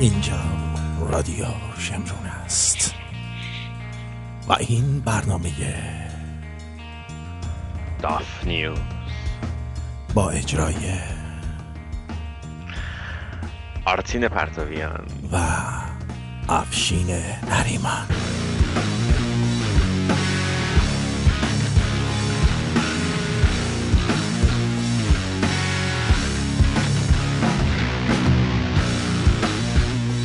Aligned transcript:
اینجا 0.00 0.40
رادیو 1.00 1.44
شمرون 1.78 2.26
است. 2.26 2.94
و 4.48 4.52
این 4.52 5.00
برنامه 5.00 5.50
داف 8.02 8.44
نیوز. 8.44 8.78
با 10.14 10.30
اجرای 10.30 10.74
آرتین 13.84 14.28
پرتاویان 14.28 15.06
و 15.32 15.36
افشین 16.48 17.06
نریمان. 17.50 18.06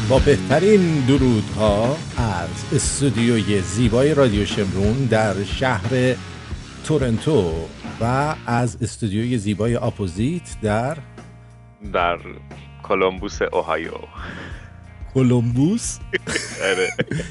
با 0.10 0.20
بهترین 0.20 1.06
درودها 1.08 1.98
از 2.18 2.74
استودیوی 2.76 3.62
زیبای 3.62 4.14
رادیو 4.14 4.46
شمرون 4.46 5.06
در 5.06 5.44
شهر 5.44 6.16
تورنتو 6.88 7.54
و 8.02 8.36
از 8.46 8.78
استودیوی 8.82 9.38
زیبای 9.38 9.76
اپوزیت 9.76 10.56
در 10.62 10.98
در 11.94 12.18
کولومبوس 12.84 13.42
اوهایو. 13.42 13.92
کولومبوس 15.14 16.00
آره. 16.72 16.90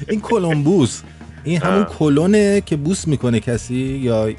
این 0.09 0.21
کولومبوس 0.21 1.01
این 1.43 1.61
همون. 1.61 1.83
کلونه 1.83 2.61
که 2.61 2.75
بوس 2.75 3.07
می‌کنه 3.07 3.39
کسی 3.39 3.75
یا 3.75 4.29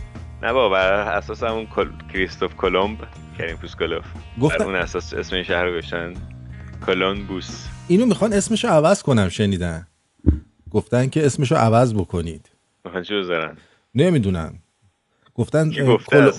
نه 0.42 0.52
بابا 0.52 0.78
اساس 0.78 1.42
همون 1.42 1.66
کل... 1.66 1.88
کریستوف 2.12 2.56
کلمب 2.56 2.98
کریم 3.38 3.56
بر 3.80 4.02
گفتن 4.40 4.64
اون 4.64 4.74
اساس 4.74 5.14
اسم 5.14 5.34
این 5.34 5.44
شهر 5.44 5.64
رو 5.64 5.70
گذاشتن 5.70 6.14
کولومبوس 6.86 7.75
اینو 7.88 8.06
می‌خوان 8.06 8.32
اسمشو 8.32 8.68
عوض 8.68 9.02
کنم 9.02 9.28
شنیدن. 9.28 9.86
گفتن 10.70 11.08
که 11.08 11.26
اسمشو 11.26 11.54
عوض 11.54 11.94
بکنید. 11.94 12.50
می‌خوان 12.84 13.02
چی 13.02 13.14
بذارن؟ 13.14 13.56
نمی‌دونم 13.94 14.54
گفتن 15.34 15.84
گفته 15.86 16.32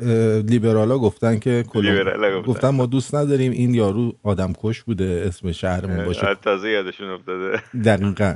کل- 0.00 0.42
لیبرالا 0.48 0.98
گفتن 0.98 1.38
که 1.38 1.64
لیبرالا 1.74 2.38
گفتن. 2.38 2.52
گفتن 2.52 2.68
ما 2.68 2.86
دوست 2.86 3.14
نداریم 3.14 3.52
این 3.52 3.74
یارو 3.74 4.12
آدم 4.22 4.52
کش 4.62 4.82
بوده 4.82 5.24
اسم 5.26 5.52
شهرمون 5.52 6.04
باشه. 6.04 6.34
تازه 6.34 6.70
یادشون 6.70 7.10
افتاده. 7.10 7.62
دقیقا. 7.84 8.34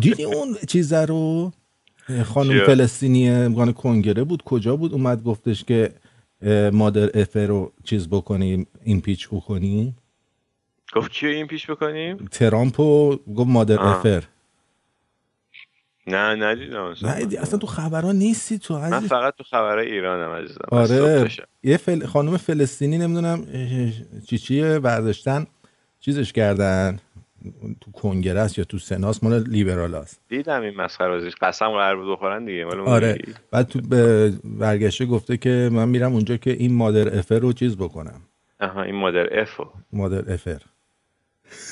دیدی 0.00 0.24
اون 0.24 0.56
چیز 0.68 0.92
رو؟ 0.92 1.52
خانم؟ 2.24 2.64
فلسطینی 2.66 3.30
افغان 3.30 3.72
کنگره 3.72 4.24
بود 4.24 4.42
کجا 4.42 4.76
بود؟ 4.76 4.92
اومد 4.92 5.22
گفتش 5.22 5.64
که 5.64 5.92
مادر 6.72 7.20
افر 7.20 7.46
رو 7.46 7.72
چیز 7.84 8.08
بکنیم 8.08 8.66
ایمپیچ 8.84 9.28
بکنیم. 9.28 9.96
گفت 10.92 11.10
کیو 11.10 11.30
این 11.30 11.46
پیش 11.46 11.70
بکنیم؟ 11.70 12.16
ترامپ 12.16 12.80
رو 12.80 13.20
گفت 13.36 13.48
مادر 13.50 13.78
آه. 13.78 13.96
افر 13.98 14.22
نه 16.06 16.34
ندیدم 16.34 16.82
اصلا. 16.82 17.14
نه 17.14 17.24
دی- 17.24 17.36
اصلا 17.36 17.58
تو 17.58 17.66
خبرها 17.66 18.12
نیستی 18.12 18.58
تو 18.58 18.78
من 18.78 18.92
عزیز. 18.92 19.08
فقط 19.08 19.34
تو 19.34 19.44
خبرهای 19.44 19.92
ایرانم 19.92 20.30
عزیزم. 20.44 20.60
آره. 20.70 21.28
یه 21.62 21.76
فل... 21.76 22.06
خانم 22.06 22.36
فلسطینی 22.36 22.98
نمی‌دونم 22.98 23.46
چی 24.26 24.38
چیه 24.38 24.78
برداشتن 24.78 25.46
چیزش 26.00 26.32
کردن؟ 26.32 26.98
تو 27.80 27.90
کنگره 27.92 28.40
است 28.40 28.58
یا 28.58 28.64
تو 28.64 28.78
سناس 28.78 29.24
مال 29.24 29.42
لیبرال 29.48 29.94
است. 29.94 30.20
دیدم 30.28 30.62
این 30.62 30.74
مسخره 30.76 31.08
بازیش. 31.08 31.34
قسم 31.40 31.68
قرار 31.68 31.96
بود 31.96 32.12
بخورن 32.12 32.44
دیگه 32.44 32.64
مال 32.64 32.80
آره. 32.80 33.12
دیگه. 33.12 33.38
بعد 33.50 33.68
تو 33.68 33.80
به 33.80 34.32
برگشته 34.44 35.06
گفته 35.06 35.36
که 35.36 35.70
من 35.72 35.88
میرم 35.88 36.12
اونجا 36.12 36.36
که 36.36 36.50
این 36.50 36.74
مادر 36.74 37.18
افر 37.18 37.38
رو 37.38 37.52
چیز 37.52 37.76
بکنم. 37.76 38.20
آها 38.60 38.82
این 38.82 38.94
مادر 38.94 39.40
افو 39.40 39.66
مادر 39.92 40.32
افر 40.32 40.60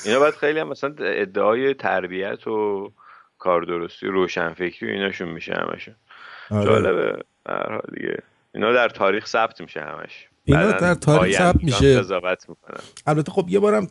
اینا 0.05 0.19
باید 0.19 0.33
خیلی 0.33 0.59
هم 0.59 0.67
مثلا 0.67 0.93
ادعای 0.99 1.73
تربیت 1.73 2.47
و 2.47 2.91
کار 3.39 3.61
درستی 3.61 4.07
و 4.07 4.11
روشنفکری 4.11 4.89
و 4.89 4.93
ایناشون 4.93 5.29
میشه 5.29 5.53
همشون. 5.53 5.95
آره. 6.49 6.65
جالبه. 6.65 7.23
به 7.43 7.53
هر 7.53 7.71
حال 7.71 7.81
دیگه. 7.95 8.17
اینا 8.55 8.73
در 8.73 8.89
تاریخ 8.89 9.27
ثبت 9.27 9.61
میشه 9.61 9.81
همش. 9.81 10.27
اینا 10.45 10.71
در 10.71 10.93
تاریخ 10.93 11.37
ثبت 11.37 11.63
میشه. 11.63 11.99
قضاوت 11.99 12.49
می‌کنن. 12.49 12.79
البته 13.07 13.31
خب 13.31 13.45
یه 13.49 13.59
بارم 13.59 13.85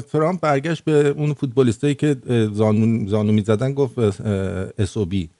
ترامپ 0.00 0.40
برگشت 0.40 0.84
به 0.84 1.08
اون 1.08 1.34
فوتبالیستایی 1.34 1.94
که 1.94 2.16
زانو, 2.52 3.08
زانو 3.08 3.32
می‌زدن 3.32 3.74
گفت 3.74 3.98
SOB 4.78 5.30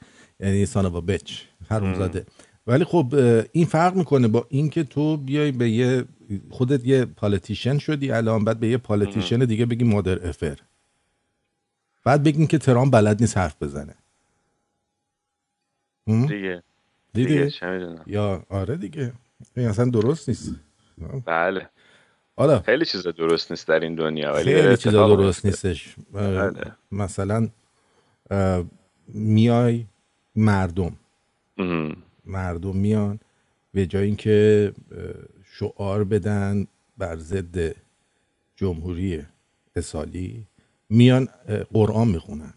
یعنی 0.41 0.67
son 0.67 1.01
of 1.01 1.09
a 1.09 1.13
bitch 1.13 1.33
حرومزاده 1.71 2.27
ولی 2.67 2.85
خب 2.85 3.15
این 3.53 3.67
فرق 3.67 3.95
می‌کنه 3.95 4.29
با 4.29 4.47
اینکه 4.49 4.85
تو 4.85 5.17
بیای 5.17 5.53
به 5.53 5.71
یه 5.71 6.05
خودت 6.51 6.85
یه 6.85 7.05
politician 7.05 7.79
شدی 7.79 8.11
الان 8.11 8.45
بعد 8.45 8.61
به 8.61 8.69
یه 8.69 8.77
politician 8.77 9.39
دیگه 9.39 9.67
بگی 9.67 9.85
mother 9.85 10.29
effer. 10.29 10.59
بعد 12.05 12.23
بگین 12.23 12.47
که 12.47 12.59
ترامپ 12.59 12.93
بلد 12.93 13.21
نیست 13.21 13.39
حرف 13.39 13.63
بزنه؟ 13.63 13.95
دیگه. 16.07 16.63
دیدی؟ 17.13 17.45
دیگه 17.45 17.53
یا 18.07 18.43
آره 18.49 18.77
دیگه. 18.77 19.13
این 19.57 19.69
اصلا 19.69 19.85
درست 19.85 20.29
نیست. 20.29 20.55
بله. 21.25 21.69
حالا 22.37 22.61
خیلی 22.61 22.85
چیزا 22.85 23.11
درست 23.11 23.51
نیست 23.53 23.69
در 23.69 23.81
این 23.81 23.95
دنیا 23.95 24.33
ولی 24.33 24.63
خیلی 24.63 24.77
چیزا 24.77 25.17
درست. 25.17 25.47
نیستش. 25.47 25.97
بله. 26.13 26.53
مثلا 26.93 27.49
میای 29.09 29.87
مردم. 30.37 30.97
مردم 32.25 32.77
میان 32.77 33.21
به 33.75 33.87
جای 33.87 34.07
اینکه 34.07 34.73
شعار 35.61 36.05
بدن 36.05 36.67
بر 36.99 37.17
ضد 37.17 37.75
جمهوری 38.57 39.27
اسالی 39.77 40.47
میان 40.91 41.29
قرآن 41.73 42.09
می‌خونن. 42.09 42.55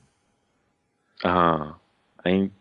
آها. 1.24 1.80
این 2.26 2.52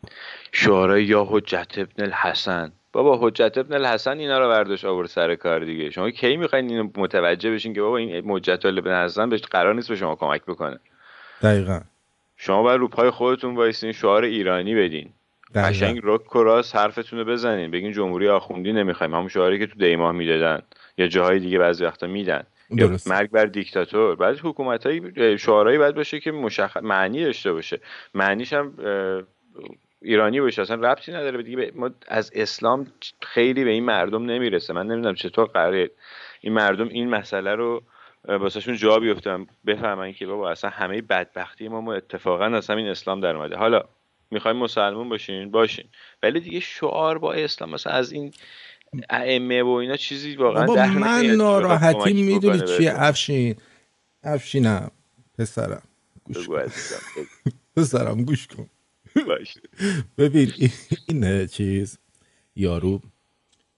شعارهای 0.53 1.05
یا 1.05 1.27
حجت 1.31 1.73
ابن 1.77 2.03
الحسن. 2.03 2.73
بابا 2.93 3.29
حجت 3.29 3.59
ابن 3.59 3.75
الحسن 3.75 4.19
اینا 4.19 4.39
رو 4.39 4.49
برداشت 4.49 4.85
آورد 4.85 5.09
سر 5.09 5.35
کار 5.35 5.65
دیگه. 5.65 5.91
شما 5.91 6.11
کی 6.11 6.37
می‌خواین 6.37 6.71
اینو 6.71 6.91
متوجه 6.97 7.51
بشین 7.51 7.75
که 7.75 7.83
بابا 7.83 7.97
این 7.97 8.31
حجت 8.31 8.67
ابن 8.67 8.91
الحسن 8.91 9.29
بهش 9.29 9.41
قرار 9.41 9.75
نیست 9.75 9.89
به 9.89 9.97
شما 9.97 10.15
کمک 10.15 10.43
بکنه؟ 10.43 10.79
دقیقا. 11.43 11.81
شما 12.37 12.63
باید 12.63 12.81
رو 12.81 12.89
پای 12.89 13.11
خودتون 13.11 13.55
وایسین 13.55 13.93
شعار 13.93 14.25
ایرانی 14.25 14.75
بدین. 14.75 15.13
قشنگ 15.55 16.01
رک 16.03 16.37
و 16.37 16.43
راست 16.43 16.77
حرفتون 16.77 17.19
رو 17.19 17.25
بزنین. 17.25 17.71
بگین 17.71 17.93
جمهوری 17.93 18.29
آخوندی 18.29 18.73
نمی‌خوایم. 18.73 19.15
همون 19.15 19.29
شعاری 19.29 19.59
که 19.59 19.67
تو 19.67 19.79
دیماه 19.79 20.13
می‌دادن. 20.13 20.63
یا 20.99 21.07
جاهای 21.07 21.39
دیگه 21.39 21.59
بعضی 21.59 21.85
وقتا 21.85 22.07
میدن. 22.07 22.43
درست. 22.79 23.09
مرگ 23.09 23.31
بر 23.31 23.45
دیکتاتور. 23.45 24.17
بعد 24.17 24.39
حکومت 24.43 24.87
های 24.87 25.39
شعارهایی 25.39 25.79
باید 25.79 25.95
باشه 25.95 26.21
که 26.21 26.33
مشخص 26.33 26.83
معنی 26.83 27.25
داشته 27.25 27.53
باشه. 27.53 27.81
معنیش 28.15 28.53
هم 28.53 28.75
ایرانی 30.03 30.41
باشه. 30.41 30.63
اصلا 30.63 30.77
ربطی 30.93 31.13
نداره. 31.13 31.43
دیگه 31.43 31.57
به- 31.57 31.73
ما 31.75 31.91
از 32.09 32.31
اسلام 32.35 32.87
خیلی 33.23 33.65
به 33.65 33.71
این 33.71 33.85
مردم 33.85 34.25
نمی‌رسه. 34.25 34.73
من 34.73 34.87
نمی‌دونم 34.87 35.15
چطور 35.15 35.47
قراره 35.47 35.91
این 36.41 36.53
مردم 36.53 36.89
این 36.89 37.11
مسئله 37.11 37.55
رو 37.55 37.83
واسهشون 38.29 38.77
جا 38.77 38.99
بیفتن. 38.99 39.47
بفهمن 39.67 40.13
که 40.13 40.27
بابا 40.27 40.51
اصلا 40.51 40.71
همه 40.71 41.03
بدبختی 41.03 41.69
ما, 41.69 41.81
ما 41.81 41.95
اتفاقا 41.95 42.45
از 42.45 42.71
همین 42.71 42.89
اسلام 42.89 43.21
در 43.21 43.37
اومده 43.37 43.57
حالا 43.57 43.83
می‌خوایم 44.33 44.57
مسلمون 44.57 45.09
باشین 45.09 45.51
باشین. 45.51 45.85
ولی 46.23 46.41
دیگه 46.41 46.61
شعار 46.61 47.19
با 47.19 47.33
اسلام 47.33 47.71
مثلا 47.71 47.93
از 47.93 48.13
این 48.13 48.33
ائمه 49.11 49.63
و 49.63 49.69
اینا 49.69 49.97
چیزی 49.97 50.37
واقعا 50.37 50.67
بابا 50.67 50.87
من 50.87 51.27
ناراحتی 51.27 52.13
می‌دونی 52.13 52.61
چیه. 52.77 52.93
افشین. 52.97 53.57
افشینم. 54.23 54.91
پسرم. 55.39 55.83
گوش 56.25 56.47
کن. 56.47 56.63
پسرم 57.77 58.25
گوش 58.25 58.47
کن. 58.47 58.67
ببین 60.19 60.53
این- 61.09 61.47
چیز 61.47 61.99
یارو 62.57 63.01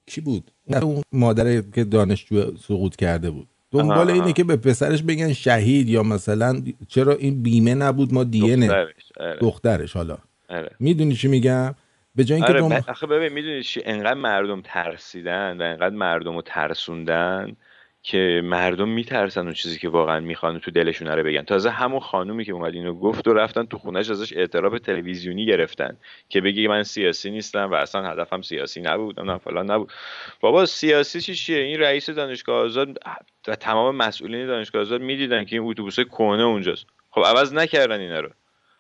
کی 0.06 0.20
بود؟ 0.20 0.50
اون 0.82 1.03
مادر 1.12 1.60
که 1.60 1.84
دانشجو 1.84 2.56
سقوط 2.56 2.97
کرده 2.97 3.31
بود. 3.31 3.48
دنبال 3.70 4.11
اینه. 4.11 4.32
که 4.32 4.44
به 4.44 4.56
پسرش 4.56 5.02
بگن 5.02 5.32
شهید 5.32 5.88
یا 5.88 6.02
مثلا 6.02 6.62
چرا 6.88 7.14
این 7.14 7.43
بیمه 7.43 7.75
نبود 7.75 8.14
ما 8.14 8.25
دیه 8.25 8.56
دخترش، 8.56 9.12
آره، 9.20 9.38
دخترش 9.40 9.93
حالا. 9.93 10.19
آره. 10.49 10.70
می‌دونی 10.81 11.14
چی 11.14 11.29
میگم؟ 11.29 11.75
به 12.17 12.25
جای 12.25 12.37
اینکه 12.37 12.52
آره 12.52 12.81
ب- 12.81 12.91
آخه 12.91 13.06
ببین 13.06 13.32
می‌دونی 13.32 13.62
چی؟ 13.62 13.82
انقدر 13.85 14.14
مردم 14.14 14.61
ترسیدن 14.61 15.61
و 15.61 15.62
انقدر 15.62 15.94
مردم 15.94 16.35
رو 16.35 16.43
ترسوندن 16.43 17.56
که 18.02 18.41
مردم 18.44 18.88
میترسن 18.88 19.41
اون 19.41 19.52
چیزی 19.52 19.79
که 19.79 19.88
واقعا 19.88 20.20
می‌خوان 20.20 20.58
تو 20.58 20.70
دلشون 20.70 21.08
رو 21.08 21.25
بگن. 21.25 21.43
تازه 21.43 21.70
همون 21.70 22.00
خانومی 22.00 22.44
که 22.44 22.52
اومد 22.52 22.75
اینو 22.75 22.94
گفت 22.94 23.29
و 23.29 23.35
رفتن 23.35 23.64
تو 23.64 23.79
خونش 23.79 24.11
ازش 24.11 24.32
اعتراف 24.32 24.81
تلویزیونی 24.81 25.46
گرفتن 25.46 25.96
که 26.29 26.41
بگی 26.41 26.69
من 26.69 26.82
سیاسی 26.82 27.31
نیستم 27.31 27.70
و 27.70 27.75
اصلا 27.75 28.11
هدفم 28.11 28.43
سیاسی 28.43 28.81
نبود 28.81 29.20
نه 29.20 29.38
فلان 29.38 29.70
نبود. 29.70 29.93
بابا 30.41 30.67
سیاسی 30.67 31.20
چی 31.20 31.35
چیه؟ 31.35 31.58
این 31.58 31.81
رئیس 31.81 32.11
دانشگاه 32.11 32.64
آزاد 32.64 32.99
و 33.49 33.56
تمام 33.56 33.96
مسئولین 33.96 34.46
دانشگاه 34.46 34.82
آزاد 34.82 35.00
می‌دیدن 35.00 35.44
که 35.44 35.56
این 35.56 35.69
اتوبوس 35.69 36.00
کهنه 36.00 36.43
اونجاست. 36.43 36.87
خب 37.11 37.20
عوض 37.20 37.55
نکردن 37.55 38.00
اینا 38.00 38.20
رو. 38.20 38.31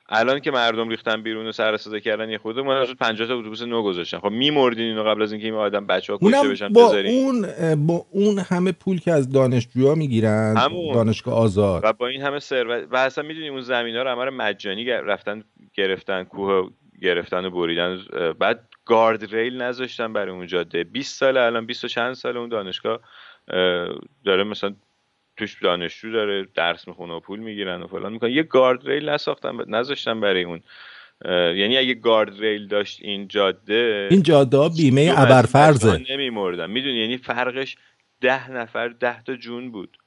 الان 0.08 0.40
که 0.40 0.50
مردم 0.50 0.88
ریختن 0.88 1.22
بیرون 1.22 1.46
و 1.46 1.52
سر 1.52 1.76
صدا 1.76 1.98
کردن 1.98 2.30
یه 2.30 2.38
خود 2.38 2.58
ما 2.58 2.84
50 3.00 3.28
تا 3.28 3.38
اتوبوس 3.38 3.62
نو 3.62 3.82
گذاشتن. 3.82 4.18
خب 4.18 4.30
میمردین 4.30 4.84
اینو 4.84 5.04
قبل 5.04 5.22
از 5.22 5.32
اینکه 5.32 5.46
این 5.46 5.54
آدم 5.54 5.86
بچه‌ها 5.86 6.18
کشته 6.22 6.48
بشن 6.48 6.68
با 6.68 6.96
اون 6.96 7.46
با 7.86 8.06
اون 8.10 8.38
همه 8.38 8.72
پول 8.72 9.00
که 9.00 9.12
از 9.12 9.32
دانشجوها 9.32 9.94
می‌گیرن 9.94 10.54
دانشگاه 10.94 11.34
آزاد. 11.34 11.84
و 11.84 11.92
با 11.92 12.06
این 12.06 12.22
همه 12.22 12.38
ثروت 12.38 12.88
و 12.90 12.96
اصلا 12.96 13.24
می‌دونیم 13.24 13.52
اون 13.52 13.62
زمینا 13.62 14.02
رو 14.02 14.10
همه 14.10 14.30
مجانی 14.30 14.84
رفتن 14.84 15.44
گرفتن 15.74 16.24
کوه 16.24 16.70
گرفتن 17.02 17.44
و 17.44 17.50
بریدن. 17.50 17.98
بعد 18.38 18.68
گارد 18.84 19.34
ریل 19.34 19.62
نذاشتن 19.62 20.12
برای 20.12 20.30
اون 20.30 20.46
جاده. 20.46 20.84
20 20.84 21.18
سال 21.18 21.36
الان 21.36 21.66
20 21.66 21.84
و 21.84 21.88
چند 21.88 22.14
سال 22.14 22.36
اون 22.36 22.48
دانشگاه 22.48 23.00
داره 24.24 24.44
مثلا 24.44 24.74
توش 25.36 25.62
دانشجو 25.62 26.12
داره 26.12 26.48
درس 26.54 26.88
می‌خونه 26.88 27.14
و 27.14 27.20
پول 27.20 27.38
می‌گیرن 27.38 27.82
و 27.82 27.86
فلان 27.86 28.12
می‌کنن 28.12 28.30
یه 28.30 28.42
گارد 28.42 28.88
ریل 28.88 29.08
نساختن 29.08 29.56
نذاشتن 29.66 30.20
برای 30.20 30.42
اون. 30.44 30.60
یعنی 31.56 31.76
اگه 31.76 31.94
گارد 31.94 32.40
ریل 32.40 32.68
داشت 32.68 32.98
این 33.02 33.28
جاده 33.28 34.08
این 34.10 34.22
جاده 34.22 34.68
بیمه 34.76 35.14
ابرفرزه 35.16 36.04
نمیمردن. 36.10 36.70
می‌دونی؟ 36.70 36.98
یعنی 36.98 37.16
فرقش 37.16 37.76
ده 38.20 38.50
نفر 38.50 38.88
ده 38.88 39.22
تا 39.22 39.36
جون 39.36 39.70
بود. 39.70 39.98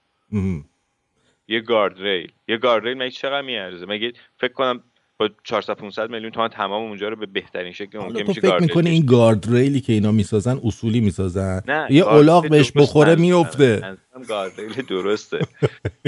یه 1.47 1.59
گارد 1.59 2.01
ریل. 2.01 2.31
یه 2.47 2.57
گارد 2.57 2.83
ریل 2.83 2.97
مگه 2.97 3.12
چقدر 3.12 3.41
میارزه؟ 3.41 3.85
مگه 3.85 4.13
فکر 4.38 4.53
کنم 4.53 4.83
با 5.19 5.30
400 5.44 5.74
500 5.74 6.10
میلیون 6.10 6.31
تومان 6.31 6.50
تمام 6.50 6.84
اونجا 6.84 7.10
رو 7.10 7.16
به 7.16 7.25
بهترین 7.25 7.72
شکل 7.72 8.00
ممکن 8.00 8.24
میشه 8.28 8.42
فکر 8.42 8.60
می‌کنه 8.62 8.90
این 8.90 9.06
گارد 9.06 9.46
ریلی 9.56 9.81
که 9.81 9.94
اینا 9.94 10.12
می‌سازن 10.12 10.60
اصولی 10.64 11.00
می‌سازن؟ 11.00 11.62
یه 11.90 12.04
اولاغ 12.04 12.50
بهش 12.50 12.72
بخوره 12.75 13.16
میفته 13.16 13.98
گارد 14.28 14.52
ریل 14.58 14.86
درسته. 14.86 15.40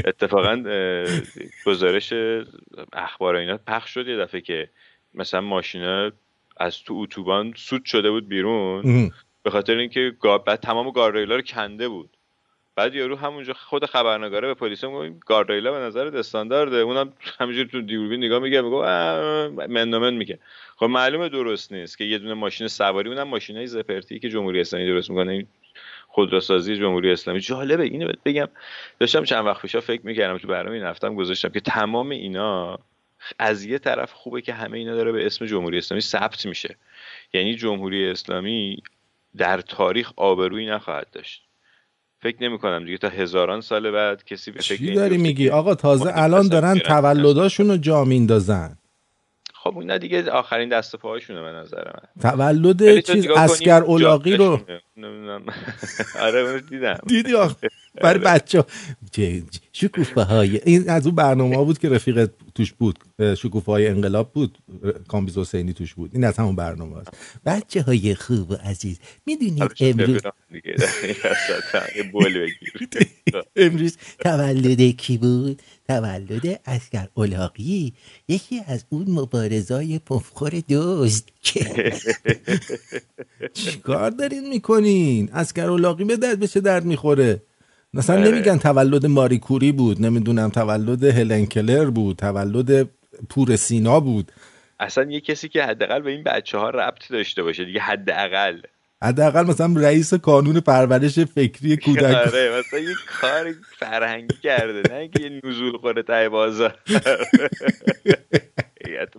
اتفاقا 0.05 0.63
گزارش 1.65 2.13
اخبار 2.93 3.35
اینا 3.35 3.57
پخش 3.67 3.89
شد 3.89 4.07
یه 4.07 4.17
دفعه 4.17 4.41
که 4.41 4.69
مثلا 5.13 5.41
ماشینا 5.41 6.11
از 6.57 6.83
تو 6.83 6.93
اتوبان 6.93 7.53
سود 7.57 7.85
شده 7.85 8.11
بود 8.11 8.27
بیرون. 8.27 9.11
به 9.43 9.49
خاطر 9.49 9.77
اینکه 9.77 10.13
بعد 10.47 10.59
تمام 10.59 10.91
گارد 10.91 11.31
رو 11.31 11.41
کنده 11.41 11.87
بود. 11.87 12.17
بعد 12.79 12.95
یارو 12.95 13.15
همونجا 13.15 13.53
خود 13.53 13.85
خبرنگاره 13.85 14.47
به 14.47 14.53
پلیس 14.53 14.83
میگه 14.83 15.15
گاردریلا 15.25 15.71
به 15.71 15.77
نظر 15.77 16.17
استاندارده؟ 16.17 16.75
اونم 16.77 17.13
همینجوری 17.39 17.69
تو 17.69 17.81
دوربین 17.81 18.23
نگاه 18.23 18.39
میگه 18.39 18.61
میگه 18.61 19.85
من 19.85 20.13
میگه 20.13 20.39
خب 20.75 20.85
معلومه 20.85 21.29
درست 21.29 21.73
نیست 21.73 21.97
که 21.97 22.03
یه 22.03 22.17
دونه 22.17 22.33
ماشین 22.33 22.67
سواری 22.67 23.09
اونم 23.09 23.27
ماشینای 23.27 23.67
زپرتی 23.67 24.19
که 24.19 24.29
جمهوری 24.29 24.61
اسلامی 24.61 24.87
درست 24.87 25.09
می‌کنه 25.09 25.45
خودروسازی 26.07 26.77
جمهوری 26.77 27.11
اسلامی. 27.11 27.39
جالبه 27.39 27.83
اینو 27.83 28.11
بگم. 28.25 28.47
داشتم 28.99 29.23
چند 29.23 29.45
وقت 29.45 29.61
پیشا 29.61 29.81
فکر 29.81 30.01
می‌کردم 30.05 30.37
تو 30.37 30.47
برنامه 30.47 30.75
این 30.75 30.85
هفتم 30.85 31.15
گذاشتم 31.15 31.49
که 31.49 31.59
تمام 31.59 32.09
اینا 32.09 32.79
از 33.39 33.65
یه 33.65 33.79
طرف 33.79 34.13
خوبه 34.13 34.41
که 34.41 34.53
همه 34.53 34.77
اینا 34.77 34.95
داره 34.95 35.11
به 35.11 35.25
اسم 35.25 35.45
جمهوری 35.45 35.77
اسلامی 35.77 36.01
ثبت 36.01 36.45
میشه. 36.45 36.75
یعنی 37.33 37.55
جمهوری 37.55 38.09
اسلامی 38.09 38.83
در 39.37 39.61
تاریخ 39.61 40.11
آبرویی 40.15 40.65
نخواهد 40.65 41.07
داشت. 41.11 41.48
فکر 42.21 42.43
نمی 42.43 42.59
کنم 42.59 42.85
دیگه 42.85 42.97
تا 42.97 43.09
هزاران 43.09 43.61
سال 43.61 43.91
بعد 43.91 44.25
کسی 44.25 44.51
به 44.51 44.59
فکر 44.61 44.93
داری 44.93 45.17
میگی؟ 45.17 45.49
آقا 45.49 45.75
تازه 45.75 46.11
الان 46.13 46.47
دارن 46.49 46.79
تولداشون 46.79 47.69
رو 47.69 47.77
جا 47.77 48.05
میندازن. 48.05 48.77
خب 49.53 49.77
اون 49.77 49.97
دیگه 49.97 50.31
آخرین 50.31 50.69
دست 50.69 50.95
پاهاشونه 50.95 51.41
به 51.41 51.49
نظر 51.51 51.85
من. 51.85 52.09
تولد 52.21 52.99
چیز 52.99 53.27
اسکر 53.27 53.83
اولاقی 53.85 54.37
رو 54.37 54.59
آره 56.15 56.39
اون 56.39 56.59
دیدم. 56.69 56.99
دیدی 57.07 57.33
برای 58.01 58.19
بچه 58.19 58.63
شکوفه 59.73 60.21
های 60.21 60.61
این 60.65 60.89
از 60.89 61.05
اون 61.05 61.15
برنامه 61.15 61.55
ها 61.55 61.63
بود 61.63 61.79
که 61.79 61.89
رفیق 61.89 62.29
توش 62.55 62.73
بود. 62.73 62.99
شکوفه 63.37 63.71
های 63.71 63.87
انقلاب 63.87 64.33
بود. 64.33 64.57
کامبیز 65.07 65.37
حسینی 65.37 65.73
توش 65.73 65.93
بود. 65.93 66.09
این 66.13 66.23
از 66.23 66.37
همون 66.37 66.55
برنامه 66.55 66.97
هست 66.97 67.09
بچه 67.45 67.81
های 67.81 68.15
خوب 68.15 68.51
و 68.51 68.55
عزیز 68.55 68.99
می‌دونید 69.25 69.71
امروز 69.79 70.21
امروز 73.55 73.97
تولد 74.19 74.81
کی 74.81 75.17
بود؟ 75.17 75.61
تولد 75.87 76.61
اسکر 76.65 77.07
اولاقی 77.13 77.93
یکی 78.27 78.61
از 78.67 78.85
اون 78.89 79.05
مبارزای 79.09 79.99
پفخور 79.99 80.63
دوست. 80.67 81.27
چیکار 83.53 84.09
دارین 84.09 84.49
می‌کنین؟ 84.49 85.29
اسکر 85.33 85.69
اولاقی 85.69 86.03
به 86.03 86.17
درد 86.17 86.39
بشه 86.39 86.59
درد 86.59 86.85
می‌خوره؟ 86.85 87.41
مثلا 87.93 88.19
آره. 88.19 88.31
نمیگن 88.31 88.57
تولد 88.57 89.05
ماری 89.05 89.39
کوری 89.39 89.71
بود 89.71 90.01
نمی‌دونم 90.01 90.49
تولد 90.49 91.03
هلن 91.03 91.45
کلر 91.45 91.85
بود 91.85 92.17
تولد 92.17 92.89
پور 93.29 93.55
سینا 93.55 93.99
بود. 93.99 94.31
اصلا 94.79 95.11
یه 95.11 95.19
کسی 95.21 95.49
که 95.49 95.63
حداقل 95.63 96.01
به 96.01 96.11
این 96.11 96.23
بچه 96.23 96.57
ها 96.57 96.69
ربط 96.69 97.09
داشته 97.09 97.43
باشه 97.43 97.65
دیگه 97.65 97.79
حداقل. 97.79 98.61
حداقل 99.03 99.45
مثلا 99.47 99.73
رئیس 99.81 100.13
کانون 100.13 100.59
پرورش 100.59 101.19
فکری 101.19 101.77
کودک. 101.85 102.03
آره 102.03 102.59
مثلا 102.59 102.79
یه 102.79 102.95
کار 103.21 103.53
فرهنگی 103.79 104.35
کرده 104.43 104.93
نه 104.93 105.07
که 105.07 105.23
یه 105.23 105.41
نزول 105.43 105.77
خوره 105.77 106.03
تای 106.03 106.29
بازار 106.29 106.75
هیئت 108.87 109.13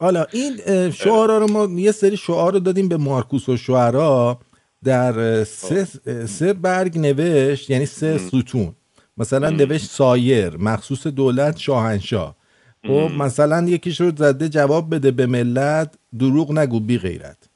حالا 0.00 0.26
این 0.32 0.90
شعارا 0.90 1.38
رو 1.38 1.48
ما 1.48 1.80
یه 1.80 1.92
سری 1.92 2.16
شعار 2.16 2.52
رو 2.52 2.58
دادیم 2.58 2.88
به 2.88 2.96
مارکوس 2.96 3.48
و 3.48 3.56
شعرا. 3.56 4.40
در 4.84 5.44
سه, 5.44 5.84
سه 6.26 6.52
برگ 6.52 6.98
نوشت 6.98 7.70
یعنی 7.70 7.86
سه 7.86 8.18
ستون. 8.18 8.74
مثلا 9.16 9.50
نوشت 9.50 9.90
سایر 9.90 10.56
مخصوص 10.56 11.06
دولت 11.06 11.56
شاهنشاه. 11.56 12.36
خب 12.86 13.10
مثلا 13.18 13.68
یکیش 13.68 14.00
رو 14.00 14.12
زده 14.16 14.48
جواب 14.48 14.94
بده 14.94 15.10
به 15.10 15.26
ملت 15.26 15.94
دروغ 16.18 16.58
نگو 16.58 16.80
بی 16.80 16.98
غیرت. 16.98 17.48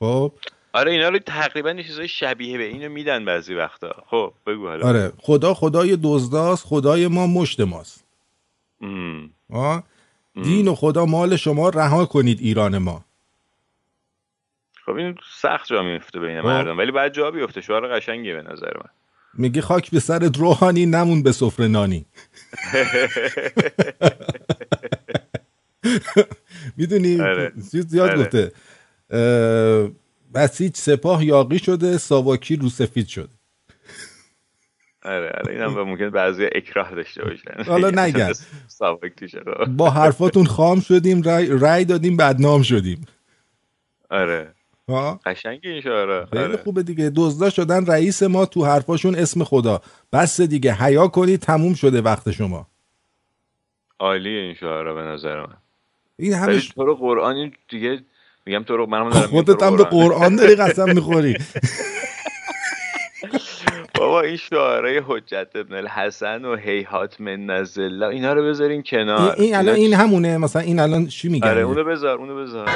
خب. 0.00 0.32
آره 0.72 0.92
اینا 0.92 1.08
رو 1.08 1.18
تقریبا 1.18 1.82
چیزای 1.82 2.08
شبیه 2.08 2.58
به 2.58 2.64
اینو 2.64 2.88
میدن 2.88 3.24
بعضی 3.24 3.54
وقتا. 3.54 3.94
خب 4.06 4.32
بگو 4.46 4.66
حالا. 4.66 4.86
آره 4.86 5.12
خدا 5.18 5.54
خدای 5.54 5.98
دزداست 6.02 6.66
خدای 6.66 7.06
ما 7.06 7.26
مشت 7.26 7.60
ماست. 7.60 8.04
دین 10.42 10.68
و 10.68 10.74
خدا 10.74 11.06
مال 11.06 11.36
شما 11.36 11.68
رها 11.68 12.06
کنید 12.06 12.40
ایران 12.40 12.78
ما. 12.78 13.04
خب 14.86 14.92
این 14.92 15.14
سخت 15.34 15.66
جا 15.66 15.82
میفته 15.82 16.20
بین. 16.20 16.40
مردم 16.40 16.78
ولی 16.78 16.92
بعد 16.92 17.14
جا 17.14 17.30
بیفته 17.30 17.60
شعار 17.60 17.88
قشنگی 17.88 18.32
به 18.32 18.42
نظر 18.42 18.76
من. 18.76 18.90
میگه 19.34 19.62
خاک 19.62 19.90
به 19.90 20.00
سر 20.00 20.30
روحانی 20.38 20.86
نمون 20.86 21.22
به 21.22 21.32
سفره 21.32 21.66
نانی. 21.68 22.06
می‌دونی 26.76 27.20
آره. 27.20 27.52
زیاد 27.56 28.10
آره. 28.10 28.18
گفته. 28.18 28.52
بسیج 30.34 30.76
سپاه 30.76 31.24
یاقی 31.24 31.58
شده 31.58 31.98
ساواکی 31.98 32.56
رو 32.56 32.68
سفید 32.68 33.06
شده. 33.06 33.28
آره 35.04 35.30
آره 35.30 35.52
اینم 35.52 35.82
ممکن 35.82 36.10
بعضی 36.10 36.44
اکراه 36.44 36.94
داشته 36.94 37.24
باشن. 37.24 37.62
حالا 37.72 38.04
نگن 38.04 38.32
با 39.76 39.90
حرفاتون 39.90 40.46
خام 40.46 40.80
شدیم 40.80 41.22
رای, 41.22 41.46
رای 41.46 41.84
دادیم 41.84 42.16
بدنام 42.16 42.62
شدیم. 42.62 43.06
آره. 44.10 44.54
قشنگ 45.26 45.60
این 45.62 45.80
شعره 45.80 46.26
خیلی 46.26 46.44
آره. 46.44 46.56
خوبه 46.56 46.82
دیگه. 46.82 47.12
دزدا 47.16 47.50
شدن 47.50 47.86
رئیس 47.86 48.22
ما 48.22 48.46
تو 48.46 48.64
حرفاشون 48.64 49.14
اسم 49.14 49.44
خدا. 49.44 49.80
بس 50.12 50.40
دیگه. 50.40 50.72
حیا 50.72 51.08
کنید 51.08 51.40
تموم 51.40 51.74
شده 51.74 52.00
وقت 52.00 52.30
شما. 52.30 52.66
عالیه 54.00 54.40
این 54.40 54.54
شعره 54.54 54.92
به 54.92 55.02
نظر 55.02 55.40
من. 55.40 55.56
این 56.18 56.34
همش 56.34 56.68
تو 56.68 56.84
رو 56.84 56.94
قرآن 56.94 57.52
دیگه 57.68 58.02
میگم 58.46 58.62
تو 58.62 58.76
رو 58.76 58.86
منم 58.86 59.10
دارم 59.10 59.26
خودت 59.26 59.62
هم 59.62 59.76
به 59.76 59.84
قرآن. 59.84 60.36
داری 60.36 60.54
قسم 60.54 60.94
می‌خوری. 60.94 61.36
بابا 63.94 64.20
این 64.20 64.36
شعاره 64.36 65.04
حجت 65.06 65.48
ابن 65.54 65.74
الحسن 65.74 66.44
و 66.44 66.56
هیهات 66.56 67.20
من 67.20 67.46
نزل 67.46 68.02
اینا 68.02 68.32
رو 68.32 68.44
بذارین 68.44 68.82
کنار. 68.82 69.34
این 69.38 69.54
الان 69.56 69.74
این 69.74 69.94
همونه. 69.94 70.38
مثلا 70.38 70.62
این 70.62 70.80
الان 70.80 71.06
چی 71.06 71.28
میگن؟ 71.28 71.48
آره 71.48 71.60
اونو 71.60 71.84
بذار 71.84 72.18
اونو 72.18 72.36
بذار. 72.36 72.68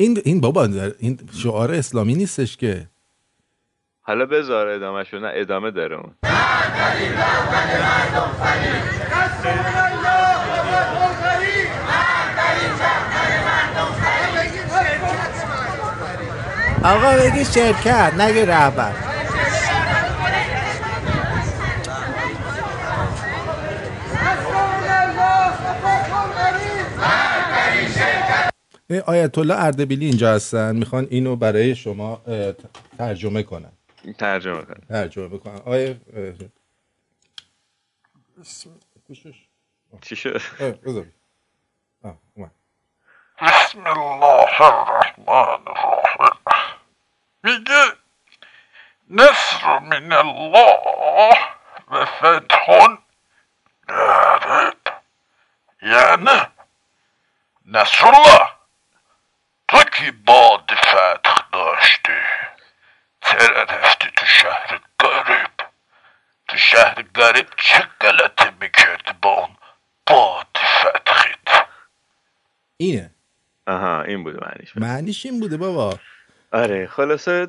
این 0.00 0.20
این 0.24 0.40
بابا 0.40 0.64
این 0.98 1.18
شعار 1.32 1.72
اسلامی 1.72 2.14
نیستش 2.14 2.56
که. 2.56 2.88
حالا 4.00 4.26
بذار 4.26 4.68
ادامه 4.68 5.04
نه 5.12 5.30
ادامه 5.34 5.70
داره 5.70 5.96
اون. 5.96 6.14
آقا 16.84 17.16
بگی 17.16 17.44
شرکت 17.44 18.14
نگه 18.18 18.44
رهبر. 18.46 19.07
آیت 28.90 29.38
الله 29.38 29.64
اردبیلی 29.64 30.06
اینجا 30.06 30.34
هستن. 30.34 30.76
می‌خوان 30.76 31.06
اینو 31.10 31.36
برای 31.36 31.74
شما 31.74 32.22
ترجمه 32.98 33.42
کنن. 33.42 33.72
ترجمه 34.18 34.62
کنن. 34.62 34.80
ترجمه 34.88 35.28
بکنن. 35.28 35.60
آیه 35.66 36.00
چی 40.02 40.16
شد؟ 40.16 40.40
بسم 43.42 43.86
الله 43.86 44.62
الرحمن 44.62 45.62
الرحیم. 45.66 46.38
میگه 47.42 47.84
نصر 49.10 49.78
من 49.78 50.12
الله 50.12 51.36
و 51.90 52.04
فتح 52.04 52.98
قریب 53.88 54.74
یعنی 55.82 56.40
نصر 57.66 58.06
الله 58.06 58.57
تو 59.68 59.78
که 59.78 60.12
باد 60.26 60.70
فتح 60.74 61.36
داشتی. 61.52 62.12
چرا 63.20 63.62
رفتی 63.62 64.08
تو 64.16 64.26
شهر 64.26 64.80
قریب 64.98 65.50
تو 66.48 66.56
شهر 66.56 67.04
قریب 67.14 67.46
چه 67.56 67.88
غلطی 68.00 68.50
می‌کردی 68.60 69.12
با 69.22 69.30
اون 69.30 69.56
باد 70.06 70.46
فتحیت؟ 70.56 71.66
اینه. 72.76 73.10
آها 73.66 74.02
این 74.02 74.24
بوده 74.24 74.38
معنیش. 74.46 74.76
معنیش 74.76 75.26
این 75.26 75.40
بوده 75.40 75.56
بابا. 75.56 75.98
آره 76.52 76.86
خلاصه 76.86 77.48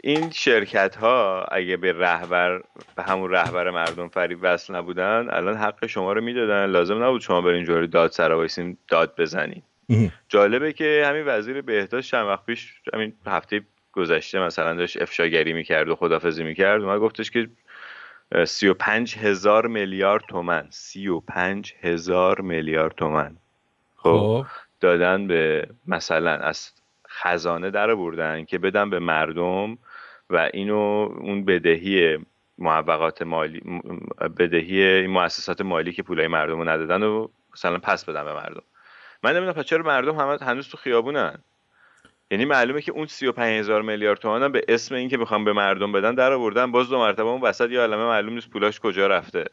این 0.00 0.30
شرکت 0.30 0.96
ها 0.96 1.44
اگه 1.52 1.76
به 1.76 1.92
رهبر 1.92 2.62
به 2.96 3.02
همون 3.02 3.30
رهبر 3.30 3.70
مردم 3.70 4.08
فریب 4.08 4.38
وصل 4.42 4.74
نبودن 4.74 5.28
الان 5.30 5.56
حق 5.56 5.86
شما 5.86 6.12
رو 6.12 6.20
می‌دادن. 6.20 6.66
لازم 6.66 7.04
نبود 7.04 7.20
شما 7.20 7.40
برین 7.40 7.64
اینجوری 7.64 7.86
داد 7.86 8.10
سر 8.10 8.32
وایسین 8.32 8.78
داد 8.88 9.20
بزنین. 9.20 9.62
جالبه 10.28 10.72
که 10.72 11.04
همین 11.06 11.22
وزیر 11.26 11.62
بهداشت 11.62 12.10
چند 12.10 12.26
وقت 12.26 12.46
پیش 12.46 12.80
همین 12.94 13.12
هفته 13.26 13.60
گذشته 13.92 14.40
مثلا 14.40 14.74
داشت 14.74 15.02
افشاگری 15.02 15.52
می‌کرد 15.52 15.88
و 15.88 15.94
خدافزی 15.94 16.44
می‌کرد 16.44 16.82
و 16.82 17.00
گفتش 17.00 17.30
که 17.30 17.48
سی 18.46 18.68
و 18.68 18.74
پنج 18.74 19.16
هزار 19.18 19.66
میلیارد 19.66 20.22
تومن 20.28 20.66
سی 20.70 21.08
و 21.08 21.20
پنج 21.20 21.74
هزار 21.80 22.40
میلیارد 22.40 22.94
تومن 22.94 23.36
خب 23.96 24.46
دادن 24.80 25.26
به 25.26 25.68
مثلا 25.86 26.30
از 26.30 26.72
خزانه 27.08 27.70
در 27.70 27.94
بردن 27.94 28.44
که 28.44 28.58
بدن 28.58 28.90
به 28.90 28.98
مردم 28.98 29.78
و 30.30 30.50
اینو 30.52 31.08
اون 31.20 31.44
بدهی 31.44 32.18
معوقات 32.58 33.22
مالی 33.22 33.62
بدهی 34.38 35.06
مؤسسات 35.06 35.60
مالی 35.60 35.92
که 35.92 36.02
پولای 36.02 36.28
مردم 36.28 36.58
رو 36.58 36.68
ندادن 36.68 37.02
و 37.02 37.28
مثلا 37.52 37.78
پس 37.78 38.04
بدن 38.04 38.24
به 38.24 38.32
مردم. 38.32 38.62
من 39.22 39.36
نمی‌دونم 39.36 39.62
چرا 39.62 39.82
مردم 39.82 40.16
همه 40.16 40.38
هنوز 40.40 40.68
تو 40.68 40.76
خیابونن. 40.76 41.38
یعنی 42.30 42.44
معلومه 42.44 42.82
که 42.82 42.92
اون 42.92 43.06
35 43.06 43.60
هزار 43.60 43.82
میلیارد 43.82 44.18
تومان 44.18 44.42
هم 44.42 44.52
به 44.52 44.64
اسم 44.68 44.94
اینکه 44.94 45.18
بخوام 45.18 45.44
به 45.44 45.52
مردم 45.52 45.92
بدن 45.92 46.14
در 46.14 46.32
آوردن 46.32 46.72
باز 46.72 46.88
دو 46.88 46.98
مرتبه 46.98 47.22
اون 47.22 47.40
وسط 47.40 47.70
یه 47.70 47.80
عالمه 47.80 48.04
معلوم 48.04 48.34
نیست 48.34 48.48
پولاش 48.50 48.80
کجا 48.80 49.06
رفته. 49.06 49.44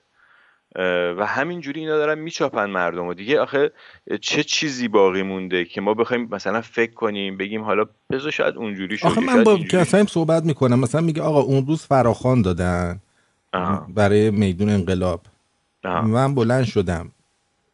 و 1.18 1.26
همینجوری 1.26 1.80
اینا 1.80 1.98
دارن 1.98 2.20
میچاپن 2.20 2.66
مردم 2.66 3.06
و 3.06 3.14
دیگه 3.14 3.40
آخه 3.40 3.72
چه 4.22 4.44
چیزی 4.44 4.88
باقی 4.88 5.24
مونده 5.24 5.66
که 5.66 5.82
ما 5.82 5.94
بخوایم 5.94 6.28
مثلا 6.32 6.62
فکر 6.62 6.94
کنیم 6.94 7.38
بگیم 7.38 7.62
حالا 7.62 7.86
بذار 8.10 8.32
شاید 8.32 8.56
اونجوری 8.56 8.98
شد 8.98 9.06
آخه 9.06 9.22
من 9.22 9.44
با 9.44 9.58
کسایم 9.58 10.06
صحبت 10.06 10.44
می‌کنم. 10.44 10.80
مثلا 10.80 11.02
میگه 11.02 11.22
آقا 11.22 11.40
اون 11.40 11.66
روز 11.66 11.86
فراخان 11.86 12.42
دادن 12.42 13.00
برای 13.88 14.32
میدون 14.32 14.70
انقلاب. 14.70 15.22
من 15.84 16.36
بلند 16.36 16.66
شدم. 16.66 17.12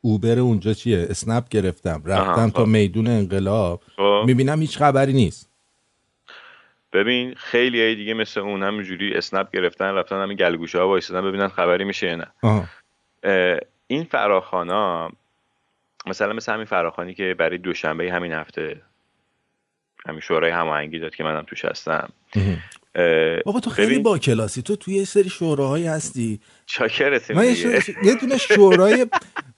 اوبر 0.06 0.40
اونجا 0.40 0.74
چیه؟ 0.74 1.08
اسنپ 1.10 1.50
گرفتم 1.50 2.02
رفتم 2.06 2.50
تا 2.50 2.66
میدون 2.66 3.08
انقلاب. 3.08 3.82
خب. 3.96 4.24
می‌بینم 4.26 4.62
هیچ 4.62 4.78
خبری 4.78 5.14
نیست. 5.14 5.50
ببین 6.94 7.34
خیلی 7.34 7.82
های 7.82 7.96
دیگه 7.96 8.14
مثل 8.14 8.40
اون 8.40 8.64
همینجوری 8.64 9.14
اسنپ 9.14 9.52
گرفتن 9.52 9.86
رفتن 9.86 10.22
همین 10.22 10.38
گلگوشه 10.38 10.80
ها 10.80 10.88
وایسادن 10.88 11.28
ببینن 11.28 11.48
خبری 11.48 11.84
میشه 11.84 12.08
یا 12.08 12.16
نه. 12.16 12.28
این 13.88 14.04
فراخانا 14.04 15.12
مثلا 16.06 16.34
مثل 16.34 16.54
همین 16.54 16.66
فراخانی 16.66 17.14
که 17.14 17.36
برای 17.38 17.58
دوشنبه 17.58 18.12
همین 18.12 18.34
هفته 18.34 18.82
همین 20.08 20.20
شورای 20.20 20.52
هماهنگی 20.52 21.00
داد 21.00 21.16
که 21.16 21.24
منم 21.24 21.44
توش 21.48 21.66
هستم. 21.66 22.10
بابا 23.46 23.60
تو 23.60 23.70
خیلی 23.70 24.00
با 24.00 24.18
کلاسی. 24.18 24.62
تو 24.62 24.76
توی 24.76 24.94
یه 24.94 25.06
سری 25.06 25.30
شوراهایی 25.30 25.88
هستی. 25.88 26.40
چاکرتی 26.66 27.34
من 27.38 27.46
یه 28.04 28.16
دونه 28.22 28.38
شورای 28.38 29.08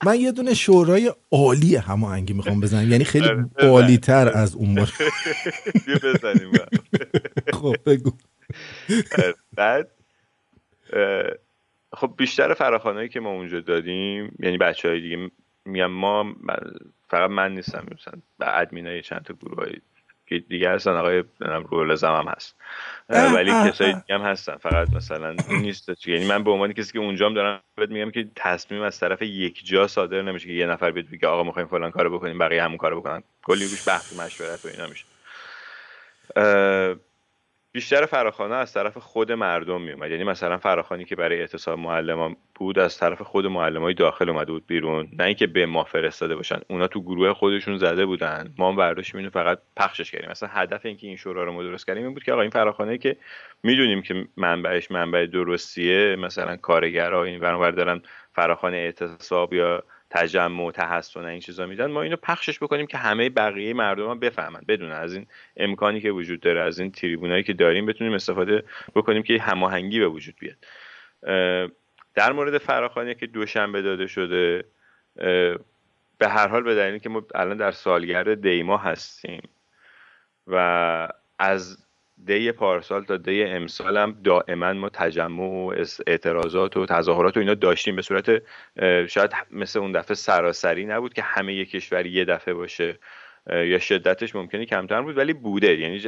من 0.04 0.20
یه 0.20 0.32
دونه 0.32 0.54
شورای 0.54 1.12
عالی 1.32 1.76
هماهنگی 1.76 2.32
می‌خوام 2.32 2.60
بزنم. 2.60 2.90
یعنی 2.90 3.04
خیلی 3.04 3.28
آره، 3.28 3.48
عالی 3.58 3.98
تر 3.98 4.28
از 4.34 4.54
اون 4.54 4.74
باشه 4.74 5.04
بزنیم 6.04 6.52
خب 7.60 7.76
بگو. 7.86 8.12
بعد 9.56 9.90
خب 11.92 12.14
بیشتر 12.16 12.54
فراخانهایی 12.54 13.08
که 13.08 13.20
ما 13.20 13.30
اونجا 13.30 13.60
دادیم 13.60 14.36
یعنی 14.40 14.58
بچه 14.58 14.88
های 14.88 15.00
دیگه 15.00 15.30
میگم 15.64 15.86
ما 15.86 16.34
فقط 17.08 17.30
من 17.30 17.54
نیستم 17.54 17.86
مثلا 17.94 18.20
ادمینای 18.40 19.02
چند 19.02 19.22
تا 19.22 19.34
گروه 19.34 19.68
که 20.28 20.38
دیگه 20.38 20.70
هستن 20.70 20.90
آقای 20.90 21.24
رولزم 21.70 22.12
هم 22.12 22.28
هست. 22.28 22.56
ولی 23.08 23.50
کسایی 23.50 23.92
دیگه 23.92 24.14
هم 24.14 24.20
هستن. 24.20 24.56
فقط 24.56 24.90
مثلا 24.90 25.36
نیست 25.48 26.06
یعنی 26.06 26.26
من 26.26 26.44
به 26.44 26.50
عنوان 26.50 26.72
کسی 26.72 26.92
که 26.92 26.98
اونجام 26.98 27.34
دارم 27.34 27.60
بهت 27.76 27.90
میگم 27.90 28.10
که 28.10 28.28
تصمیم 28.36 28.82
از 28.82 29.00
طرف 29.00 29.22
یک 29.22 29.66
جا 29.66 29.86
صادر 29.86 30.22
نمیشه 30.22 30.46
که 30.46 30.52
یه 30.52 30.66
نفر 30.66 30.90
بیاد 30.90 31.06
بگه 31.12 31.28
آقا 31.28 31.42
می‌خوایم 31.42 31.68
فلان 31.68 31.90
کارو 31.90 32.18
بکنیم 32.18 32.38
بقیه 32.38 32.64
همون 32.64 32.76
کارو 32.76 33.00
بکنن. 33.00 33.22
کلی 33.42 33.68
گوش 33.68 33.88
بحث 33.88 34.20
مشورت 34.20 34.64
و 34.64 34.68
اینا 34.68 34.86
میشه. 34.86 35.04
بیشتر 37.72 38.06
فراخانه 38.06 38.54
از 38.54 38.72
طرف 38.72 38.98
خود 38.98 39.32
مردم 39.32 39.82
میومد 39.82 40.10
یعنی 40.10 40.24
مثلا 40.24 40.58
فراخانی 40.58 41.04
که 41.04 41.16
برای 41.16 41.40
اعتصاب 41.40 41.78
معلمان 41.78 42.36
بود 42.54 42.78
از 42.78 42.98
طرف 42.98 43.22
خود 43.22 43.44
های 43.46 43.94
داخل 43.94 44.30
اومده 44.30 44.52
بود 44.52 44.66
بیرون. 44.66 45.08
نه 45.18 45.24
اینکه 45.24 45.46
به 45.46 45.66
ما 45.66 45.84
فرستاده 45.84 46.36
باشن. 46.36 46.60
اونا 46.68 46.86
تو 46.86 47.02
گروه 47.02 47.32
خودشون 47.32 47.78
زده 47.78 48.06
بودن. 48.06 48.54
ما 48.58 48.68
هم 48.68 48.76
برداشتیم 48.76 49.18
اینو 49.18 49.30
فقط 49.30 49.58
پخشش 49.76 50.10
کردیم. 50.10 50.30
مثلا 50.30 50.48
هدف 50.52 50.86
اینکه 50.86 51.06
این 51.06 51.16
شورا 51.16 51.44
رو 51.44 51.52
ما 51.52 51.62
درست 51.62 51.86
کردیم 51.86 52.04
این 52.04 52.14
بود 52.14 52.22
که 52.22 52.32
آقا 52.32 52.40
این 52.40 52.50
فراخانه 52.50 52.98
که 52.98 53.16
می‌دونیم 53.62 54.02
که 54.02 54.28
منبعش 54.36 54.90
منبع 54.90 55.26
درستیه 55.26 56.16
مثلا 56.16 56.56
کارگرها 56.56 57.24
این 57.24 57.40
ورانور 57.40 57.70
دارن 57.70 58.02
فراخانه 58.32 58.76
اعتصاب 58.76 59.52
یا 59.52 59.84
تجمع 60.10 60.64
و 60.64 60.70
تحسن 60.70 61.24
این 61.24 61.40
چیزا 61.40 61.66
میدن 61.66 61.86
ما 61.86 62.02
اینو 62.02 62.16
پخشش 62.16 62.58
بکنیم 62.58 62.86
که 62.86 62.98
همه 62.98 63.28
بقیه 63.28 63.74
مردم 63.74 64.10
هم 64.10 64.18
بفهمن. 64.18 64.60
بدون 64.68 64.92
از 64.92 65.14
این 65.14 65.26
امکانی 65.56 66.00
که 66.00 66.10
وجود 66.10 66.40
داره 66.40 66.60
از 66.60 66.78
این 66.78 66.90
تریبونایی 66.90 67.42
که 67.42 67.52
داریم 67.52 67.86
بتونیم 67.86 68.12
استفاده 68.12 68.64
بکنیم 68.94 69.22
که 69.22 69.38
هماهنگی 69.38 70.00
به 70.00 70.08
وجود 70.08 70.34
بیاد. 70.40 70.56
در 72.14 72.32
مورد 72.32 72.58
فراخانی 72.58 73.14
که 73.14 73.26
دوشنبه 73.26 73.82
داده 73.82 74.06
شده 74.06 74.64
به 76.18 76.28
هر 76.28 76.48
حال 76.48 76.62
به 76.62 76.74
دلیلی 76.74 77.00
که 77.00 77.08
ما 77.08 77.22
الان 77.34 77.56
در 77.56 77.70
سالگرد 77.70 78.42
دیما 78.42 78.76
هستیم 78.76 79.42
و 80.46 81.08
از 81.38 81.87
دی 82.26 82.52
پارسال 82.52 83.04
تا 83.04 83.16
دی 83.16 83.44
امسال 83.44 83.96
هم 83.96 84.20
دائما 84.24 84.72
ما 84.72 84.88
تجمع 84.88 85.44
و 85.44 85.74
اعتراضات 86.06 86.76
و 86.76 86.86
تظاهرات 86.86 87.36
و 87.36 87.40
اینا 87.40 87.54
داشتیم. 87.54 87.96
به 87.96 88.02
صورت 88.02 88.42
شاید 89.06 89.32
مثل 89.50 89.78
اون 89.78 89.92
دفعه 89.92 90.14
سراسری 90.14 90.86
نبود 90.86 91.14
که 91.14 91.22
همه 91.22 91.54
یک 91.54 91.70
کشور 91.70 92.06
یه 92.06 92.24
دفعه 92.24 92.54
باشه. 92.54 92.98
یا 93.50 93.78
شدتش 93.78 94.34
ممکنه 94.34 94.66
کمتر 94.66 95.02
بود 95.02 95.18
ولی 95.18 95.32
بوده. 95.32 95.76
یعنی 95.76 96.02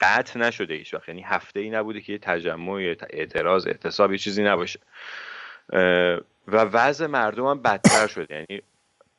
قطع 0.00 0.40
نشده 0.40 0.74
هیچ 0.74 0.94
وقت. 0.94 1.08
یعنی 1.08 1.22
هفته 1.22 1.60
ای 1.60 1.70
نبوده 1.70 2.00
که 2.00 2.12
یه 2.12 2.18
تجمع 2.18 2.94
اعتراض 3.10 3.66
اعتصاب 3.66 4.12
یه 4.12 4.18
چیزی 4.18 4.42
نباشه. 4.42 4.80
و 6.48 6.56
وضع 6.56 7.06
مردم 7.06 7.46
هم 7.46 7.62
بدتر 7.62 8.06
شد 8.06 8.30
یعنی 8.30 8.62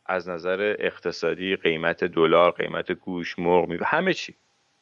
از 0.05 0.29
نظر 0.29 0.75
اقتصادی 0.79 1.55
قیمت 1.55 2.03
دلار 2.03 2.51
قیمت 2.51 2.91
گوش 2.91 3.39
مرغ 3.39 3.83
همه 3.85 4.13
چی. 4.13 4.35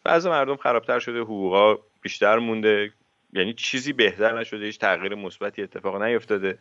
بعض 0.03 0.27
مردم 0.27 0.55
خرابتر 0.55 0.99
شده 0.99 1.19
حقوقا 1.19 1.75
بیشتر 2.01 2.39
مونده. 2.39 2.91
یعنی 3.35 3.53
چیزی 3.53 3.93
بهتر 3.93 4.39
نشده 4.39 4.65
هیچ 4.65 4.79
تغییر 4.79 5.15
مثبتی 5.15 5.63
اتفاق 5.63 6.01
نیفتاده. 6.01 6.57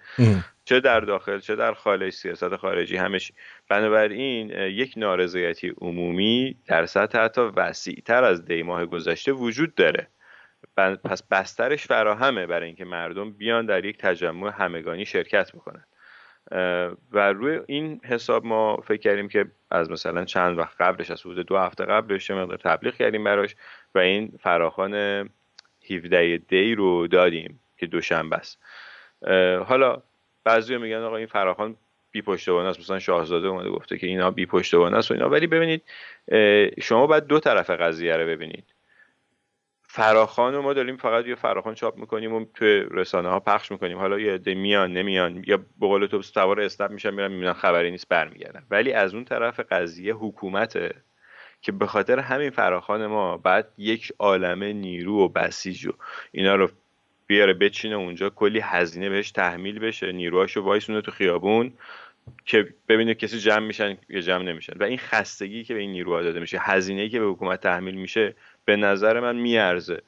چه 0.65 0.81
در 0.81 1.01
داخل 1.01 1.39
چه 1.39 1.57
در 1.57 1.75
خارج 1.75 2.13
سیاست 2.13 2.57
خارجی 2.57 2.97
همش. 2.97 3.33
بنابراین 3.69 4.51
یک 4.51 4.95
نارضایتی 4.97 5.73
عمومی 5.81 6.57
در 6.67 6.87
سطح 6.87 7.19
حتی 7.19 7.41
وسیعتر 7.41 8.25
از 8.25 8.45
دی 8.45 8.63
ماه 8.63 8.87
گذشته 8.87 9.33
وجود 9.33 9.75
داره. 9.75 10.09
پس 11.05 11.23
بسترش 11.23 11.87
فراهمه 11.87 12.47
برای 12.47 12.67
اینکه 12.67 12.85
مردم 12.85 13.33
بیان 13.33 13.67
در 13.67 13.85
یک 13.85 13.99
تجمع 13.99 14.53
همگانی 14.59 15.05
شرکت 15.07 15.53
بکنن. 15.53 15.85
و 17.13 17.33
روی 17.33 17.61
این 17.67 18.01
حساب 18.05 18.45
ما 18.45 18.77
فکر 18.77 19.01
کردیم 19.01 19.29
که 19.29 19.45
از 19.71 19.91
مثلا 19.91 20.25
چند 20.25 20.59
وقت 20.59 20.81
قبلش 20.81 21.11
از 21.11 21.21
حدود 21.21 21.47
دو 21.47 21.59
هفته 21.59 21.85
قبلش 21.85 22.31
مقدار 22.31 22.57
تبلیغ 22.57 22.95
کردیم 22.95 23.25
براش 23.25 23.57
و 23.95 23.99
این 23.99 24.33
فراخان 24.41 24.95
17 25.91 26.37
دی 26.37 26.75
رو 26.75 27.07
دادیم 27.07 27.61
که 27.77 27.87
دوشنبه 27.87 28.37
است. 28.37 28.59
حالا 29.65 30.03
بعضی 30.45 30.77
میگن 30.77 30.97
آقا 30.97 31.17
این 31.17 31.27
فراخان 31.27 31.77
بی 32.11 32.23
پشتوانه 32.23 32.69
است. 32.69 32.81
مثلا 32.81 32.99
شاهزاده 32.99 33.49
اومده 33.49 33.71
گفته 33.71 33.99
که 33.99 34.07
اینا 34.07 34.31
بی 34.31 34.47
پشتوانه 34.47 34.97
است 34.97 35.11
و 35.11 35.15
اینا. 35.15 35.29
ولی 35.29 35.47
ببینید 35.47 35.83
شما 36.83 37.07
باید 37.07 37.27
دو 37.27 37.41
طرف 37.41 37.71
قضیه 37.71 38.17
رو 38.17 38.27
ببینید. 38.27 38.72
فراخان 39.95 40.55
رو 40.55 40.63
ما 40.63 40.73
داریم 40.73 40.97
فقط 40.97 41.27
یه 41.27 41.35
فراخان 41.35 41.75
چاپ 41.75 41.99
می‌کنیم 41.99 42.35
و 42.35 42.45
توی 42.55 42.85
رسانه 42.91 43.29
ها 43.29 43.41
پخش 43.41 43.73
می‌کنیم. 43.73 43.99
حالا 43.99 44.19
یه 44.19 44.33
عده 44.33 44.55
میان 44.55 44.93
نمیان 44.93 45.45
یا 45.47 45.57
به 45.57 45.87
قول 45.87 46.07
تو 46.07 46.23
سوار 46.23 46.61
اسنپ 46.61 46.91
میشن 46.91 47.15
میرن 47.15 47.31
می‌بینن 47.33 47.53
خبری 47.53 47.91
نیست 47.91 48.09
برمیگردن. 48.09 48.63
ولی 48.71 48.93
از 48.93 49.15
اون 49.15 49.25
طرف 49.25 49.61
قضیه 49.61 50.15
حکومته 50.15 50.95
که 51.61 51.73
به 51.73 51.87
خاطر 51.87 52.19
همین 52.19 52.51
فراخان 52.51 53.07
ما 53.07 53.37
بعد 53.37 53.69
یک 53.79 54.13
عالمه 54.19 54.73
نیرو 54.73 55.25
و 55.25 55.29
بسیج 55.29 55.87
و 55.87 55.93
اینا 56.33 56.55
رو 56.55 56.69
بیاره 57.27 57.53
بچینه 57.53 57.97
اونجا 57.97 58.31
کلی 58.31 58.61
هزینه 58.61 59.11
بهش 59.11 59.31
تحمیل 59.31 59.79
بشه 59.79 60.13
نیروهاشو 60.13 60.61
وایسونه 60.61 61.01
تو 61.01 61.11
خیابون 61.11 61.73
که 62.45 62.75
ببینه 62.89 63.15
کسی 63.15 63.39
جمع 63.39 63.67
میشن 63.67 63.99
یا 64.09 64.21
جمع 64.21 64.43
نمیشن. 64.43 64.73
و 64.77 64.85
این 64.85 64.99
خستگی 64.99 65.65
که 65.65 65.75
به 65.75 65.81
این 65.81 65.93
نیروها 65.93 66.23
داده 66.23 66.41
میشه 66.41 66.59
هزینه‌ای 66.61 67.09
که 67.09 67.21
به 67.21 67.27
حکومت 67.27 67.61
تحمیل 67.61 67.95
میشه 67.95 68.35
به 68.65 68.77
نظر 68.77 69.21
من 69.21 69.37
میارزه 69.37 70.03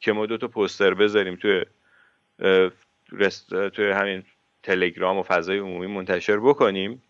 که 0.00 0.12
ما 0.12 0.26
دو 0.26 0.36
تا 0.36 0.48
پوستر 0.48 0.94
بذاریم 0.94 1.36
توی 1.36 1.64
توی 3.70 3.90
همین 3.90 4.22
تلگرام 4.62 5.18
و 5.18 5.22
فضای 5.22 5.58
عمومی 5.58 5.86
منتشر 5.86 6.36
بکنیم. 6.36 7.02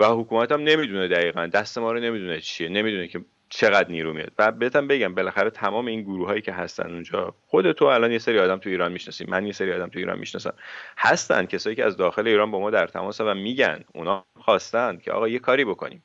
و 0.00 0.06
حکومت 0.06 0.52
هم 0.52 0.60
نمی‌دونه 0.60 1.08
دقیقا. 1.08 1.46
دست 1.46 1.78
ما 1.78 1.92
رو 1.92 2.00
نمی‌دونه 2.00 2.40
چیه. 2.40 2.68
نمی‌دونه 2.68 3.08
که 3.08 3.20
چقدر 3.48 3.90
نیرو 3.90 4.12
میاد. 4.12 4.32
و 4.38 4.52
بهتم 4.52 4.88
بگم 4.88 5.14
بالاخره 5.14 5.50
تمام 5.50 5.86
این 5.86 6.02
گروه 6.02 6.26
هایی 6.26 6.42
که 6.42 6.52
هستن 6.52 6.90
اونجا 6.90 7.34
خود 7.46 7.72
تو 7.72 7.84
الان 7.84 8.12
یه 8.12 8.18
سری 8.18 8.38
آدم 8.38 8.56
تو 8.56 8.70
ایران 8.70 8.92
می‌شناسیم. 8.92 9.30
من 9.30 9.46
یه 9.46 9.52
سری 9.52 9.72
آدم 9.72 9.88
تو 9.88 9.98
ایران 9.98 10.18
می‌شناسم. 10.18 10.54
هستن 10.98 11.46
کسایی 11.46 11.76
که 11.76 11.84
از 11.84 11.96
داخل 11.96 12.26
ایران 12.26 12.50
با 12.50 12.60
ما 12.60 12.70
در 12.70 12.86
تماس 12.86 13.20
و 13.20 13.34
میگن. 13.34 13.84
اونا 13.94 14.24
خواستن 14.40 14.96
که 14.96 15.12
آقا 15.12 15.28
یه 15.28 15.38
کاری 15.38 15.64
بکنیم. 15.64 16.02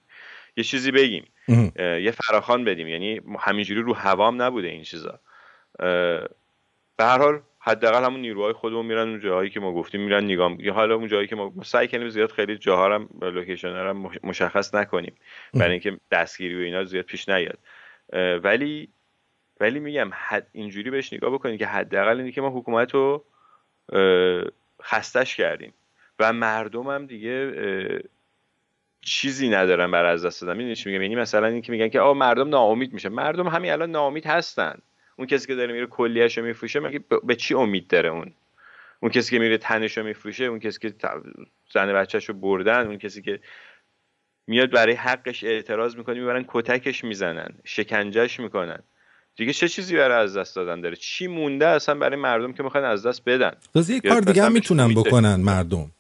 یه 0.60 0.64
چیزی 0.64 0.92
بگیم. 0.92 1.26
یه 1.78 2.12
فراخان 2.12 2.64
بدیم. 2.64 2.88
یعنی 2.88 3.22
همینجوری 3.40 3.82
رو 3.82 3.94
هوام 3.94 4.42
نبوده 4.42 4.68
این 4.68 4.84
چیزا. 4.84 5.20
به 6.98 7.06
هر 7.06 7.18
حال 7.18 7.42
حداقل 7.60 8.04
همون 8.04 8.20
نیروهای 8.20 8.54
خودمون 8.54 8.86
میرن 8.86 9.10
اون 9.10 9.20
جاهایی 9.20 9.50
که 9.50 9.60
ما 9.60 9.74
گفتیم 9.74 10.02
میرن 10.02 10.24
نگاه 10.24 10.56
یا 10.60 10.74
حالا 10.74 10.96
اون 10.96 11.08
جایی 11.08 11.28
که 11.28 11.36
ما 11.36 11.54
سعی 11.64 11.88
کنیم 11.88 12.10
زیاد 12.10 12.32
خیلی 12.32 12.58
جاها 12.58 12.96
هم 12.96 13.10
لوکیشن 13.22 13.68
هم 13.68 14.10
مشخص 14.24 14.76
نکنیم. 14.76 15.16
برای 15.54 15.72
اینکه 15.72 15.98
دستگیری 16.12 16.56
و 16.56 16.60
اینا 16.60 16.84
زیاد 16.84 17.06
پیش 17.06 17.30
نیاد. 17.30 17.60
ولی 18.44 18.90
ولی 19.60 19.80
میگم 19.80 20.12
حد 20.14 20.48
اینجوری 20.52 20.90
بهش 20.90 21.14
نگاه 21.14 21.32
بکنید 21.34 21.60
که 21.60 21.68
حداقل 21.68 22.18
اینه 22.18 22.32
که 22.32 22.42
ما 22.42 22.50
حکومت 22.50 22.94
رو 22.94 23.26
خستش 24.84 25.36
کردیم. 25.36 25.74
و 26.20 26.34
مردم 26.34 26.88
هم 26.88 27.06
دیگه 27.06 27.54
چیزی 29.02 29.50
ندارن 29.50 29.92
بر 29.92 30.06
از 30.06 30.26
دست 30.26 30.42
دادن. 30.42 30.58
می‌دونی 30.58 30.76
میگم؟ 30.86 31.02
یعنی 31.02 31.16
مثلا 31.16 31.48
اینکه 31.48 31.72
میگن 31.72 31.88
که 31.90 32.00
آ 32.00 32.14
مردم 32.14 32.50
ناامید 32.50 32.94
میشه 32.94 33.10
مردم 33.10 33.48
همین 33.48 33.72
الان 33.72 33.92
ناامید 33.92 34.26
هستن. 34.26 34.80
اون 35.16 35.28
کسی 35.28 35.48
که 35.48 35.56
داره 35.56 35.74
میره 35.74 35.86
کلیهش 35.86 36.38
رو 36.38 36.44
میفروشه 36.44 36.80
مگه 36.80 37.00
به 37.24 37.36
چی 37.36 37.54
امید 37.54 37.88
داره 37.88 38.10
اون؟ 38.10 38.34
اون 39.00 39.12
کسی 39.12 39.32
که 39.32 39.40
میره 39.40 39.58
تنش 39.58 39.98
رو 39.98 40.04
میفروشه 40.04 40.44
اون 40.44 40.60
کسی 40.60 40.80
که 40.80 40.94
زن 41.74 41.94
بچهش 41.94 42.26
رو 42.26 42.36
بردن 42.36 42.88
اون 42.88 42.98
کسی 42.98 43.22
که 43.22 43.40
میاد 44.48 44.72
برای 44.72 44.94
حقش 44.94 45.44
اعتراض 45.44 45.96
می‌کنه 45.96 46.20
می‌برن 46.20 46.46
کتکش 46.48 47.04
می‌زنن 47.04 47.50
شکنجهش 47.64 48.40
می‌کنن. 48.40 48.80
دیگه 49.36 49.54
چه 49.54 49.68
چیزی 49.68 49.96
برای 49.96 50.24
از 50.24 50.38
دست 50.38 50.56
دادن 50.56 50.82
داره؟ 50.82 50.96
چی 50.96 51.28
مونده 51.28 51.68
اصلا 51.68 51.96
برای 51.96 52.16
مردم 52.16 52.54
که 52.54 52.64
می‌خوان 52.64 52.84
از 52.84 53.06
دست 53.06 53.22
بدن؟ 53.26 53.52
تازه 53.74 53.94
یه 53.94 54.00
کار 54.00 54.22
دیگه 54.22 54.44
هم 54.44 54.52
می‌تونن 54.52 54.94
بکنن 54.94 55.36
مردم. 55.36 55.92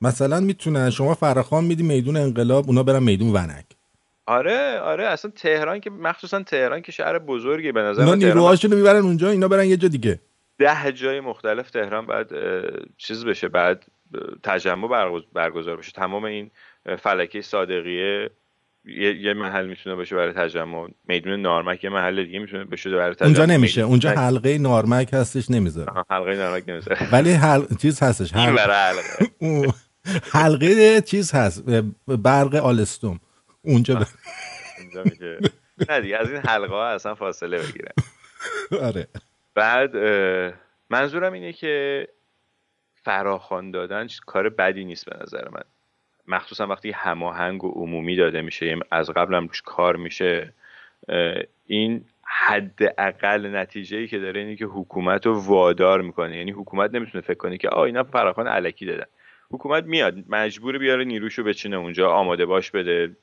مثلا 0.00 0.40
می‌تونن 0.40 0.90
شما 0.90 1.14
فراخان 1.14 1.64
میدی 1.64 1.82
میدون 1.82 2.16
انقلاب 2.16 2.66
اونا 2.66 2.82
برن 2.82 3.02
میدون 3.02 3.30
ونک. 3.32 3.64
آره 4.26 4.78
آره 4.78 5.06
اصلا 5.06 5.30
تهران 5.30 5.80
که 5.80 5.90
مخصوصا 5.90 6.42
تهران 6.42 6.82
که 6.82 6.92
شهر 6.92 7.18
بزرگی 7.18 7.72
به 7.72 7.80
نظر 7.80 8.02
اونا 8.02 8.14
نیروهاشونو 8.14 8.76
می‌برن 8.76 9.02
اونجا 9.02 9.30
اینا 9.30 9.48
برن 9.48 9.64
یه 9.64 9.76
جا 9.76 9.88
دیگه. 9.88 10.20
ده 10.58 10.92
جای 10.92 11.20
مختلف 11.20 11.70
تهران 11.70 12.06
بعد 12.06 12.30
چیز 12.96 13.24
بشه 13.24 13.48
بعد 13.48 13.84
تجمع 14.42 15.20
برگزار 15.32 15.76
بشه. 15.76 15.92
تمام 15.92 16.24
این 16.24 16.50
فلکه 16.98 17.42
صادقیه 17.42 18.30
یه, 18.84 19.20
یه 19.20 19.34
محل 19.34 19.66
می‌تونه 19.66 19.96
باشه 19.96 20.16
برای 20.16 20.32
تجمع. 20.32 20.88
میدون 21.08 21.42
نارمک 21.42 21.84
یه 21.84 21.90
محل 21.90 22.24
دیگه 22.24 22.38
می‌تونه 22.38 22.64
بشه 22.64 22.90
برای 22.90 23.14
تجمع. 23.14 23.26
اونجا 23.26 23.46
نمیشه. 23.46 23.82
اونجا 23.82 24.10
حلقه 24.10 24.58
نارمک 24.58 25.08
هستش 25.12 25.50
نمی‌ذاره. 25.50 25.92
حلقه 26.10 26.36
نارمک 26.36 26.64
نمی‌ذاره. 26.68 27.10
ولی 27.12 27.32
حل... 27.32 27.62
چیز 27.82 28.02
هستش 28.02 28.32
حلقه. 28.32 28.62
حلقه. 28.62 29.02
چیز 31.06 31.32
هست 31.34 31.64
برق 32.06 32.54
آلستوم. 32.54 33.20
اونجا 33.62 33.94
ب... 33.94 34.04
اونجا 34.78 35.02
میشه 35.04 35.38
نه 35.88 36.00
دیگه 36.00 36.16
از 36.16 36.30
این 36.30 36.40
حلقه 36.40 36.74
ها 36.74 36.88
اصلا 36.88 37.14
فاصله 37.14 37.58
بگیرن 37.58 37.92
آره. 38.82 39.06
بعد 39.54 39.96
منظورم 40.90 41.32
اینه 41.32 41.52
که 41.52 42.08
فراخوان 42.94 43.70
دادن 43.70 44.06
کار 44.26 44.48
بدی 44.48 44.84
نیست 44.84 45.04
به 45.04 45.16
نظر 45.22 45.48
من. 45.48 45.62
مخصوصا 46.26 46.66
وقتی 46.66 46.90
هماهنگ 46.90 47.64
و 47.64 47.70
عمومی 47.70 48.16
داده 48.16 48.42
میشه 48.42 48.66
یعنی 48.66 48.80
از 48.90 49.10
قبل 49.10 49.34
هم 49.34 49.46
روش 49.46 49.62
کار 49.62 49.96
میشه 49.96 50.52
این 51.66 52.04
حداقل 52.22 53.56
نتیجه 53.56 53.96
ای 53.96 54.08
که 54.08 54.18
داره 54.18 54.40
اینه 54.40 54.56
که 54.56 54.64
حکومت 54.64 55.26
رو 55.26 55.40
وادار 55.40 56.00
می‌کنه. 56.00 56.36
یعنی 56.36 56.50
حکومت 56.50 56.94
نمی‌تونه 56.94 57.24
فکر 57.24 57.38
کنه 57.38 57.58
که 57.58 57.68
آ 57.68 57.82
اینا 57.82 58.04
فراخوان 58.04 58.46
علکی 58.48 58.86
دادن. 58.86 59.04
حکومت 59.52 59.84
میاد 59.84 60.14
مجبور 60.28 60.78
بیاره 60.78 61.04
نیروشو 61.04 61.42
بچینه 61.42 61.76
اونجا 61.76 62.10
آماده 62.10 62.46
باش 62.46 62.70
بده 62.70 63.16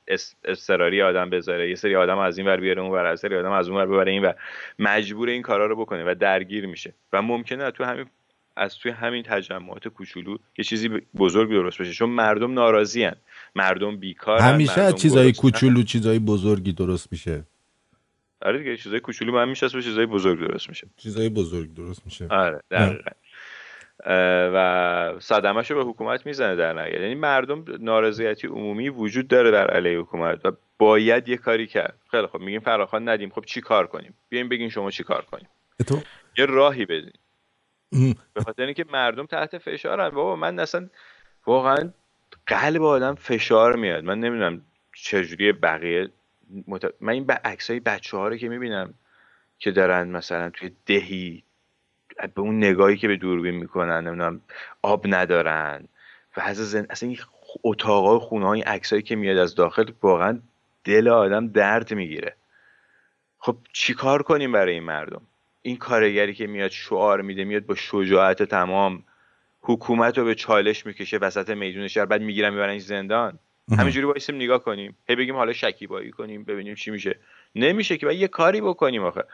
استراری 0.44 1.02
آدم 1.02 1.30
بذاره 1.30 1.68
یه 1.68 1.74
سری 1.74 1.96
آدم 1.96 2.18
از 2.18 2.38
این 2.38 2.46
ور 2.46 2.56
بیاره 2.56 2.82
اون 2.82 2.90
ور 2.90 3.16
سری 3.16 3.36
آدم 3.36 3.52
از 3.52 3.68
اون 3.68 3.78
ور 3.78 3.86
ببره 3.86 4.12
این 4.12 4.22
ور. 4.22 4.34
مجبور 4.78 5.28
این 5.28 5.42
کارا 5.42 5.66
رو 5.66 5.76
بکنه 5.76 6.04
و 6.04 6.14
درگیر 6.14 6.66
میشه. 6.66 6.94
و 7.12 7.22
ممکنه 7.22 7.70
تو 7.70 7.84
همین 7.84 8.06
از 8.56 8.78
توی 8.78 8.92
همین 8.92 9.22
تجمعات 9.22 9.88
کوچولو 9.88 10.36
یه 10.58 10.64
چیزی 10.64 10.88
بزرگ 11.16 11.50
درست 11.50 11.78
بشه. 11.78 11.92
چون 11.92 12.10
مردم 12.10 12.54
ناراضی 12.54 13.04
هن. 13.04 13.16
مردم 13.54 13.96
بیکار 13.96 14.40
همیشه 14.40 14.80
از 14.80 14.96
چیزای 14.96 15.32
کوچولو 15.32 15.82
چیزای 15.82 16.18
بزرگی 16.18 16.72
درست 16.72 17.12
میشه. 17.12 17.44
آره 18.42 18.58
دیگه 18.58 18.76
چیزای 18.76 19.00
کوچولو 19.00 19.32
من 19.32 19.48
میشه 19.48 19.66
و 19.66 19.68
چیزای 19.68 20.06
بزرگ 20.06 20.48
درست 20.48 20.68
میشه. 20.68 20.86
چیزای 20.96 21.28
بزرگ 21.28 21.74
درست 21.74 22.02
میشه. 22.04 22.26
آره 22.30 22.60
دقیقاً. 22.70 23.10
و 24.06 25.14
صدمش 25.20 25.70
رو 25.70 25.84
به 25.84 25.90
حکومت 25.90 26.26
می‌زنه 26.26 26.56
در 26.56 26.72
نهایت. 26.72 27.00
یعنی 27.00 27.14
مردم 27.14 27.64
نارضایتی 27.80 28.46
عمومی 28.46 28.88
وجود 28.88 29.28
داره 29.28 29.50
در 29.50 29.70
علیه 29.70 29.98
حکومت 29.98 30.44
و 30.44 30.52
باید 30.78 31.28
یه 31.28 31.36
کاری 31.36 31.66
کرد. 31.66 31.98
خیلی 32.10 32.26
خب 32.26 32.38
میگیم 32.38 32.60
فراخوان 32.60 33.08
ندیم. 33.08 33.30
خب 33.30 33.44
چی 33.44 33.60
کار 33.60 33.86
کنیم؟ 33.86 34.14
بیاین 34.28 34.48
بگین 34.48 34.68
شما 34.68 34.90
چی 34.90 35.04
کار 35.04 35.24
کنیم؟ 35.24 35.48
تو؟ 35.86 36.00
یه 36.38 36.46
راهی 36.46 36.86
بدین. 36.86 37.12
به 38.34 38.40
خاطر 38.44 38.62
اینکه 38.62 38.84
مردم 38.92 39.26
تحت 39.26 39.58
فشارن. 39.58 40.08
بابا 40.08 40.36
من 40.36 40.58
اصلا 40.58 40.88
واقعا 41.46 41.90
قلب 42.46 42.82
آدم 42.82 43.14
فشار 43.14 43.76
میاد. 43.76 44.04
من 44.04 44.20
نمی‌دونم 44.20 44.62
چجوری 44.94 45.52
بقیه 45.52 46.08
مت... 46.66 46.84
من 47.00 47.12
این 47.12 47.30
عکسای 47.30 47.80
بچه 47.80 48.16
ها 48.16 48.28
رو 48.28 48.36
که 48.36 48.48
می‌بینم 48.48 48.94
که 49.58 49.70
دارن 49.70 50.08
مثلا 50.08 50.50
توی 50.50 50.70
دهی 50.86 51.42
به 52.34 52.40
اون 52.40 52.56
نگاهی 52.56 52.96
که 52.96 53.08
به 53.08 53.16
دوربین 53.16 53.54
می‌کنن 53.54 54.06
نمی‌دونم 54.06 54.40
آب 54.82 55.04
ندارن 55.06 55.88
و 56.36 56.40
از 56.40 56.56
زن... 56.56 56.86
اصلا 56.90 57.08
این 57.08 57.18
اتاقای 57.64 58.18
خونه 58.18 58.46
های 58.46 58.60
عکسایی 58.60 59.02
که 59.02 59.16
میاد 59.16 59.36
از 59.36 59.54
داخل 59.54 59.90
واقعا 60.02 60.38
دل 60.84 61.08
آدم 61.08 61.48
درد 61.48 61.94
می‌گیره. 61.94 62.36
خب 63.38 63.56
چیکار 63.72 64.22
کنیم 64.22 64.52
برای 64.52 64.74
این 64.74 64.82
مردم؟ 64.82 65.22
این 65.62 65.76
کارگری 65.76 66.34
که 66.34 66.46
میاد 66.46 66.70
شعار 66.70 67.20
میده 67.22 67.44
میاد 67.44 67.66
با 67.66 67.74
شجاعت 67.74 68.42
تمام 68.42 69.02
حکومت 69.60 70.18
رو 70.18 70.24
به 70.24 70.34
چالش 70.34 70.86
می‌کشه 70.86 71.16
وسط 71.18 71.50
میدون 71.50 71.88
شهر 71.88 72.04
بعد 72.04 72.22
می‌گیرن 72.22 72.50
می‌برن 72.50 72.78
زندان. 72.78 73.38
همینجوری 73.78 74.06
وایسیم 74.06 74.36
نگاه 74.36 74.62
کنیم. 74.62 74.96
هی 75.08 75.16
بگیم 75.16 75.36
حالا 75.36 75.52
شکیبایی 75.52 76.10
کنیم 76.10 76.44
ببینیم 76.44 76.74
چی 76.74 76.90
میشه. 76.90 77.18
نمیشه 77.54 77.96
که 77.96 78.06
باید 78.06 78.20
یه 78.20 78.28
کاری 78.28 78.60
بکنیم 78.60 79.04
آخه. 79.04 79.24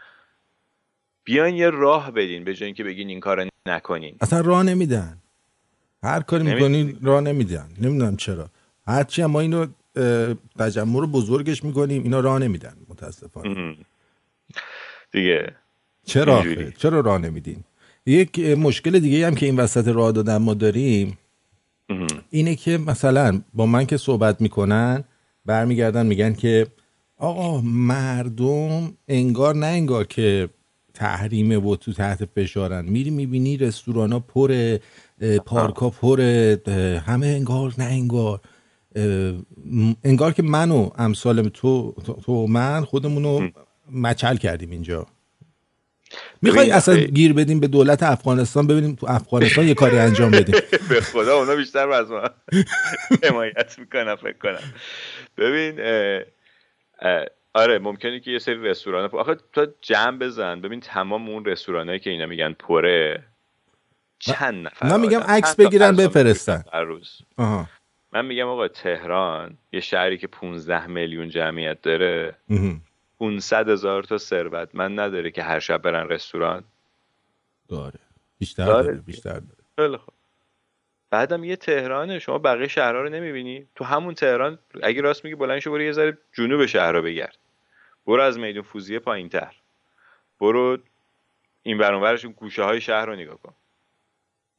بیاین 1.24 1.56
یه 1.56 1.70
راه 1.70 2.10
بدین 2.10 2.44
به 2.44 2.54
جای 2.54 2.66
اینکه 2.66 2.84
بگین 2.84 3.08
این 3.08 3.20
کار 3.20 3.48
نکنین. 3.66 4.16
اصلا 4.20 4.40
راه 4.40 4.62
نمیدن. 4.62 5.18
هر 6.02 6.20
کاری 6.20 6.44
می‌کنین 6.44 6.98
راه 7.02 7.20
نمیدن. 7.20 7.68
نمی‌دونم 7.80 8.16
چرا. 8.16 8.50
هرچی 8.86 9.24
ما 9.24 9.40
اینو 9.40 9.66
تجمع 10.58 11.00
رو 11.00 11.06
بزرگش 11.06 11.64
می‌کنیم 11.64 12.02
اینا 12.02 12.20
راه 12.20 12.38
نمیدن 12.38 12.76
متاسفانه. 12.88 13.76
دیگه 15.12 15.54
چرا 16.04 16.44
چرا 16.78 17.00
راه 17.00 17.18
نمیدین؟ 17.18 17.64
یک 18.06 18.38
مشکل 18.38 18.98
دیگه 18.98 19.26
هم 19.26 19.34
که 19.34 19.46
این 19.46 19.56
وسط 19.56 19.88
راه 19.88 20.12
دادن 20.12 20.36
ما 20.36 20.54
داریم 20.54 21.18
اینه 22.30 22.54
که 22.56 22.78
مثلا 22.78 23.42
با 23.54 23.66
من 23.66 23.86
که 23.86 23.96
صحبت 23.96 24.40
می‌کنن 24.40 25.04
برمیگردن 25.46 26.06
میگن 26.06 26.32
که 26.32 26.66
آقا 27.16 27.60
مردم 27.60 28.92
انگار 29.08 29.54
نه 29.54 29.66
انگار 29.66 30.04
که 30.04 30.48
تحریمه 30.94 31.58
و 31.58 31.76
تو 31.76 31.92
تحت 31.92 32.24
فشارن. 32.24 32.84
میری 32.84 33.10
می‌بینی 33.10 33.56
رستوران 33.56 34.12
ها 34.12 34.20
پر 34.20 34.78
پارک 35.46 35.76
ها 35.76 35.90
پر 35.90 36.20
همه 37.06 37.26
انگار 37.26 37.74
نه 37.78 37.84
انگار. 37.84 38.40
انگار 40.04 40.32
که 40.32 40.42
من 40.42 40.70
و 40.70 40.90
امثال 40.98 41.48
تو 41.48 41.94
تو 42.24 42.46
من 42.46 42.84
خودمونو 42.84 43.48
مچل 43.92 44.36
کردیم 44.36 44.70
اینجا. 44.70 45.06
می‌خوای 46.42 46.70
اصلا 46.70 46.96
گیر 46.96 47.32
بدیم 47.32 47.60
به 47.60 47.66
دولت 47.66 48.02
افغانستان 48.02 48.66
ببینیم 48.66 48.94
تو 48.94 49.06
افغانستان 49.10 49.68
یه 49.68 49.74
کاری 49.74 49.98
انجام 49.98 50.30
بدیم. 50.30 50.54
به 50.90 51.00
خدا 51.00 51.38
اونا 51.38 51.56
بیشتر 51.56 51.90
از 51.90 52.10
ما 52.10 52.20
حمایت 53.28 53.78
می‌کنن 53.78 54.14
فکر 54.14 54.38
کنم. 54.38 54.72
ببین 55.38 55.80
آره 57.54 57.78
ممکنه 57.78 58.20
که 58.20 58.30
یه 58.30 58.38
سری 58.38 58.62
رستوران 58.62 59.10
آخه 59.12 59.36
تو 59.52 59.66
جمع 59.80 60.18
بزن. 60.18 60.60
ببین 60.60 60.80
تمام 60.80 61.28
اون 61.28 61.44
رستورانایی 61.44 61.98
که 61.98 62.10
اینا 62.10 62.26
میگن 62.26 62.52
پره 62.52 63.24
چند 64.18 64.66
نفر 64.66 64.88
من 64.88 65.00
میگم 65.00 65.20
عکس 65.20 65.56
بگیرن 65.56 65.96
بفرستن. 65.96 66.64
هر 66.72 66.82
روز. 66.82 67.18
آها. 67.36 67.66
من 68.12 68.24
میگم 68.24 68.46
آقا 68.46 68.68
تهران 68.68 69.58
یه 69.72 69.80
شهری 69.80 70.18
که 70.18 70.26
15 70.26 70.86
میلیون 70.86 71.28
جمعیت 71.28 71.82
داره 71.82 72.34
مهم. 72.48 72.80
500 73.20 73.68
هزار 73.68 74.02
تا 74.02 74.18
ثروتمند 74.18 75.00
نداره 75.00 75.30
که 75.30 75.42
هر 75.42 75.60
شب 75.60 75.82
برن 75.82 76.08
رستوران. 76.08 76.64
داره. 77.68 77.98
بیشتر 78.38 78.64
داره 78.64 78.84
داره. 78.84 78.98
بیشتر 78.98 79.32
داره. 79.32 79.64
خیلی 79.76 79.96
خوب. 79.96 80.14
بعدم 81.10 81.44
یه 81.44 81.56
تهرانه. 81.56 82.18
شما 82.18 82.38
بقیه 82.38 82.68
شهرها 82.68 83.00
رو 83.00 83.08
نمی‌بینی. 83.08 83.66
تو 83.74 83.84
همون 83.84 84.14
تهران 84.14 84.58
اگه 84.82 85.00
راست 85.00 85.24
میگی 85.24 85.34
بلند 85.34 85.58
شو 85.58 85.70
برو 85.70 85.82
یه 85.82 85.92
ذره 85.92 86.18
جنوب 86.32 86.66
شهرها 86.66 87.00
بگرد. 87.00 87.36
برو 88.06 88.22
از 88.22 88.38
میدون 88.38 88.62
فوزیه 88.62 88.98
پایین 88.98 89.28
تر 89.28 89.54
برو 90.40 90.78
این 91.62 91.78
برانورش 91.78 92.26
گوشه 92.26 92.62
های 92.62 92.80
شهر 92.80 93.06
رو 93.06 93.16
نگاه 93.16 93.38
کن. 93.42 93.54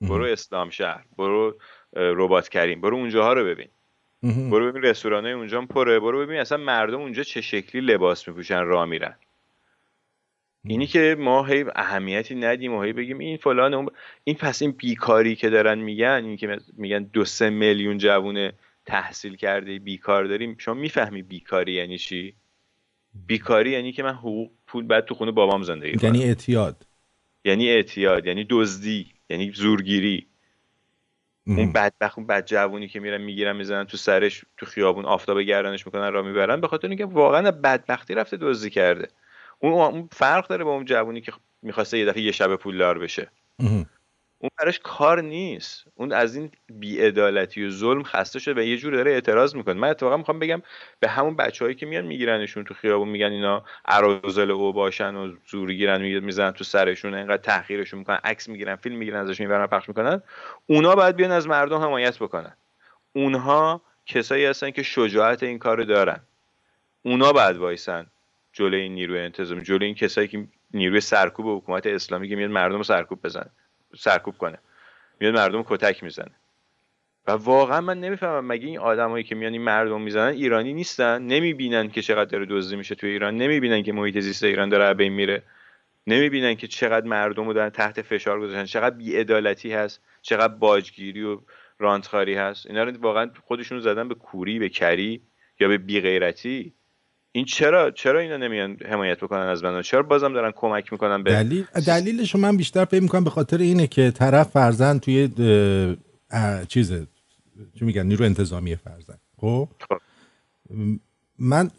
برو 0.02 0.24
اسلام 0.24 0.70
شهر 0.70 1.06
برو 1.18 1.48
اه، 1.50 2.12
رباط 2.16 2.50
کریم 2.50 2.82
برو 2.82 2.98
اونجاها 2.98 3.34
رو 3.34 3.46
ببین. 3.46 3.68
برو 4.50 4.72
ببین 4.72 4.82
رستوران 4.82 5.26
اونجا 5.26 5.62
پره 5.62 6.00
برو 6.00 6.20
ببین 6.20 6.40
اصلا 6.40 6.58
مردم 6.58 7.02
اونجا 7.02 7.24
چه 7.24 7.42
شکلی 7.42 7.82
لباس 7.82 8.28
میپوشن 8.28 8.64
راه 8.64 8.86
میرن. 8.86 9.16
اینی 10.64 10.88
که 10.88 11.16
ما 11.20 11.44
هی 11.44 11.66
اهمیتی 11.76 12.36
ندیم 12.36 12.74
و 12.74 12.82
هی 12.82 12.94
بگیم 12.94 13.20
این 13.20 13.38
فلان 13.38 13.74
اون 13.74 13.90
این 14.24 14.36
پس 14.36 14.62
این 14.62 14.72
بیکاری 14.72 15.36
که 15.36 15.50
دارن 15.50 15.78
میگن 15.78 16.22
این 16.26 16.38
که 16.38 16.60
میگن 16.74 17.04
دو 17.04 17.26
سه 17.26 17.50
میلیون 17.50 17.98
جوون 17.98 18.52
تحصیل 18.86 19.36
کرده 19.36 19.80
بیکار 19.80 20.24
داریم 20.24 20.56
شما 20.58 20.74
می‌فهمی 20.74 21.22
بیکاری 21.22 21.74
یعنی 21.74 21.98
چی؟ 21.98 22.36
بیکاری 23.28 23.72
یعنی 23.72 23.92
که 23.92 24.04
من 24.04 24.14
حقوق 24.14 24.52
پول 24.68 24.88
بعد 24.88 25.06
تو 25.06 25.16
خونه 25.16 25.32
بابام 25.32 25.64
زندگی 25.64 25.98
کنم. 25.98 26.06
یعنی 26.06 26.24
اعتیاد. 26.24 26.86
یعنی 27.46 27.70
اعتیاد 27.70 28.26
یعنی 28.26 28.46
دزدی 28.50 29.12
یعنی 29.30 29.52
زورگیری. 29.52 30.28
اون 31.48 31.56
مهم. 31.56 31.74
بدبخت 31.74 32.18
اون 32.18 32.28
بد 32.28 32.46
جوونی 32.46 32.88
که 32.88 33.00
میرن 33.00 33.22
می‌گیرن 33.22 33.56
می‌زنن 33.56 33.84
تو 33.84 33.98
سرش 33.98 34.46
تو 34.58 34.66
خیابون 34.66 35.06
آفتاب 35.06 35.42
گردنش 35.42 35.86
می‌کنن 35.86 36.14
را 36.14 36.22
می‌برن. 36.22 36.62
به 36.62 36.68
خاطر 36.68 36.88
اینکه 36.88 37.06
واقعا 37.06 37.52
بدبختی 37.52 38.14
رفته 38.14 38.38
دزدی 38.38 38.70
کرده. 38.70 39.08
اون 39.60 39.74
اون 39.74 40.10
فرق 40.12 40.48
داره 40.48 40.64
با 40.64 40.74
اون 40.74 40.86
جوونی 40.86 41.22
که 41.22 41.32
می‌خواسته 41.62 41.98
یه 41.98 42.06
دفعه 42.06 42.22
یه 42.22 42.32
شب 42.32 42.56
پولدار 42.56 43.00
بشه. 43.00 43.32
مهم. 43.60 43.86
اون 44.46 44.50
براش 44.58 44.80
کار 44.84 45.22
نیست. 45.22 45.86
اون 45.96 46.12
از 46.12 46.36
این 46.36 46.52
بیعدالتی 46.70 47.66
و 47.66 47.70
ظلم 47.70 48.04
خسته 48.04 48.40
شده 48.40 48.62
و 48.62 48.64
یه 48.64 48.78
جور 48.78 48.94
داره 48.94 49.12
اعتراض 49.12 49.56
می‌کنه. 49.56 49.74
من 49.74 49.90
اتفاقا 49.90 50.18
می‌خوام 50.18 50.40
بگم 50.40 50.62
به 51.00 51.08
همون 51.08 51.36
بچههایی 51.36 51.76
که 51.76 51.86
میان 51.86 52.06
میگیرنشون 52.06 52.64
تو 52.64 52.74
خیابون 52.74 53.10
میگن 53.10 53.32
اینا 53.32 53.64
اراذل 53.86 54.52
او 54.52 54.74
باشن 54.74 55.16
و 55.16 55.36
زورگیرن 55.48 56.02
می- 56.02 56.20
می‌زنن 56.20 56.52
تو 56.52 56.64
سرشون 56.64 57.14
اینقدر 57.14 57.42
تحقیرشون 57.42 58.00
می‌کنن 58.00 58.20
عکس 58.24 58.50
می‌گیرن 58.50 58.76
فیلم 58.76 58.96
می‌گیرن 58.96 59.20
ازش 59.20 59.40
می‌برن 59.40 59.68
پخش 59.68 59.90
می‌کنن. 59.90 60.22
اونا 60.68 60.96
باید 60.96 61.16
بیان 61.16 61.32
از 61.32 61.48
مردم 61.48 61.78
حمایت 61.78 62.20
بکنن. 62.20 62.58
اونها 63.14 63.82
کسایی 64.06 64.46
هستن 64.46 64.72
که 64.72 64.84
شجاعت 64.84 65.44
این 65.44 65.60
کارو 65.60 65.84
دارن. 65.84 66.20
اونا 67.02 67.34
باید 67.34 67.58
وایسن 67.58 68.06
جلوی 68.54 68.90
نیروی 68.90 69.20
انتظامی 69.20 69.62
جلوی 69.62 69.86
این 69.86 69.96
کسایی 69.96 70.28
که 70.28 70.48
نیروی 70.74 71.02
سرکوب 71.02 71.58
حکومت 71.58 71.88
اسلامی 71.88 72.30
که 72.30 72.36
میاد 72.36 72.50
مردم 72.52 72.78
رو 72.78 72.84
سرکوب 72.84 73.22
بزن 73.24 73.50
سرکوب 73.98 74.38
کنه. 74.38 74.58
میاد 75.20 75.34
مردم 75.34 75.64
کتک 75.64 76.04
می‌زنه. 76.04 76.32
و 77.28 77.32
واقعا 77.32 77.82
من 77.82 78.00
نمی‌فهمم 78.00 78.48
مگه 78.48 78.68
این 78.68 78.80
آدمایی 78.80 79.24
که 79.24 79.36
میان 79.36 79.54
این 79.54 79.62
مردم 79.62 80.02
می‌زنن 80.02 80.34
ایرانی 80.34 80.74
نیستن؟ 80.74 81.22
نمی‌بینن 81.22 81.90
که 81.90 82.02
چقدر 82.02 82.30
داره 82.30 82.46
دزدی 82.50 82.76
میشه 82.76 82.96
توی 82.96 83.10
ایران. 83.10 83.38
نمی‌بینن 83.38 83.84
که 83.84 83.94
محیط 83.94 84.20
زیست 84.20 84.44
ایران 84.44 84.70
داره 84.70 84.94
بین 84.94 85.14
میره. 85.14 85.44
نمی‌بینن 86.08 86.56
که 86.56 86.68
چقدر 86.68 87.08
مردم 87.08 87.48
رو 87.48 87.54
دارن 87.54 87.70
تحت 87.70 88.02
فشار 88.02 88.40
گذاشتن. 88.40 88.66
چقدر 88.66 88.96
بیعدالتی 88.96 89.74
هست. 89.74 90.02
چقدر 90.22 90.54
باجگیری 90.54 91.24
و 91.24 91.40
رانتخاری 91.80 92.36
هست. 92.36 92.68
اینا 92.68 92.84
رو 92.84 92.92
واقعا 93.00 93.32
خودشون 93.44 93.80
زدن 93.80 94.08
به 94.08 94.16
کوری 94.16 94.60
به 94.60 94.70
کری 94.70 95.22
یا 95.60 95.68
به 95.68 95.78
بیغیرتی. 95.78 96.74
این 97.36 97.46
چرا 97.46 97.92
چرا 97.92 98.20
اینا 98.20 98.38
نمیان 98.38 98.78
حمایت 98.90 99.18
بکنن 99.18 99.48
از 99.48 99.62
بنده؟ 99.62 99.84
چرا 99.84 100.04
بازم 100.04 100.34
دارن 100.34 100.52
کمک 100.56 100.92
می‌کنن 100.92 101.24
به 101.24 101.32
دلیل 101.32 101.66
دلیلش 101.88 102.36
من 102.36 102.58
بیشتر 102.58 102.86
فکر 102.86 103.02
می‌کنم 103.02 103.24
به 103.24 103.30
خاطر 103.30 103.58
اینه 103.58 103.88
که 103.88 104.12
طرف 104.12 104.50
فرزن 104.50 105.00
توی 105.00 105.30
چیز 106.68 106.94
چی 107.80 107.86
میگن 107.86 108.06
نیرو 108.06 108.26
انتظامی 108.26 108.76
فرزن 108.76 109.18
خب؟ 109.38 109.70
خب. 109.80 109.98
من 111.40 111.72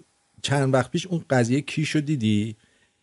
چند 0.43 0.75
وقت 0.75 0.91
پیش 0.91 1.07
اون 1.07 1.25
قضیه 1.31 1.61
کیشو 1.61 2.01
دیدی 2.01 2.57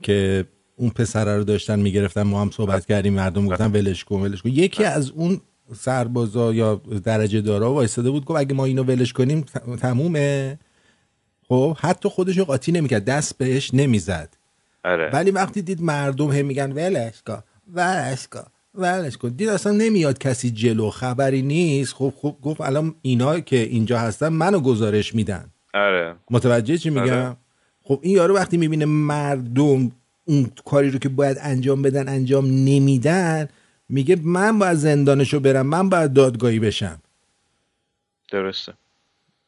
که 0.03 0.45
اون 0.75 0.89
پسره 0.89 1.37
رو 1.37 1.43
داشتن 1.43 1.79
می‌گرفتن 1.79 2.23
ما 2.23 2.41
هم 2.41 2.51
صحبت 2.51 2.85
کردیم 2.85 3.13
مردم 3.13 3.47
گفتن 3.47 3.71
ولش 3.71 4.03
کن 4.03 4.15
ولش 4.15 4.41
کن. 4.41 4.49
یکی 4.49 4.83
از 4.83 5.11
اون 5.11 5.41
سربازا 5.75 6.53
یا 6.53 6.81
درجه 7.03 7.41
دارا 7.41 7.73
وایساده 7.73 8.09
بود 8.09 8.25
گفت 8.25 8.39
اگه 8.39 8.53
ما 8.53 8.65
اینو 8.65 8.83
ولش 8.83 9.13
کنیم 9.13 9.41
تمومه. 9.81 10.59
خب 11.47 11.77
حتی 11.79 12.09
خودش 12.09 12.37
رو 12.37 12.45
قاطی 12.45 12.71
نمی‌کرد 12.71 13.05
دست 13.05 13.37
بهش 13.37 13.73
نمی‌زد. 13.73 14.37
آره. 14.85 15.09
ولی 15.13 15.31
وقتی 15.31 15.61
دید 15.61 15.81
مردم 15.81 16.31
هم 16.31 16.45
میگن 16.45 16.71
ولش 16.71 17.21
کن 17.21 17.43
ولش 17.73 18.27
کن 18.27 18.43
ولش 18.75 19.17
کن. 19.17 19.29
دید 19.29 19.49
اصلا 19.49 19.71
نمیاد 19.71 20.17
کسی 20.17 20.51
جلو 20.51 20.89
خبری 20.89 21.41
نیست. 21.41 21.93
خب 21.93 22.13
خب 22.17 22.35
گفت 22.41 22.61
الان 22.61 22.95
اینا 23.01 23.39
که 23.39 23.55
اینجا 23.55 23.99
هستن 23.99 24.27
منو 24.27 24.59
گزارش 24.59 25.15
میدن. 25.15 25.45
آره. 25.73 26.15
متوجه 26.29 26.77
چی 26.77 26.89
میگم؟ 26.89 27.03
آره. 27.03 27.35
خب 27.83 27.99
این 28.01 28.15
یارو 28.15 28.35
وقتی 28.35 28.57
می‌بینه 28.57 28.85
مردم 28.85 29.91
اون 30.25 30.51
کاری 30.65 30.89
رو 30.89 30.99
که 30.99 31.09
باید 31.09 31.37
انجام 31.41 31.81
بدن 31.81 32.09
انجام 32.09 32.45
نمیدن 32.45 33.49
میگه 33.89 34.15
من 34.23 34.59
باید 34.59 34.77
زندانشو 34.77 35.39
برم 35.39 35.67
من 35.67 35.89
باید 35.89 36.13
دادگاهی 36.13 36.59
بشم. 36.59 37.01
درسته. 38.31 38.73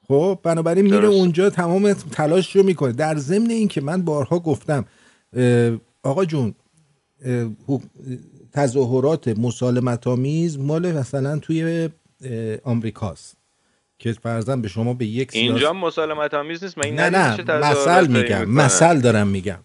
خب 0.07 0.39
بنابراین 0.43 0.85
میره. 0.85 1.07
اونجا 1.07 1.49
تمام 1.49 1.93
تلاش 1.93 2.55
رو 2.55 2.63
می‌کنه. 2.63 2.91
در 2.91 3.15
ضمن 3.17 3.49
این 3.49 3.67
که 3.67 3.81
من 3.81 4.01
بارها 4.01 4.39
گفتم 4.39 4.85
آقا 6.03 6.25
جون 6.25 6.55
تظاهرات 8.53 9.27
مسالمت 9.27 10.07
آمیز 10.07 10.59
مال 10.59 10.91
مثلا 10.91 11.39
توی 11.39 11.89
آمریکاست 12.63 13.37
که 13.99 14.13
فرضاً 14.13 14.55
به 14.55 14.67
شما 14.67 14.93
به 14.93 15.05
یک 15.05 15.29
اینجا 15.33 15.73
مسالمت 15.73 16.33
آمیز 16.33 16.63
نیست؟ 16.63 16.77
من 16.77 16.85
این 16.85 16.95
نه 16.95 17.09
نه 17.09 17.37
مثل 17.71 18.07
میگم 18.07 18.45
مثل 18.49 18.99
دارم 18.99 19.27
میگم. 19.27 19.59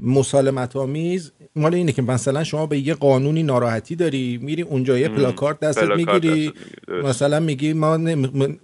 مسالمت 0.00 0.76
آمیز 0.76 1.32
مال 1.56 1.74
اینه 1.74 1.92
که 1.92 2.02
مثلا 2.02 2.44
شما 2.44 2.66
به 2.66 2.78
یه 2.78 2.94
قانونی 2.94 3.42
ناراحتی 3.42 3.96
داری 3.96 4.38
میری 4.42 4.62
اونجا 4.62 4.98
یه 4.98 5.08
پلاکارد 5.08 5.58
دستت 5.58 5.88
می‌گیری. 5.90 6.52
مثلا 7.04 7.40
میگی 7.40 7.72
ما 7.72 7.96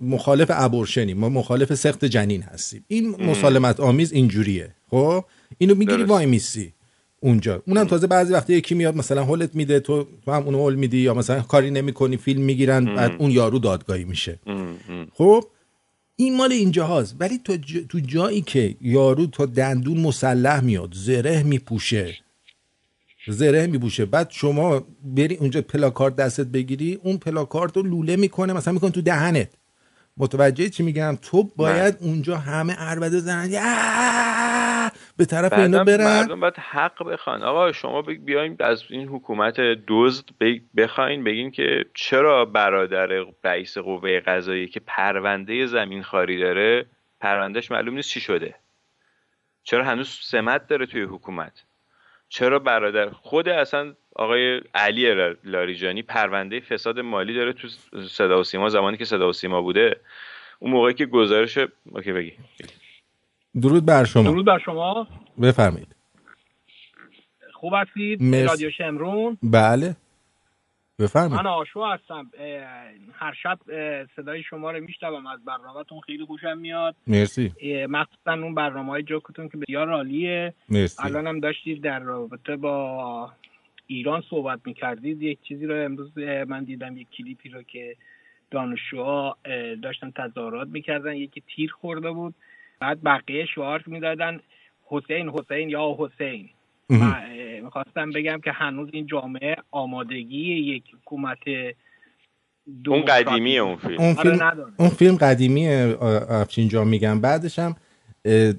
مخالف 0.00 0.50
ابورشنیم 0.54 1.18
ما 1.18 1.28
مخالف 1.28 1.74
سخت 1.74 2.04
جنین 2.04 2.42
هستیم. 2.42 2.84
این 2.88 3.24
مسالمت 3.24 3.80
آمیز 3.80 4.12
اینجوریه. 4.12 4.74
خب؟ 4.90 5.24
اینو 5.58 5.74
می‌گیری. 5.74 6.02
وای 6.02 6.26
میسی 6.26 6.72
اونجا. 7.20 7.62
اونم 7.66 7.84
تازه 7.84 8.06
بعضی 8.06 8.32
وقتی 8.32 8.54
یکی 8.54 8.74
میاد 8.74 8.96
مثلا 8.96 9.24
هولت 9.24 9.54
میده 9.54 9.80
تو 9.80 10.06
تو 10.24 10.32
هم 10.32 10.42
اونو 10.42 10.58
هول 10.58 10.74
میدی 10.74 10.98
یا 10.98 11.14
مثلا 11.14 11.40
کاری 11.40 11.70
نمی‌کنی 11.70 12.16
فیلم 12.16 12.42
می‌گیرن 12.42 12.84
بعد 12.84 13.12
اون 13.18 13.30
یارو 13.30 13.58
دادگاهی 13.58 14.04
میشه. 14.04 14.38
خب؟ 15.14 15.44
این 16.20 16.36
مال 16.36 16.52
اینجا 16.52 16.86
هاست 16.86 17.16
ولی 17.20 17.38
تو, 17.44 17.56
ج... 17.56 17.78
تو 17.88 18.00
جایی 18.00 18.40
که 18.40 18.76
یارو 18.80 19.26
تا 19.26 19.46
دندون 19.46 20.00
مسلح 20.00 20.60
میاد 20.60 20.94
زره 20.94 21.42
میپوشه. 21.42 22.16
زره 23.28 23.66
میپوشه. 23.66 24.04
بعد 24.06 24.30
شما 24.30 24.84
بری 25.04 25.34
اونجا 25.34 25.62
پلاکارد 25.62 26.16
دستت 26.16 26.46
بگیری 26.46 26.94
اون 26.94 27.16
پلاکارد 27.16 27.76
رو 27.76 27.82
لوله 27.82 28.16
می‌کنه 28.16 28.52
مثلا 28.52 28.72
می‌کنه 28.74 28.90
تو 28.90 29.02
دهنت. 29.02 29.48
متوجه 30.16 30.68
چی 30.68 30.82
میگم؟ 30.82 31.18
تو 31.22 31.50
باید 31.56 31.96
اونجا 32.00 32.36
همه 32.36 32.74
عربده 32.74 33.18
زنن. 33.18 33.50
"یا!" 33.50 34.90
به 35.16 35.24
طرف 35.24 35.52
اینا 35.52 35.84
برن. 35.84 36.04
مردم 36.04 36.40
باید 36.40 36.56
حق 36.56 37.02
بخوان 37.04 37.42
آقا 37.42 37.72
شما 37.72 38.02
بیاین 38.02 38.56
از 38.60 38.82
این 38.90 39.08
حکومت 39.08 39.56
دزد 39.88 40.24
بخواین 40.76 41.24
بگین 41.24 41.50
که 41.50 41.84
چرا 41.94 42.44
برادر 42.44 43.24
رئیس 43.44 43.78
قوه 43.78 44.20
قضایی 44.20 44.68
که 44.68 44.80
پرونده 44.80 45.66
زمین 45.66 46.02
خاری 46.02 46.38
داره 46.40 46.86
پروندهش 47.20 47.70
معلوم 47.70 47.94
نیست 47.94 48.08
چی 48.08 48.20
شده. 48.20 48.54
چرا 49.62 49.84
هنوز 49.84 50.18
سمت 50.22 50.66
داره 50.66 50.86
توی 50.86 51.02
حکومت؟ 51.02 51.52
چرا 52.28 52.58
برادر 52.58 53.10
خود 53.10 53.48
اصلا 53.48 53.94
آقای 54.16 54.60
علی 54.74 55.34
لاریجانی 55.44 56.02
پرونده 56.02 56.60
فساد 56.60 57.00
مالی 57.00 57.34
داره 57.34 57.52
تو 57.52 57.68
صدا 58.08 58.40
و 58.40 58.44
سیما 58.44 58.68
زمانی 58.68 58.96
که 58.96 59.04
صدا 59.04 59.28
و 59.28 59.32
سیما 59.32 59.62
بوده. 59.62 60.00
اون 60.58 60.72
موقعی 60.72 60.94
که 60.94 61.06
گزارش 61.06 61.58
اوکی 61.92 62.12
بگی. 62.12 62.32
درود 63.62 63.86
بر 63.86 64.04
شما. 64.04 64.22
درود 64.22 64.46
بر 64.46 64.58
شما. 64.58 65.06
بفرمایید. 65.42 65.96
خوب 67.52 67.72
هستید. 67.76 68.34
رادیو 68.34 68.70
شمرون. 68.70 69.38
بله. 69.42 69.96
بفرمایید. 70.98 71.40
من 71.40 71.46
آشو 71.46 71.84
هستم. 71.84 72.30
هر 73.14 73.34
شب 73.42 73.58
صدای 74.16 74.42
شما 74.42 74.70
رو 74.70 74.80
میشنوم. 74.80 75.26
از 75.26 75.44
برنامهتون 75.44 76.00
خیلی 76.00 76.24
خوشم 76.24 76.58
میاد. 76.58 76.94
مرسی. 77.06 77.52
مخصوصا 77.88 78.32
اون 78.32 78.54
برنامه 78.54 78.90
های 78.90 79.02
جوکتون 79.02 79.48
که 79.48 79.58
بسیار 79.58 79.90
عالیه. 79.90 80.54
مرسی. 80.68 81.02
الان 81.02 81.26
هم 81.26 81.40
داشتید 81.40 81.82
در 81.82 81.98
رابطه 81.98 82.56
با 82.56 83.32
ایران 83.90 84.22
صحبت 84.30 84.60
می‌کردید 84.64 85.22
یک 85.22 85.38
چیزی 85.42 85.66
رو 85.66 85.84
امروز 85.84 86.18
من 86.48 86.64
دیدم 86.64 86.96
یک 86.98 87.06
کلیپی 87.10 87.48
رو 87.48 87.62
که 87.62 87.96
دانشجوها 88.50 89.36
داشتن 89.82 90.10
تظاهرات 90.10 90.68
می‌کردن 90.68 91.14
یکی 91.14 91.42
تیر 91.56 91.70
خورده 91.80 92.10
بود 92.10 92.34
بعد 92.80 93.02
بقیه 93.04 93.46
شعار 93.54 93.84
می‌دادن 93.86 94.40
حسین 94.84 95.28
حسین 95.28 95.70
یا 95.70 95.96
حسین. 95.98 96.48
می‌خواستم 97.62 98.10
بگم 98.10 98.40
که 98.44 98.52
هنوز 98.52 98.88
این 98.92 99.06
جامعه 99.06 99.56
آمادگی 99.70 100.54
یک 100.54 100.84
حکومت 101.02 101.38
اون 102.86 103.04
قدیمی 103.04 103.58
اون 103.58 103.76
فیلم. 103.76 104.00
اون 104.00 104.14
آره 104.16 104.30
فیلم 104.30 104.74
اون 104.78 104.88
فیلم 104.88 105.16
قدیمی 105.16 105.68
افشین 105.68 106.68
جان 106.68 106.88
میگم 106.88 107.20
بعدش 107.20 107.58
هم 107.58 107.76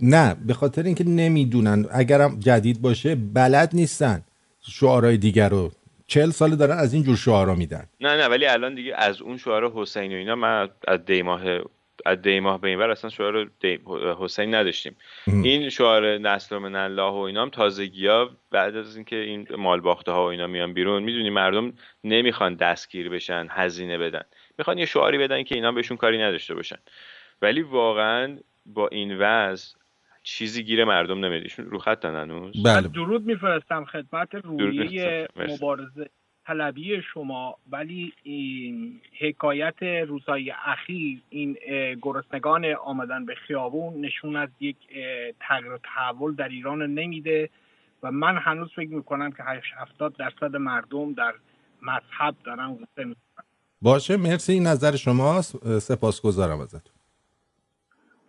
نه 0.01 0.35
به 0.47 0.53
خاطر 0.53 0.83
اینکه 0.83 1.03
نمی‌دونن 1.03 1.85
اگرم 1.91 2.39
جدید 2.39 2.81
باشه 2.81 3.15
بلد 3.15 3.69
نیستن. 3.73 4.21
شعارهای 4.61 5.17
دیگر 5.17 5.49
رو 5.49 5.71
چل 6.07 6.29
سال 6.29 6.55
دارن 6.55 6.77
از 6.77 6.93
این 6.93 7.03
جور 7.03 7.15
شعارا 7.15 7.55
میدن 7.55 7.85
نه 8.01 8.17
نه 8.17 8.27
ولی 8.27 8.45
الان 8.45 8.75
دیگه 8.75 8.95
از 8.95 9.21
اون 9.21 9.37
شعار 9.37 9.71
حسین 9.75 10.13
و 10.13 10.15
اینا 10.15 10.35
من 10.35 10.69
از 10.87 11.05
دیماه 11.05 11.41
از 12.05 12.21
دیماه 12.21 12.61
به 12.61 12.67
این 12.67 12.79
ور 12.79 12.89
اصلا 12.89 13.09
شعار. 13.09 13.51
حسین 14.19 14.55
نداشتیم 14.55 14.95
مهم. 15.27 15.43
این 15.43 15.69
شعار 15.69 16.17
نسل 16.17 16.57
من 16.57 16.75
الله 16.75 17.11
و 17.11 17.15
اینا 17.15 17.41
هم 17.41 17.49
تازگی 17.49 18.07
ها 18.07 18.29
بعد 18.51 18.75
از 18.75 18.95
اینکه 18.95 19.15
این 19.15 19.47
مال 19.57 19.79
باخته 19.79 20.11
ها 20.11 20.25
و 20.25 20.27
اینا 20.27 20.47
میان 20.47 20.73
بیرون 20.73 21.03
می‌دونی 21.03 21.29
مردم 21.29 21.73
نمی‌خوان 22.03 22.55
دستگیر 22.55 23.09
بشن 23.09 23.47
هزینه 23.49 23.97
بدن 23.97 24.23
می‌خوان 24.57 24.77
یه 24.77 24.85
شعاری 24.85 25.17
بدن 25.17 25.43
که 25.43 25.55
اینا 25.55 25.71
بهشون 25.71 25.97
کاری 25.97 26.17
نداشته 26.17 26.55
باشن 26.55 26.77
ولی 27.41 27.61
واقعا 27.61 28.37
با 28.65 28.87
این 28.87 29.17
وضع 29.17 29.75
چیزی 30.23 30.63
گیر 30.63 30.85
مردم 30.85 31.25
نمیاد 31.25 31.43
ایشون 31.43 31.65
رو 31.65 31.79
خط 31.79 32.05
هنوز؟ 32.05 32.63
بله. 32.63 32.81
من 32.81 32.87
درود 32.87 33.25
میفرستم 33.25 33.85
خدمت 33.85 34.35
رویه. 34.35 35.27
مبارزه 35.35 36.09
طلبی 36.45 37.01
شما. 37.13 37.57
ولی 37.71 38.13
این 38.23 39.01
حکایت 39.19 39.83
روزهای 39.83 40.53
اخیر 40.65 41.21
این 41.29 41.57
گرسنگان 42.01 42.65
آمدن 42.65 43.25
به 43.25 43.35
خیابون 43.35 44.05
نشون 44.05 44.35
از 44.35 44.49
یک 44.59 44.75
تغییر 45.39 45.71
و 45.71 45.79
تحول 45.95 46.35
در 46.35 46.49
ایران 46.49 46.79
رو 46.79 46.87
نمیده 46.87 47.49
و 48.03 48.11
من 48.11 48.37
هنوز 48.37 48.69
فکر 48.75 48.89
می‌کنم 48.89 49.31
که 49.31 49.43
70 49.75 50.15
درصد 50.15 50.55
مردم 50.55 51.13
در 51.13 51.33
مذهب 51.81 52.35
دارن 52.43 52.77
باشه. 53.81 54.17
مرسی. 54.17 54.53
این 54.53 54.67
نظر 54.67 54.95
شماست. 54.95 55.79
سپاسگزارم 55.79 56.59
ازتون. 56.59 56.93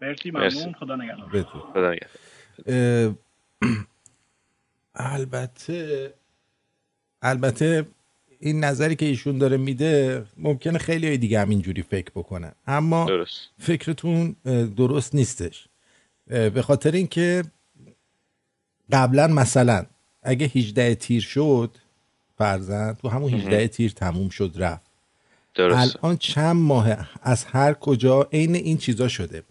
مرسی 0.02 0.30
مرسی. 0.30 0.58
ممنون 0.58 0.72
خدا 0.72 0.96
نگهدار. 0.96 1.28
بدرود. 1.28 1.46
خدا 1.72 1.92
نگهدار. 1.92 3.14
البته 4.94 6.14
البته 7.22 7.86
این 8.40 8.64
نظری 8.64 8.96
که 8.96 9.06
ایشون 9.06 9.38
داره 9.38 9.56
میده 9.56 10.24
ممکنه 10.36 10.78
خیلی 10.78 11.06
های 11.06 11.16
دیگه 11.16 11.40
هم 11.40 11.48
اینجوری 11.48 11.82
فکر 11.82 12.10
بکنن. 12.14 12.52
اما 12.66 13.04
درست. 13.04 13.50
فکرتون 13.58 14.36
درست 14.76 15.14
نیستش. 15.14 15.68
به 16.26 16.62
خاطر 16.62 16.90
اینکه 16.90 17.42
قبلا 18.92 19.26
مثلا 19.26 19.86
اگه 20.22 20.46
18 20.54 20.94
تیر 20.94 21.22
شد 21.22 21.76
فرزند 22.38 22.96
تو 22.96 23.08
همون 23.08 23.34
18 23.34 23.68
تیر 23.68 23.90
تموم 23.90 24.28
شد 24.28 24.52
رفت. 24.56 24.90
درست. 25.54 25.96
الان 26.04 26.16
چند 26.16 26.56
ماه 26.56 27.08
از 27.22 27.44
هر 27.44 27.72
کجا 27.72 28.28
عین 28.32 28.54
این 28.54 28.78
چیزا 28.78 29.08
شده. 29.08 29.42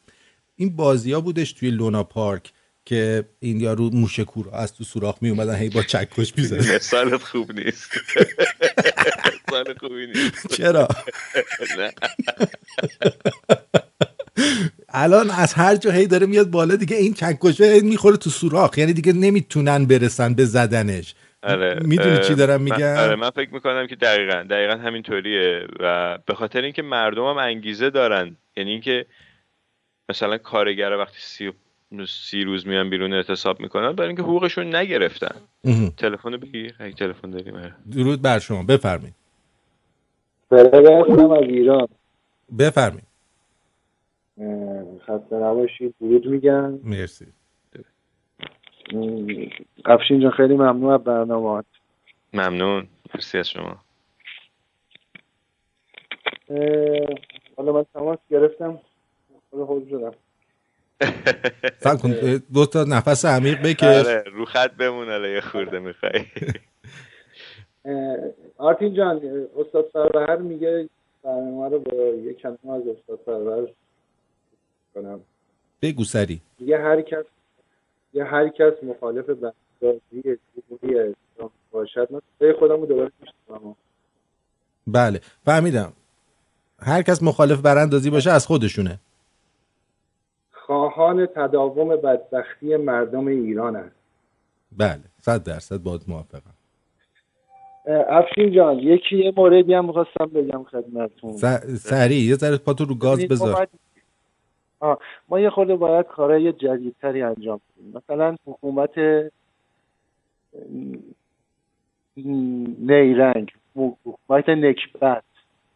این 0.62 0.76
بازی 0.76 1.14
ها 1.14 1.22
بودش 1.22 1.54
توی 1.54 1.72
لونا 1.72 2.04
پارک 2.04 2.52
که 2.86 3.24
این 3.40 3.62
یارو 3.62 3.90
موشکورا 3.94 4.52
از 4.52 4.76
تو 4.76 4.84
سوراخ 4.84 5.16
می 5.22 5.30
اومدن 5.30 5.56
هی 5.56 5.70
با 5.70 5.84
چکش 5.84 6.34
می‌زدن. 6.38 6.76
مثالت 6.76 7.24
خوب 7.32 7.52
نیست. 7.52 7.92
مثال 9.48 9.74
خوبی 9.80 10.08
نیست. 10.08 10.54
چرا. 10.54 10.88
الان 14.90 15.30
از 15.30 15.54
هر 15.54 15.76
جا 15.76 15.92
هی 15.92 16.08
داره 16.08 16.26
میاد 16.26 16.50
بالا 16.50 16.76
دیگه 16.76 16.98
این 16.98 17.14
چکشه 17.14 17.80
می‌خوره 17.80 18.18
تو 18.18 18.30
سوراخ. 18.30 18.78
یعنی 18.78 18.94
دیگه 18.94 19.14
نمی‌تونن 19.14 19.86
برسن 19.86 20.34
به 20.34 20.46
زدنش. 20.46 21.16
آره 21.44 21.80
می‌دونی 21.86 22.20
چی 22.20 22.36
دارم 22.36 22.62
میگم؟ 22.62 22.98
آره 22.98 23.16
من 23.16 23.30
فکر 23.30 23.54
می‌کنم 23.54 23.88
که 23.88 23.96
دقیقا 23.96 24.46
دقیقا 24.50 24.74
همینطوریه 24.74 25.68
و 25.80 26.18
به 26.26 26.34
خاطر 26.34 26.62
اینکه 26.62 26.82
مردم 26.82 27.26
هم 27.26 27.38
انگیزه 27.38 27.90
دارن. 27.90 28.38
یعنی 28.58 28.72
اینکه 28.72 29.06
مثلا 30.12 30.38
کارگر 30.38 30.92
وقتی 30.98 31.18
سی, 31.20 31.52
سی 32.08 32.44
روز 32.44 32.68
میان 32.68 32.90
بیرون 32.90 33.14
اعتصاب 33.14 33.60
می‌کنن 33.60 33.92
برای 33.92 34.08
اینکه 34.08 34.24
حقوقشون 34.24 34.76
نگرفتن. 34.76 35.36
تلفن 35.98 36.38
بگیر. 36.38 36.76
اگه 36.80 36.94
تلفن 36.94 37.30
داریم 37.30 37.56
آره. 37.56 37.76
درود 37.92 38.22
بر 38.22 38.40
شما. 38.40 38.64
بفرمایید. 38.64 39.16
برگشتم 40.50 41.32
از 41.32 41.44
ایران. 41.44 41.88
بفرمایید. 42.60 43.08
اه، 44.38 45.00
خسته 45.00 45.36
نباشید. 45.36 45.96
درود 46.00 46.26
میگم. 46.26 46.80
مرسی. 46.84 47.26
افشین 49.86 50.22
جان 50.22 50.32
خیلی 50.32 50.54
ممنون 50.54 50.94
از 50.94 51.04
برنامه 51.04 51.64
ممنون. 52.34 52.88
مرسی 53.16 53.38
از 53.38 53.50
شما. 53.50 53.78
حالا 57.58 57.72
من 57.74 57.86
تماس 57.94 58.20
گرفتم. 58.30 58.80
فکر 61.82 61.96
کن 61.96 62.12
دو 62.54 62.66
تا 62.66 62.84
نفس 62.84 63.26
عمیق 63.26 63.62
بکش. 63.62 63.84
آره 63.84 64.24
رو 64.34 64.46
خط 64.46 64.72
بمون 64.72 65.08
حالا 65.08 65.28
یه 65.28 65.42
خورده 65.42 65.80
می‌خوای. 65.80 66.26
اه، 67.86 68.18
آرتین 68.58 68.94
جان 68.94 69.48
استاد 69.58 69.90
سربهر 69.94 70.38
میگه 70.38 70.90
برنامه 71.24 71.70
رو 71.70 71.80
با 71.80 71.94
یه 71.94 72.34
کلمه 72.34 72.72
از 72.72 72.82
استاد 72.88 73.20
سربهر 73.26 73.68
کنم. 74.96 75.20
بگو 75.82 76.04
سری. 76.04 76.42
میگه 76.60 76.78
هر 76.78 77.02
کس 77.02 77.26
یه 78.14 78.24
هر 78.24 78.50
کس 78.50 78.74
مخالف 78.84 79.26
بندازی 79.26 80.22
جمهوری 80.22 81.00
اسلام 81.00 81.52
باشد. 81.72 82.08
من 82.12 82.54
خودم 82.60 82.82
رو 82.82 82.86
دوباره 82.86 83.12
میشنوم. 83.22 83.76
بله 84.88 85.22
فهمیدم. 85.46 85.94
هر 86.80 87.02
کس 87.02 87.24
مخالف 87.24 87.62
براندازی 87.62 88.10
باشه 88.10 88.32
از 88.32 88.48
خودشونه. 88.48 89.00
خواهان 90.66 91.26
تداوم 91.26 91.96
بدبختی 91.96 92.76
مردم 92.78 93.28
ایران 93.28 93.76
است. 93.76 93.96
بله 94.78 95.02
صد 95.22 95.44
درصد 95.44 95.78
باید 95.78 96.02
موافقم. 96.08 96.54
افشین 98.10 98.52
جان 98.52 98.80
یکی 98.80 99.18
یه 99.18 99.34
موردی 99.38 99.74
هم 99.74 99.86
می‌خواستم 99.86 100.26
بگم 100.26 100.64
خدمتتون. 100.64 101.32
س- 101.32 101.66
سریع 101.90 102.18
یه 102.30 102.36
ذره 102.36 102.58
پاتو 102.58 102.86
رو 102.86 102.96
گاز 102.96 103.28
بذار. 103.28 103.54
باید- 103.54 103.70
آه، 104.80 105.00
ما 105.30 105.40
یه 105.40 105.50
خورده 105.50 105.76
باید 105.76 106.06
کارهای 106.06 106.54
جدیدتری 106.54 107.22
انجام 107.22 107.62
بدیم. 107.78 107.94
مثلا 107.96 108.36
حکومت 108.48 108.92
نیرنگ 112.80 113.52
حکومت 113.76 114.50
نکبت. 114.50 115.24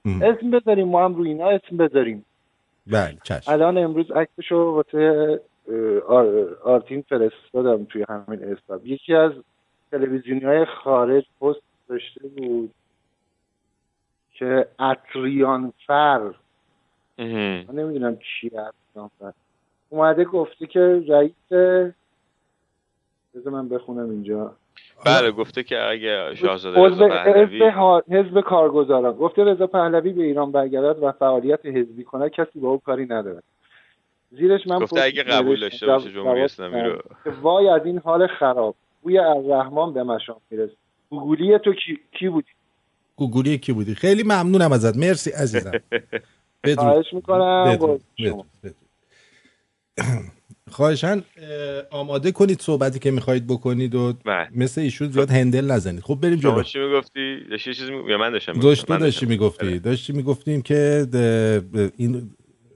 اسم 0.05 0.51
بذاریم 0.51 0.87
ما 0.87 1.05
هم 1.05 1.15
روی 1.15 1.29
اینا 1.29 1.49
اسم 1.49 1.77
بذاریم. 1.77 2.25
بله 2.87 3.17
چشم. 3.23 3.51
الان 3.51 3.77
امروز 3.77 4.11
عکسشو 4.11 4.55
واسه 4.55 5.41
آر- 6.07 6.57
آرتین 6.63 7.01
فرستادم 7.01 7.85
توی 7.85 8.05
همین 8.09 8.43
حساب. 8.43 8.87
یکی 8.87 9.13
از 9.13 9.31
تلویزیونی 9.91 10.43
های 10.45 10.65
خارج 10.65 11.25
پست 11.41 11.61
داشته 11.87 12.27
بود 12.27 12.73
که 14.33 14.67
اتریان 14.79 15.73
فر. 15.87 16.31
من 17.17 17.75
نمی‌دونم 17.75 18.17
چی 18.17 18.47
اتریان 18.47 19.09
فر. 19.19 19.33
اومده 19.89 20.23
گفته 20.25 20.67
که 20.67 21.03
رئیس 21.07 21.33
بذار 23.35 23.53
من 23.53 23.69
بخونم 23.69 24.09
اینجا. 24.09 24.55
بله 25.05 25.31
گفته 25.31 25.63
که 25.63 25.81
اگه 25.81 26.35
شاهزاده 26.35 26.81
رضا 26.81 27.07
پهلوی 27.07 27.71
حزب 28.09 28.41
کارگزاران. 28.41 29.13
گفته 29.13 29.43
رضا 29.43 29.67
پهلوی 29.67 30.13
به 30.13 30.23
ایران 30.23 30.51
برگردد 30.51 31.03
و 31.03 31.11
فعالیت 31.11 31.65
حزبی 31.65 32.03
کند 32.03 32.31
کسی 32.31 32.59
با 32.59 32.69
او 32.69 32.77
کاری 32.79 33.05
ندارد. 33.05 33.43
زیرش 34.31 34.67
من 34.67 34.79
گفته 34.79 35.01
اگه 35.01 35.23
قبول 35.23 35.59
داشته 35.59 35.85
باشه 35.85 36.11
جمهوری 36.11 36.41
اسلامی 36.41 36.81
رو. 36.81 36.97
که 37.23 37.29
وای 37.41 37.67
از 37.69 37.85
این 37.85 37.97
حال 37.99 38.27
خراب. 38.27 38.75
بوی 39.01 39.17
الرحمن 39.17 39.93
به 39.93 40.03
مشام 40.03 40.41
می‌رسه. 40.51 40.73
گوگولی 41.09 41.59
تو 41.59 41.73
کی, 41.73 41.99
کی 42.19 42.29
بودی؟ 42.29 42.47
گوگولی 43.15 43.57
کی 43.57 43.73
بودی؟ 43.73 43.95
خیلی 43.95 44.23
ممنونم 44.23 44.71
ازت. 44.71 44.97
مرسی 44.97 45.31
عزیزم. 45.31 45.71
بدرود. 46.63 46.79
خواهش 46.79 47.13
می‌کنم. 47.13 47.65
بدرود. 47.73 48.01
بدرود. 48.19 48.45
خواهشن 50.71 51.23
آماده 51.91 52.31
کنید 52.31 52.61
صحبتی 52.61 52.99
که 52.99 53.11
می‌خواهید 53.11 53.47
بکنید 53.47 53.95
و 53.95 54.13
بله. 54.25 54.47
مثل 54.55 54.81
ایشون 54.81 55.11
زیاد 55.11 55.31
هندل 55.31 55.71
نزنید. 55.71 56.01
خب 56.03 56.15
بریم 56.21 56.35
جلو. 56.35 56.63
چی 56.63 56.79
می‌گفتی؟ 56.79 57.39
داشتی 57.51 57.73
چیزی 57.73 57.91
می... 57.91 58.11
یا 58.11 58.17
من 58.17 58.31
داشتم 58.31 58.53
داشتی 58.53 58.97
داشتی. 58.97 59.25
می‌گفتی. 59.25 59.79
داشتی 59.79 60.13
می‌گفتیم 60.13 60.61
که 60.61 61.07
ده- 61.11 61.91
این 61.97 62.29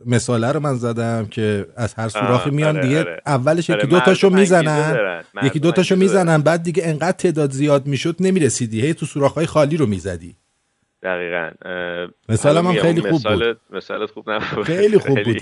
مساله 0.06 0.52
رو 0.52 0.60
من 0.60 0.75
زدم 0.75 1.25
که 1.32 1.65
از 1.75 1.93
هر 1.93 2.10
سوراخی 2.10 2.49
میان 2.49 2.78
آره، 2.78 2.88
دیگه 2.88 2.99
آره. 2.99 3.21
اولش 3.25 3.69
آره، 3.69 3.80
یکی 3.80 3.88
دو 3.88 3.99
تاشو 3.99 4.30
می‌زنن. 4.30 5.23
یکی 5.43 5.60
دو 5.60 5.71
تاشو. 5.71 5.95
می‌زنن. 5.95 6.41
بعد 6.41 6.63
دیگه 6.63 6.84
انقدر 6.86 7.12
تعداد 7.17 7.52
زیاد 7.52 7.88
می‌شد 7.88 8.15
نمی‌رسیدی. 8.19 8.82
هی 8.82 8.93
تو 8.93 9.06
سوراخ‌های 9.06 9.45
خالی 9.45 9.78
رو 9.78 9.86
می‌زدی. 9.86 10.36
دقیقا. 11.03 11.51
حالا 12.43 12.62
هم 12.62 12.73
خیلی 12.73 13.01
خوب 13.01 13.23
بود. 13.23 13.59
مثالت- 13.71 14.12
خوب 14.12 14.29
نبود. 14.29 14.65
خیلی 14.65 14.97
خوب 14.99 15.23
بود. 15.23 15.38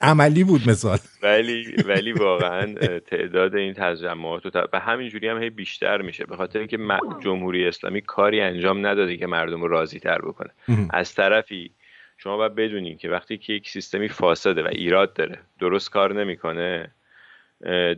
عملی 0.00 0.44
بود 0.44 0.60
مثال. 0.68 0.98
ولی 1.22 1.74
ولی 1.86 2.12
واقعا 2.12 2.74
تعداد 2.98 3.54
این 3.54 3.74
تجمعات 3.74 4.46
و 4.46 4.50
ت- 4.50 4.68
و 4.72 4.80
همینجوری 4.80 5.28
هم 5.28 5.42
هی 5.42 5.50
بیشتر 5.50 6.02
میشه. 6.02 6.26
به 6.26 6.36
خاطر 6.36 6.58
اینکه 6.58 6.78
جمهوری 7.24 7.66
اسلامی 7.68 8.00
کاری 8.00 8.40
انجام 8.40 8.86
نداده 8.86 9.16
که 9.16 9.26
مردم 9.26 9.62
رو 9.62 9.68
راضی 9.68 9.98
تر 9.98 10.18
بکنه 10.18 10.50
از 10.90 11.14
طرفی 11.14 11.70
شما 12.18 12.36
باید 12.36 12.54
بدونین 12.54 12.98
که 12.98 13.08
وقتی 13.08 13.38
که 13.38 13.52
یک 13.52 13.68
سیستمی 13.68 14.08
فاسده 14.08 14.62
و 14.62 14.66
ایراد 14.66 15.12
داره 15.12 15.38
درست 15.60 15.90
کار 15.90 16.14
نمی‌کنه 16.14 16.90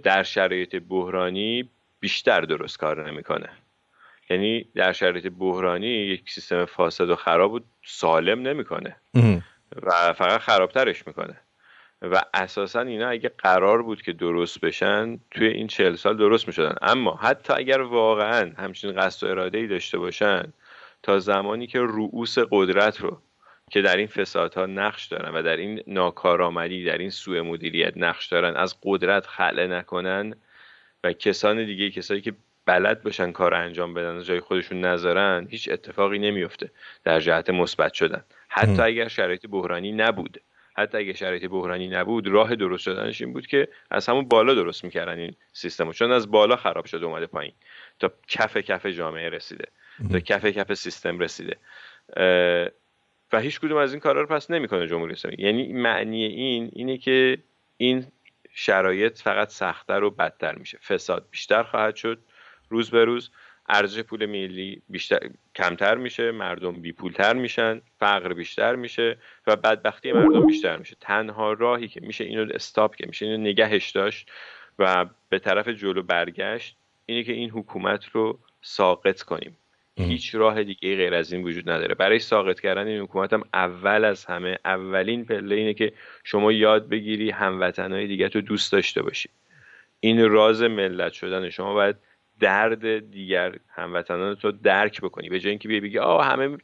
در 0.02 0.22
شرایط 0.22 0.76
بحرانی 0.88 1.70
بیشتر 2.00 2.40
درست 2.40 2.78
کار 2.78 3.10
نمی‌کنه. 3.10 3.48
یعنی 4.32 4.66
در 4.74 4.92
شرایط 4.92 5.26
بحرانی 5.26 5.86
یک 5.86 6.30
سیستم 6.30 6.64
فاسد 6.64 7.10
و 7.10 7.16
خراب 7.16 7.52
و 7.52 7.60
سالم 7.84 8.48
نمی‌کنه. 8.48 8.96
و 9.82 10.12
فقط 10.12 10.40
خرابترش 10.40 11.06
می‌کنه. 11.06 11.36
و 12.02 12.22
اساسا 12.34 12.80
اینا 12.80 13.08
اگه 13.08 13.28
قرار 13.28 13.82
بود 13.82 14.02
که 14.02 14.12
درست 14.12 14.60
بشن 14.60 15.18
توی 15.30 15.46
این 15.46 15.66
چهل 15.66 15.94
سال 15.94 16.16
درست 16.16 16.46
می‌شدن. 16.46 16.74
اما 16.82 17.14
حتی 17.14 17.52
اگر 17.52 17.80
واقعا 17.80 18.52
همچین 18.58 18.92
قصد 18.92 19.26
و 19.26 19.30
اراده 19.30 19.58
ای 19.58 19.66
داشته 19.66 19.98
باشن 19.98 20.52
تا 21.02 21.18
زمانی 21.18 21.66
که 21.66 21.80
رؤوس 21.80 22.38
قدرت 22.50 23.00
رو 23.00 23.22
که 23.70 23.82
در 23.82 23.96
این 23.96 24.06
فسادها 24.06 24.66
نقش 24.66 25.06
دارن 25.06 25.34
و 25.34 25.42
در 25.42 25.56
این 25.56 25.82
ناکارآمدی 25.86 26.84
در 26.84 26.98
این 26.98 27.10
سوء 27.10 27.42
مدیریت 27.42 27.92
نقش 27.96 28.26
دارن 28.26 28.56
از 28.56 28.76
قدرت 28.82 29.26
خلع 29.26 29.66
نکنن 29.66 30.34
و 31.04 31.12
کسان 31.12 31.64
دیگه 31.66 31.90
کسایی 31.90 32.20
که 32.20 32.32
بلد 32.66 33.02
باشن 33.02 33.32
کار 33.32 33.54
انجام 33.54 33.94
بدن 33.94 34.22
جای 34.22 34.40
خودشون 34.40 34.80
نذارن 34.80 35.46
هیچ 35.50 35.68
اتفاقی 35.72 36.18
نمیفته. 36.18 36.70
در 37.04 37.20
جهت 37.20 37.50
مثبت 37.50 37.92
شدن. 37.92 38.24
حتی 38.48 38.82
اگر 38.82 39.08
شرایط 39.08 39.46
بحرانی 39.46 39.92
نبود. 39.92 40.40
حتی 40.76 40.98
اگه 40.98 41.12
شرایط 41.12 41.44
بحرانی 41.44 41.88
نبود 41.88 42.28
راه 42.28 42.54
درست 42.54 42.82
شدنش 42.82 43.20
این 43.20 43.32
بود 43.32 43.46
که 43.46 43.68
از 43.90 44.08
همون 44.08 44.28
بالا 44.28 44.54
درست 44.54 44.84
می‌کردن 44.84 45.18
این 45.18 45.34
سیستم 45.52 45.92
چون 45.92 46.12
از 46.12 46.30
بالا 46.30 46.56
خراب 46.56 46.84
شده 46.84 47.06
اومده 47.06 47.26
پایین. 47.26 47.52
تا 47.98 48.12
کف 48.28 48.56
کف 48.56 48.86
جامعه 48.86 49.28
رسیده. 49.28 49.64
تا 50.12 50.20
کف 50.20 50.46
کف 50.46 50.74
سیستم 50.74 51.18
رسیده. 51.18 51.56
و 53.32 53.40
هیچ 53.40 53.60
کدوم 53.60 53.76
از 53.76 53.92
این 53.92 54.00
کارا 54.00 54.20
رو 54.20 54.26
پس 54.26 54.50
نمی‌کنه 54.50 54.86
جمهوری 54.86 55.12
اسلامی. 55.12 55.36
یعنی 55.38 55.72
معنی 55.72 56.24
این 56.24 56.70
اینه 56.72 56.98
که 56.98 57.38
این 57.76 58.06
شرایط 58.54 59.18
فقط 59.18 59.48
سختتر 59.48 60.04
و 60.04 60.10
بدتر 60.10 60.54
میشه. 60.54 60.78
فساد 60.78 61.26
بیشتر 61.30 61.62
خواهد 61.62 61.96
شد. 61.96 62.18
روز 62.72 62.90
به 62.90 63.04
روز 63.04 63.30
ارزش 63.68 64.00
پول 64.00 64.26
ملی 64.26 64.82
بیشتر 64.88 65.18
کمتر 65.54 65.94
میشه 65.94 66.30
مردم 66.30 66.72
بی 66.72 66.92
پولتر 66.92 67.34
میشن 67.34 67.80
فقر 67.98 68.32
بیشتر 68.32 68.76
میشه 68.76 69.16
و 69.46 69.56
بدبختی 69.56 70.12
مردم 70.12 70.46
بیشتر 70.46 70.76
میشه. 70.76 70.96
تنها 71.00 71.52
راهی 71.52 71.88
که 71.88 72.00
میشه 72.00 72.24
اینو 72.24 72.46
استاپ 72.54 72.96
که 72.96 73.06
میشه 73.06 73.26
اینو 73.26 73.36
نگهش 73.36 73.90
داشت 73.90 74.30
و 74.78 75.06
به 75.28 75.38
طرف 75.38 75.68
جلو 75.68 76.02
برگشت 76.02 76.76
اینه 77.06 77.22
که 77.22 77.32
این 77.32 77.50
حکومت 77.50 78.06
رو 78.06 78.38
ساقط 78.62 79.22
کنیم. 79.22 79.56
هیچ 79.96 80.34
راه 80.34 80.64
دیگه 80.64 80.96
غیر 80.96 81.14
از 81.14 81.32
این 81.32 81.42
وجود 81.42 81.70
نداره. 81.70 81.94
برای 81.94 82.18
ساقط 82.18 82.60
کردن 82.60 82.86
این 82.86 83.00
حکومت 83.00 83.32
هم 83.32 83.44
اول 83.54 84.04
از 84.04 84.24
همه 84.24 84.58
اولین 84.64 85.24
پله 85.24 85.54
اینه 85.54 85.74
که 85.74 85.92
شما 86.24 86.52
یاد 86.52 86.88
بگیری 86.88 87.30
هموطنهای 87.30 88.06
دیگه 88.06 88.28
تو 88.28 88.40
دوست 88.40 88.72
داشته 88.72 89.02
باشی. 89.02 89.28
این 90.00 90.28
راز 90.28 90.62
ملت 90.62 91.12
شدن 91.12 91.50
شما 91.50 91.74
باید 91.74 91.96
درد 92.42 93.10
دیگر 93.10 93.58
هموطنان 93.68 94.34
تو 94.34 94.52
درک 94.52 95.00
بکنی. 95.00 95.28
به 95.28 95.40
جای 95.40 95.50
اینکه 95.50 95.68
بیای 95.68 95.80
بگی 95.80 95.98
آه 95.98 96.26
همه 96.26 96.58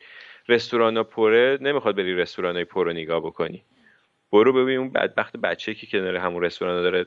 رستوران 0.48 0.96
ها 0.96 1.02
پره 1.02 1.58
نمی‌خواد 1.60 1.96
بری 1.96 2.14
رستوران 2.14 2.54
های 2.54 2.64
پر 2.64 2.84
رو 2.84 2.92
نگاه 2.92 3.20
بکنی. 3.20 3.64
برو 4.32 4.52
ببین 4.52 4.78
اون 4.78 4.90
بدبخت 4.90 5.36
بچه 5.36 5.74
که 5.74 5.86
کنار 5.86 6.16
همون 6.16 6.44
رستوران 6.44 6.82
داره 6.82 7.06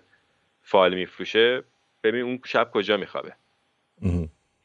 فال 0.61 0.93
میفروشه 0.95 1.63
ببین 2.03 2.21
اون 2.21 2.39
شب 2.45 2.71
کجا 2.73 2.97
میخوابه. 2.97 3.33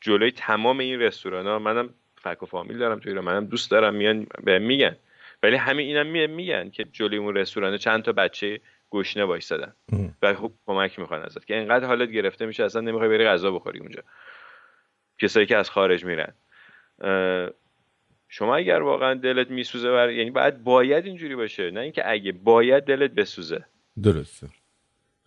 جلوی 0.01 0.31
تمام 0.31 0.79
این 0.79 1.01
رستوران 1.01 1.47
ها 1.47 1.59
منم 1.59 1.95
فک 2.17 2.43
و 2.43 2.47
فامیل 2.47 2.79
دارم 2.79 2.99
توی 2.99 3.13
ایران 3.13 3.25
منم 3.25 3.45
دوست 3.47 3.71
دارم 3.71 3.95
میان 3.95 4.27
به 4.45 4.59
میگن. 4.59 4.97
ولی 5.43 5.57
همین 5.57 5.87
اینم 5.87 6.17
هم 6.17 6.31
میگن 6.31 6.71
که 6.71 6.85
جلوی 6.93 7.17
اون 7.17 7.37
رستوران 7.37 7.77
چند 7.77 8.03
تا 8.03 8.13
بچه 8.13 8.61
گشنه 8.91 9.25
وایسادن. 9.25 9.73
و 10.23 10.35
خب 10.35 10.53
کمک 10.67 10.99
می‌خوان 10.99 11.23
ازت. 11.23 11.45
که 11.45 11.57
انقدر 11.57 11.87
حالت 11.87 12.11
گرفته 12.11 12.47
میشه 12.47 12.65
اصلا 12.65 12.81
نمی‌خوای 12.81 13.09
بری 13.09 13.25
غذا 13.25 13.51
بخوری 13.51 13.79
اونجا. 13.79 14.03
کسایی 15.19 15.47
که 15.47 15.57
از 15.57 15.71
خارج 15.71 16.05
میرن. 16.05 16.33
شما 18.29 18.57
اگر 18.57 18.83
واقعا 18.83 19.15
دلت 19.15 19.51
میسوزه 19.51 19.91
بر... 19.91 20.11
یعنی 20.11 20.31
باید 20.31 20.65
باید 20.65 21.07
اینجوری 21.07 21.37
باشه. 21.37 21.71
نه 21.71 21.81
اینکه 21.81 22.11
اگه 22.11 22.33
باید 22.33 22.85
دلت 22.85 23.11
بسوزه. 23.11 23.65
درسته 24.03 24.49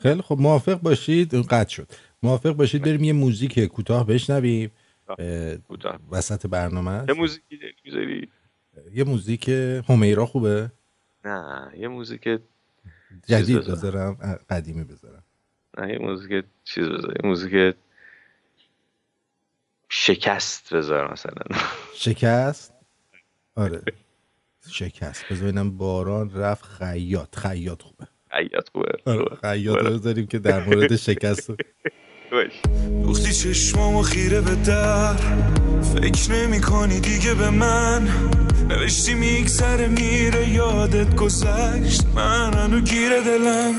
خیلی 0.01 0.21
خب 0.21 0.37
موافق 0.39 0.81
باشید. 0.81 1.33
قطع 1.33 1.69
شد. 1.69 1.87
موافق 2.23 2.51
باشید 2.51 2.81
بریم 2.81 3.03
یه 3.03 3.13
موزیک 3.13 3.59
کوتاه 3.59 4.07
بشنویم. 4.07 4.71
کوتاه. 5.67 5.99
وسط 6.11 6.47
برنامه 6.47 7.05
یه 7.07 7.13
موزیکی 7.13 7.59
یه 8.93 9.03
موزیک 9.03 9.49
همیرا 9.89 10.25
خوبه؟ 10.25 10.71
نه 11.25 11.71
یه 11.77 11.87
موزیک 11.87 12.39
جدید 13.27 13.57
بذارم. 13.59 14.39
قدیمی 14.49 14.83
بذارم. 14.83 15.23
نه 15.77 15.93
یه 15.93 15.99
موزیک 15.99 16.45
چیز 16.63 16.83
بذار 16.83 17.13
یه 17.23 17.29
موزیک 17.29 17.75
شکست 19.89 20.73
بذار 20.73 21.11
مثلا. 21.13 21.59
شکست؟ 21.95 22.73
آره. 23.55 23.81
شکست. 24.69 25.25
بذارینم 25.31 25.77
باران 25.77 26.33
رفت 26.33 26.63
خیاط. 26.63 27.35
خیاط 27.35 27.81
خوبه. 27.81 28.07
خیاط 28.31 28.69
خوبه. 28.69 28.91
آره 29.05 29.35
خیاط 29.41 29.85
بذاریم 29.85 30.27
که 30.27 30.39
در 30.39 30.63
مورد 30.63 30.95
شکست. 30.95 31.51
دوختی 33.03 33.33
چشمامو 33.33 34.01
خیره 34.01 34.41
به 34.41 34.55
در. 34.55 35.13
فکر 35.81 36.31
نمی 36.31 36.61
کنی 36.61 36.99
دیگه 36.99 37.33
به 37.33 37.49
من. 37.49 38.09
نوشتی 38.69 39.13
میگذره 39.13 39.87
میره 39.87 40.49
یادت 40.49 41.15
گذشت. 41.15 42.03
من 42.15 42.53
هنو 42.53 42.79
گیره 42.79 43.21
دلم. 43.21 43.73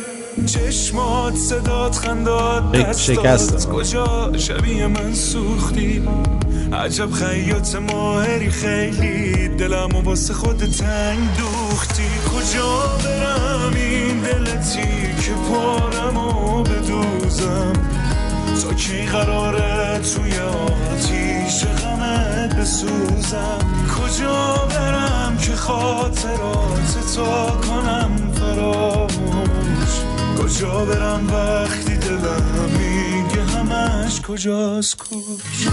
چشمات 0.47 1.35
صدات 1.35 1.97
خندات 1.97 2.73
دستات. 2.73 3.67
کجا 3.67 4.33
شبیه 4.39 4.87
من 4.87 5.15
سوختی؟ 5.15 6.03
عجب 6.73 7.11
خیاط 7.11 7.75
ماهری 7.75 8.51
خیلی 8.51 9.49
دلم 9.49 9.97
و 9.97 10.01
واسه 10.01 10.35
خود 10.35 10.59
تنگ 10.59 11.19
دوختی. 11.39 12.03
کجا 12.35 12.99
برم؟ 13.05 13.73
این 13.75 14.21
دلتی 14.21 15.23
که 15.23 15.33
پارم 15.51 16.17
و 16.17 16.63
بدوزم. 16.63 17.73
تا 18.63 18.75
کی 18.75 19.07
قراره 19.07 19.99
توی 19.99 20.33
آتیش 21.51 21.65
غمت 21.65 22.57
بسوزم. 22.57 23.59
کجا 23.99 24.69
برم 24.71 25.37
که 25.37 25.57
خاطرات 25.57 27.15
تا 27.15 27.51
کنم 27.51 28.33
فراموش؟ 28.35 29.91
کجا 30.39 30.85
برم 30.85 31.31
وقتی 31.33 31.97
دلم 31.97 32.71
میگه 32.79 33.43
همش 33.43 34.21
کجاست 34.21 34.97
کوش 34.99 35.69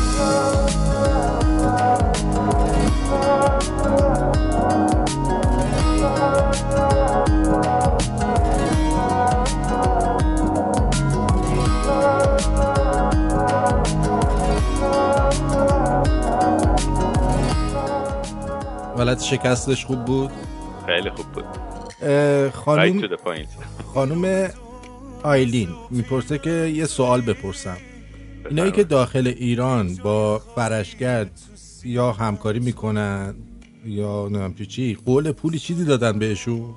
ولت 18.97 19.21
شکستش 19.21 19.85
خوب 19.85 20.05
بود؟ 20.05 20.31
خیلی 20.85 21.09
خوب 21.09 21.25
بود. 21.25 21.45
خانم 22.49 23.01
خانم 23.93 24.49
آیلین 25.23 25.69
می‌پرسه 25.89 26.37
که 26.37 26.49
یه 26.49 26.85
سوال 26.85 27.21
بپرسم. 27.21 27.77
اینایی 28.49 28.71
که 28.71 28.83
داخل 28.83 29.27
ایران 29.27 29.95
با 30.03 30.39
فرشگرد 30.39 31.31
یا 31.83 32.11
همکاری 32.11 32.59
می‌کنن 32.59 33.35
یا 33.85 34.27
نمیم 34.31 34.53
چی 34.53 34.97
قول 35.05 35.31
پولی 35.31 35.59
چیزی 35.59 35.85
دادن 35.85 36.19
بهشون؟ 36.19 36.75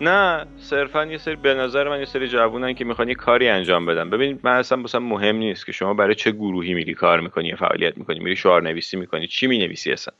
نه 0.00 0.46
صرفا 0.58 1.04
یه 1.04 1.18
سری 1.18 1.36
به 1.36 1.54
نظر 1.54 1.88
من 1.88 1.98
یه 1.98 2.04
سری 2.04 2.28
جوونن 2.28 2.74
که 2.74 2.84
می‌خوان 2.84 3.08
یه 3.08 3.14
کاری 3.14 3.48
انجام 3.48 3.86
بدن. 3.86 4.10
ببین 4.10 4.38
من 4.42 4.52
اصلا 4.52 4.78
مثلا 4.78 5.00
مهم 5.00 5.36
نیست 5.36 5.66
که 5.66 5.72
شما 5.72 5.94
برای 5.94 6.14
چه 6.14 6.30
گروهی 6.30 6.74
میری 6.74 6.94
کار 6.94 7.20
می‌کنی 7.20 7.48
یا 7.48 7.56
فعالیت 7.56 7.98
می‌کنی 7.98 8.18
میری 8.18 8.36
شعار 8.36 8.62
نویسی 8.62 8.96
می‌کنی 8.96 9.26
چی 9.26 9.46
می‌نویسی 9.46 9.92
اصلا؟ 9.92 10.14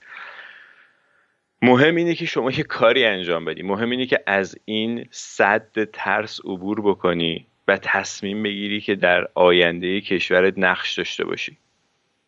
مهم 1.65 1.97
اینه 1.97 2.15
که 2.15 2.27
شما 2.27 2.51
یه 2.51 2.62
کاری 2.62 3.05
انجام 3.05 3.45
بدی. 3.45 3.62
مهم 3.62 3.91
اینه 3.91 4.07
که 4.07 4.21
از 4.27 4.59
این 4.65 5.07
صد 5.11 5.85
ترس 5.85 6.41
عبور 6.45 6.81
بکنی 6.81 7.47
و 7.69 7.77
تصمیم 7.77 8.43
بگیری 8.43 8.81
که 8.81 8.95
در 8.95 9.29
آینده 9.35 10.01
کشورت 10.01 10.55
نقش 10.57 10.95
داشته 10.95 11.25
باشی. 11.25 11.57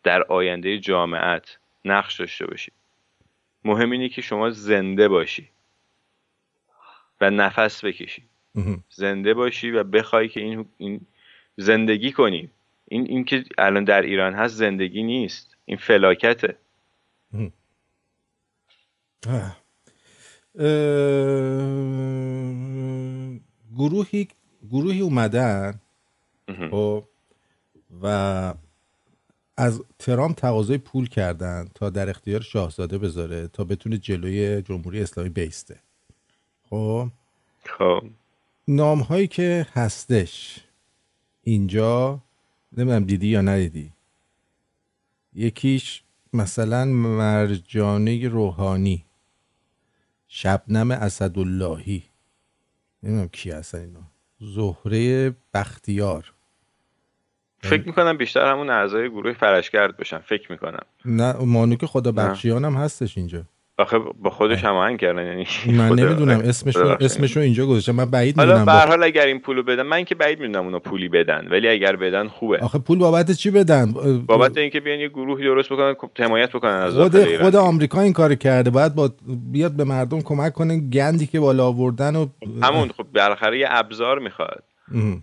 در 0.03 0.23
آینده 0.23 0.79
جامعت 0.79 1.57
نقش 1.85 2.19
داشته 2.19 2.47
باشی. 2.47 2.71
مهم 3.63 3.91
اینه 3.91 4.09
که 4.09 4.21
شما 4.21 4.49
زنده 4.49 5.07
باشی 5.07 5.49
و 7.21 7.29
نفس 7.29 7.85
بکشی. 7.85 8.23
زنده 8.89 9.33
باشی 9.33 9.71
و 9.71 9.83
بخوای 9.83 10.27
که 10.27 10.39
این, 10.39 10.65
این 10.77 11.01
زندگی 11.57 12.11
کنی. 12.11 12.49
این 12.87 13.07
این 13.07 13.23
که 13.23 13.43
الان 13.57 13.83
در 13.83 14.01
ایران 14.01 14.33
هست 14.33 14.55
زندگی 14.55 15.03
نیست. 15.03 15.55
این 15.65 15.77
فلاکته. 15.77 16.57
گروهی 23.77 24.27
گروهی 24.71 25.01
اومدن 25.01 25.79
خب، 26.71 27.03
و 28.03 28.53
از 29.57 29.81
ترام 29.99 30.33
تقاضای 30.33 30.77
پول 30.77 31.07
کردن 31.07 31.67
تا 31.75 31.89
در 31.89 32.09
اختیار 32.09 32.41
شاهزاده 32.41 32.97
بذاره 32.97 33.47
تا 33.47 33.63
بتونه 33.63 33.97
جلوی 33.97 34.61
جمهوری 34.61 35.01
اسلامی 35.01 35.29
بیسته. 35.29 35.79
خب؟ 36.69 37.07
خب. 37.65 38.03
نام 38.67 38.99
هایی 38.99 39.27
که 39.27 39.67
هستش 39.73 40.59
اینجا 41.43 42.19
نمی‌دونم 42.77 43.03
دیدی 43.03 43.27
یا 43.27 43.41
ندیدی. 43.41 43.91
یکیش 45.33 46.03
مثلا 46.33 46.85
مرجانه 46.85 48.27
روحانی. 48.27 49.06
شبنم 50.27 50.91
اسداللهی. 50.91 52.03
نمی‌دونم 53.03 53.27
کی 53.27 53.51
هستن 53.51 53.79
اینا. 53.79 53.99
زهره 54.39 55.35
بختیار. 55.53 56.33
فکر 57.59 57.87
می‌کنم 57.87 58.17
بیشتر 58.17 58.51
همون 58.51 58.69
اعضای 58.69 59.09
گروه 59.09 59.33
فرشگرد 59.33 59.97
باشن. 59.97 60.17
فکر 60.17 60.51
می‌کنم. 60.51 60.85
نه 61.05 61.33
مانوک 61.33 61.85
خدا 61.85 62.11
بخشیان 62.11 62.65
هم 62.65 62.73
هستش 62.73 63.17
اینجا. 63.17 63.43
آخه 63.79 63.99
با 63.99 64.29
خودش 64.29 64.63
هماهنگ 64.63 64.99
کردن 64.99 65.25
یعنی 65.25 65.47
من 65.79 65.89
نمی‌دونم 65.89 66.39
اسمش 66.39 66.77
اسمشو 66.77 67.39
اینجا 67.39 67.65
گذاشتم. 67.65 67.91
من 67.91 68.05
بعید 68.05 68.37
حالا 68.37 68.59
می‌دونم 68.59 68.65
به 68.65 68.87
حال 68.87 69.03
اگر 69.03 69.25
این 69.25 69.39
پولو 69.39 69.63
بدن 69.63 69.83
من 69.83 70.03
که 70.03 70.15
بعید 70.15 70.39
می‌دونم 70.39 70.65
اونا 70.65 70.79
پولی 70.79 71.09
بدن 71.09 71.47
ولی 71.51 71.67
اگر 71.67 71.95
بدن 71.95 72.27
خوبه. 72.27 72.57
آخه 72.57 72.79
پول 72.79 72.97
بابت 72.97 73.31
چی 73.31 73.51
بدن؟ 73.51 73.93
بابت 74.27 74.57
اینکه 74.57 74.79
بیان 74.79 74.99
یه 74.99 75.07
گروهی 75.07 75.43
درست 75.43 75.69
بکنن 75.73 75.95
حمایت 76.19 76.49
بکنن 76.49 76.71
از 76.71 76.93
خود 76.93 77.25
خود 77.41 77.55
آمریکا 77.55 78.01
این 78.01 78.13
کار 78.13 78.35
کرده. 78.35 78.69
باید 78.69 78.95
با 78.95 79.11
بیاد 79.51 79.71
به 79.71 79.83
مردم 79.83 80.21
کمک 80.21 80.53
کنه 80.53 80.79
گندی 80.79 81.27
که 81.27 81.39
بالا 81.39 81.65
آوردن 81.65 82.15
و 82.15 82.27
همون 82.63 82.89
خب 82.97 83.05
بالاخره 83.15 83.59
یه 83.59 83.67
ابزار 83.69 84.19
می‌خواد. 84.19 84.63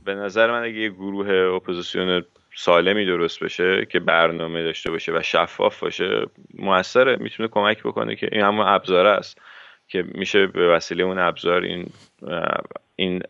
به 0.05 0.15
نظر 0.15 0.51
من 0.51 0.63
اگه 0.63 0.79
یه 0.79 0.91
گروه 0.91 1.31
اپوزیسیون 1.57 2.23
سالمی 2.57 3.07
درست 3.07 3.45
بشه 3.45 3.87
که 3.91 4.01
برنامه 4.01 4.63
داشته 4.63 4.91
باشه 4.91 5.13
و 5.13 5.23
شفاف 5.23 5.81
باشه 5.81 6.27
موثره. 6.55 7.17
می‌تونه 7.17 7.49
کمک 7.49 7.83
بکنه 7.83 8.17
که 8.17 8.29
این 8.33 8.43
همون 8.43 8.67
ابزار 8.67 9.07
است 9.07 9.39
که 9.89 10.05
میشه 10.15 10.47
به 10.47 10.69
وسیله 10.69 11.05
اون 11.05 11.19
ابزار 11.19 11.63
این 11.63 11.87
این 12.97 13.23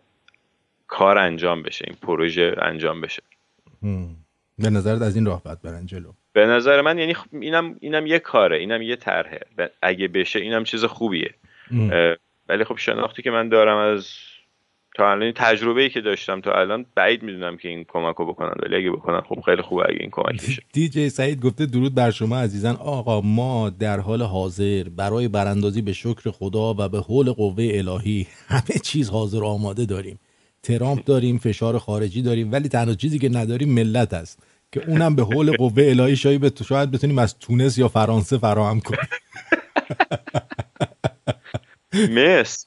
کار 0.87 1.18
انجام 1.18 1.62
بشه 1.62 1.85
این 1.89 1.97
پروژه 2.03 2.55
انجام 2.59 3.01
بشه. 3.01 3.22
به 4.59 4.70
نظرت 4.70 5.03
از 5.03 5.16
این 5.16 5.27
راه 5.27 5.43
باید 5.43 5.62
برن 5.62 5.87
جلو؟ 5.87 6.12
به 6.33 6.47
نظر 6.47 6.81
من 6.81 6.99
یعنی 6.99 7.16
اینم 7.33 7.77
اینم 7.81 8.07
یه 8.07 8.18
کاره 8.18 8.57
اینم 8.57 8.83
یه 8.83 8.97
طرحه. 8.97 9.41
اگه 9.83 10.09
بشه 10.09 10.39
اینم 10.39 10.64
چیز 10.64 10.85
خوبیه. 10.85 11.35
ولی 12.49 12.64
خب 12.64 12.77
شناختی 12.77 13.22
که 13.22 13.31
من 13.31 13.49
دارم 13.49 13.77
از 13.77 14.09
تا 14.95 15.11
الان 15.11 15.32
تجربه 15.32 15.82
ای 15.82 15.90
که 15.90 16.01
داشتم 16.01 16.40
تا 16.40 16.53
الان 16.53 16.86
بعید 16.95 17.22
می‌دونم 17.22 17.57
که 17.57 17.68
این 17.68 17.84
کمک 17.88 18.16
رو 18.16 18.26
بکنن 18.26 18.55
ولی 18.62 18.76
اگه 18.76 18.90
بکنن 18.90 19.20
خب 19.20 19.40
خیلی 19.40 19.62
خوبه 19.62 19.82
اگه 19.88 19.99
این 20.01 20.11
کمک 20.11 20.42
بشه. 20.42 20.62
دی 20.72 20.88
جی 20.88 21.09
سعید 21.09 21.40
گفته 21.40 21.66
درود 21.66 21.95
بر 21.95 22.11
شما 22.11 22.38
عزیزان. 22.38 22.76
آقا 22.76 23.20
ما 23.20 23.70
در 23.70 24.01
حال 24.01 24.22
حاضر 24.22 24.84
برای 24.97 25.28
براندازی 25.28 25.82
به 25.82 25.92
شکر 25.92 26.30
خدا 26.30 26.74
و 26.78 26.88
به 26.88 27.01
حول 27.01 27.32
قوه 27.32 27.70
الهی 27.74 28.26
همه 28.49 28.78
چیز 28.84 29.11
حاضر 29.11 29.45
آماده 29.45 29.86
داریم. 29.86 30.18
ترامپ 30.62 31.05
داریم 31.11 31.38
فشار 31.38 31.78
خارجی 31.78 32.22
داریم 32.22 32.53
ولی 32.53 32.68
تنها 32.68 32.95
چیزی 32.95 33.18
که 33.18 33.28
نداریم 33.28 33.74
ملت 33.74 34.14
است 34.14 34.38
که 34.72 34.88
اونم 34.88 35.16
به 35.16 35.22
حول 35.22 35.57
قوه 35.57 35.82
الهی 35.86 36.16
شاید 36.16 36.62
شاید 36.62 36.90
بتونیم 36.90 37.18
از 37.18 37.38
تونس 37.38 37.78
یا 37.78 37.88
فرانسه 37.88 38.38
فراهم 38.38 38.80
کنیم. 38.80 39.09
مصر 42.16 42.66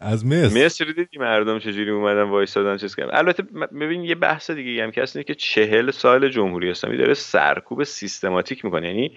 از 0.00 0.26
مصر. 0.26 0.64
مصر 0.64 0.84
دیدی 0.84 1.18
مردم 1.18 1.58
چجوری 1.58 1.90
اومدن 1.90 2.22
وایسادن 2.22 2.76
چیز 2.76 2.96
کردن؟ 2.96 3.16
البته 3.16 3.42
ببین 3.80 4.04
یه 4.04 4.14
بحث 4.14 4.50
دیگه 4.50 4.82
هم 4.82 4.90
که 4.90 5.02
هست 5.02 5.18
که 5.20 5.34
چهل 5.34 5.90
سال 5.90 6.28
جمهوری 6.28 6.70
اسلامی 6.70 6.96
داره 6.96 7.14
سرکوب 7.14 7.84
سیستماتیک 7.84 8.64
می‌کنه. 8.64 8.88
یعنی 8.88 9.16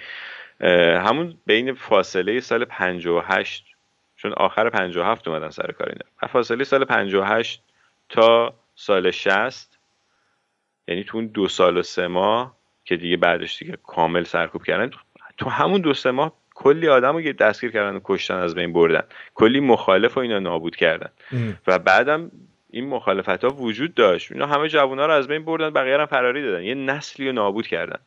همون 0.99 1.37
بین 1.45 1.73
فاصله 1.73 2.39
سال 2.39 2.65
58 2.65 3.65
چون 4.15 4.33
آخر 4.33 4.69
57 4.69 5.27
اومدن 5.27 5.49
سر 5.49 5.71
کار 5.71 5.89
اینا. 5.89 6.27
فاصله 6.27 6.63
سال 6.63 6.85
58 6.85 7.63
تا 8.09 8.53
سال 8.75 9.11
60 9.11 9.77
یعنی 10.87 11.03
تو 11.03 11.17
اون 11.17 11.27
دو 11.27 11.47
سال 11.47 11.77
و 11.77 11.83
سه 11.83 12.07
ماه 12.07 12.57
که 12.85 12.97
دیگه 12.97 13.17
بعدش 13.17 13.57
دیگه 13.57 13.77
کامل 13.83 14.23
سرکوب 14.23 14.63
کردن 14.63 14.91
تو 15.37 15.49
همون 15.49 15.81
دو 15.81 15.93
سه 15.93 16.11
ماه 16.11 16.33
کلی 16.59 16.87
آدم 16.87 17.17
رو 17.17 17.33
دستگیر 17.33 17.71
کردن 17.71 17.95
و 17.95 17.99
کشتن 18.03 18.35
از 18.35 18.55
بین 18.55 18.73
بردن. 18.73 19.03
کلی 19.35 19.59
مخالف 19.59 20.17
و 20.17 20.19
اینا 20.19 20.39
نابود 20.39 20.75
کردن. 20.75 21.09
و 21.67 21.79
بعدم 21.79 22.31
این 22.69 22.87
مخالفت 22.87 23.43
ها 23.43 23.49
وجود 23.49 23.93
داشت. 23.93 24.31
اینا 24.31 24.45
همه 24.45 24.69
جوونا 24.69 25.05
رو 25.05 25.13
از 25.13 25.27
بین 25.27 25.45
بردن 25.45 25.69
بقیه 25.69 25.97
هم 25.97 26.05
فراری 26.05 26.41
دادن. 26.41 26.63
یه 26.63 26.75
نسلی 26.75 27.27
رو 27.27 27.33
نابود 27.33 27.67
کردن. 27.67 27.99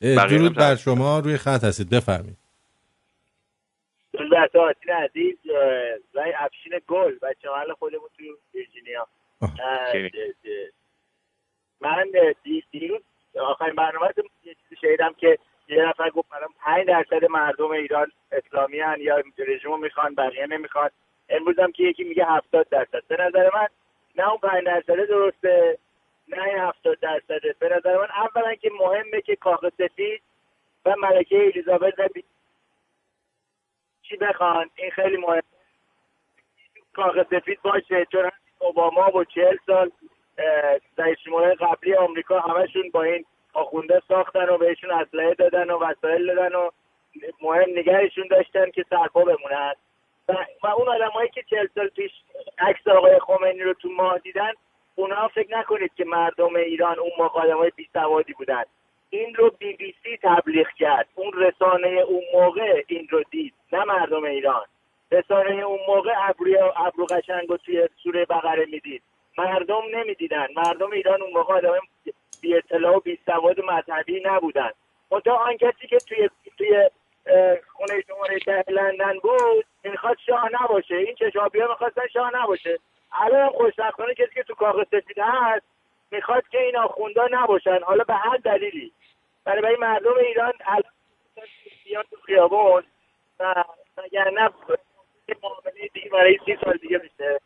درود 0.00 0.54
بر 0.54 0.74
شما. 0.74 1.18
روی 1.18 1.36
خط 1.36 1.64
هستید. 1.64 1.90
بفرمایید. 1.90 2.36
درود 4.12 4.30
بر 4.30 4.46
تو 4.46 4.72
عزیز. 4.92 5.36
رای 6.14 6.32
افشین 6.38 6.80
گل. 6.88 7.14
بچه 7.22 7.48
محل 7.48 7.72
خودمون 7.78 8.08
تو 8.16 8.24
ویرجینیا. 8.54 9.06
من 11.80 12.04
دیروز 12.72 13.02
آخرین 13.40 13.74
برنامه 13.74 14.08
یه 14.44 14.54
چیزی 14.54 14.80
شنیدم 14.80 15.14
که 15.18 15.38
یه 15.68 15.88
نفر 15.88 16.10
گفت 16.10 16.28
برام 16.28 16.54
5 16.60 16.86
درصد 16.86 17.24
مردم 17.30 17.70
ایران 17.70 18.12
اسلامی 18.32 18.80
هن 18.80 18.96
یا 19.00 19.22
رژیم 19.38 19.78
می‌خوان 19.78 20.14
بقیه 20.14 20.46
نمی‌خوان. 20.46 20.90
امروز 21.28 21.58
هم 21.58 21.72
که 21.72 21.82
یکی 21.82 22.04
میگه 22.04 22.24
70 22.24 22.68
درصد. 22.68 23.02
به 23.08 23.16
نظر 23.16 23.50
من 23.54 23.68
نه 24.16 24.28
اون 24.28 24.38
5 24.38 24.64
درصد 24.64 25.06
درسته 25.06 25.78
نه 26.28 26.42
این 26.42 26.58
70 26.58 27.00
درصده. 27.00 27.56
به 27.58 27.68
نظر 27.68 27.96
من 27.96 28.08
اولا 28.10 28.54
که 28.54 28.70
مهمه 28.80 29.20
که 29.20 29.36
کاخ 29.36 29.68
سفید 29.78 30.22
و 30.86 30.94
ملکه 30.98 31.36
الیزابت 31.36 31.98
و 31.98 32.08
چی 34.02 34.16
بخوان؟ 34.16 34.70
این 34.76 34.90
خیلی 34.90 35.16
مهم 35.16 35.42
کاخ 36.92 37.16
سفید 37.30 37.62
باشه. 37.62 38.06
چون 38.12 38.30
اوباما 38.58 39.16
و 39.16 39.24
چهل 39.24 39.56
سال 39.66 39.90
رئیس 40.98 41.18
جمهور 41.18 41.54
قبلی 41.54 41.94
آمریکا 41.94 42.40
همشون 42.40 42.90
با 42.90 43.02
این 43.02 43.24
آخونده 43.54 44.02
ساختن 44.08 44.48
و 44.48 44.58
بهشون 44.58 44.90
اسلحه 44.90 45.34
دادن 45.34 45.70
و 45.70 45.78
وسایل 45.78 46.26
دادن 46.26 46.54
و 46.54 46.70
مهم 47.42 47.70
نگهشون 47.70 48.28
داشتن 48.30 48.70
که 48.70 48.84
سرپا 48.90 49.24
بمونن. 49.24 49.74
و, 50.62 50.66
اون 50.66 50.88
آدمایی 50.88 51.28
که 51.28 51.42
چهل 51.50 51.66
سال 51.74 51.88
پیش 51.88 52.12
عکس 52.58 52.88
آقای 52.88 53.18
خمینی 53.18 53.62
رو 53.62 53.74
تو 53.74 53.88
ماه 53.88 54.18
دیدن 54.18 54.52
اونا 54.94 55.28
فکر 55.28 55.58
نکنید 55.58 55.94
که 55.94 56.04
مردم 56.04 56.56
ایران 56.56 56.98
اون 56.98 57.10
موقع 57.18 57.40
آدمای 57.40 57.72
بی 57.76 57.88
سوادی 57.92 58.32
بودن. 58.32 58.64
این 59.10 59.34
رو 59.34 59.50
بی 59.58 59.72
بی 59.72 59.94
سی 60.02 60.18
تبلیغ 60.22 60.68
کرد. 60.78 61.08
اون 61.14 61.32
رسانه 61.32 61.88
اون 61.88 62.22
موقع 62.34 62.84
این 62.86 63.08
رو 63.10 63.22
دید 63.30 63.54
نه 63.72 63.84
مردم 63.84 64.24
ایران. 64.24 64.64
رسانه 65.12 65.62
اون 65.62 65.78
موقع 65.88 66.12
ابروی 66.28 66.58
ابرو 66.58 67.06
قشنگ 67.06 67.50
و 67.50 67.56
توی 67.56 67.88
سوره 68.02 68.24
بقره 68.24 68.66
می‌دید. 68.66 69.02
مردم 69.38 69.82
نمی‌دیدن. 69.92 70.46
مردم 70.56 70.90
ایران 70.90 71.22
اون 71.22 71.32
موقع 71.32 71.54
آدم 71.54 71.80
بی 72.40 72.56
اطلاع 72.56 72.96
و 72.96 73.00
بی 73.00 73.18
سواد 73.26 73.60
مذهبی 73.60 74.22
نبودن. 74.24 74.70
منتها 75.10 75.36
آن 75.36 75.56
کسی 75.56 75.86
که 75.86 75.98
توی 75.98 76.30
توی 76.58 76.90
خونه 77.72 78.00
شماره 78.06 78.38
ده 78.38 78.64
لندن 78.68 79.18
بود 79.18 79.66
می‌خواد 79.84 80.16
شاه 80.26 80.48
نباشه. 80.62 80.94
این 80.96 81.14
چشابی 81.14 81.60
ها 81.60 81.68
می‌خواستن 81.68 82.06
شاه 82.12 82.36
نباشه. 82.36 82.78
الان 83.12 83.50
خوشبختانه 83.50 84.14
کسی 84.14 84.34
که 84.34 84.42
تو 84.42 84.54
کاغ 84.54 84.84
سفید 84.84 85.18
هست 85.18 85.66
می‌خواد 86.10 86.48
که 86.48 86.60
این 86.60 86.76
آخوندا 86.76 87.28
نباشن. 87.30 87.82
حالا 87.82 88.04
به 88.04 88.14
هر 88.14 88.36
دلیلی. 88.36 88.92
برای 89.44 89.76
مردم 89.76 90.16
ایران 90.16 90.52
بیان 91.84 92.04
تو 92.10 92.16
خیابون 92.26 92.82
و 93.40 93.64
اگر 94.04 94.30
نه 94.30 94.50
معامله 95.42 95.88
دیگه 95.92 96.10
برای 96.10 96.38
سی 96.44 96.58
سال 96.64 96.76
دیگه 96.76 96.98
میشه. 96.98 97.40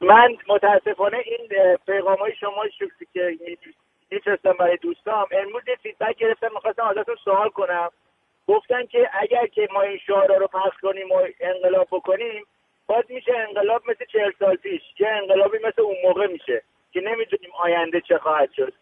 من 0.00 0.36
متاسفانه 0.48 1.18
این 1.18 1.76
پیغام 1.86 2.16
های 2.16 2.36
شما 2.36 2.68
شکلی 2.68 3.08
که 3.12 3.38
میفرستم 4.10 4.52
برای 4.52 4.76
دوستام. 4.76 5.26
امروز 5.30 5.62
یه 5.68 5.76
فیدبک 5.76 6.16
گرفتم 6.16 6.50
می‌خواستم 6.54 6.84
ازتون 6.84 7.16
سوال 7.24 7.48
کنم. 7.48 7.90
گفتن 8.46 8.86
که 8.86 9.10
اگر 9.12 9.46
که 9.46 9.68
ما 9.72 9.80
این 9.80 9.98
شعارا 9.98 10.36
رو 10.36 10.46
پخش 10.46 10.76
کنیم 10.82 11.12
و 11.12 11.22
انقلاب 11.40 11.88
بکنیم 11.90 12.46
باید 12.86 13.10
میشه 13.10 13.36
انقلاب 13.36 13.90
مثل 13.90 14.04
چهل 14.04 14.32
سال 14.38 14.56
پیش 14.56 14.82
یه 14.98 15.08
انقلابی 15.08 15.58
مثل 15.58 15.82
اون 15.82 15.96
موقع 16.04 16.26
میشه 16.26 16.62
که 16.92 17.00
نمی‌دونیم 17.00 17.50
آینده 17.58 18.00
چه 18.00 18.18
خواهد 18.18 18.52
شد. 18.52 18.72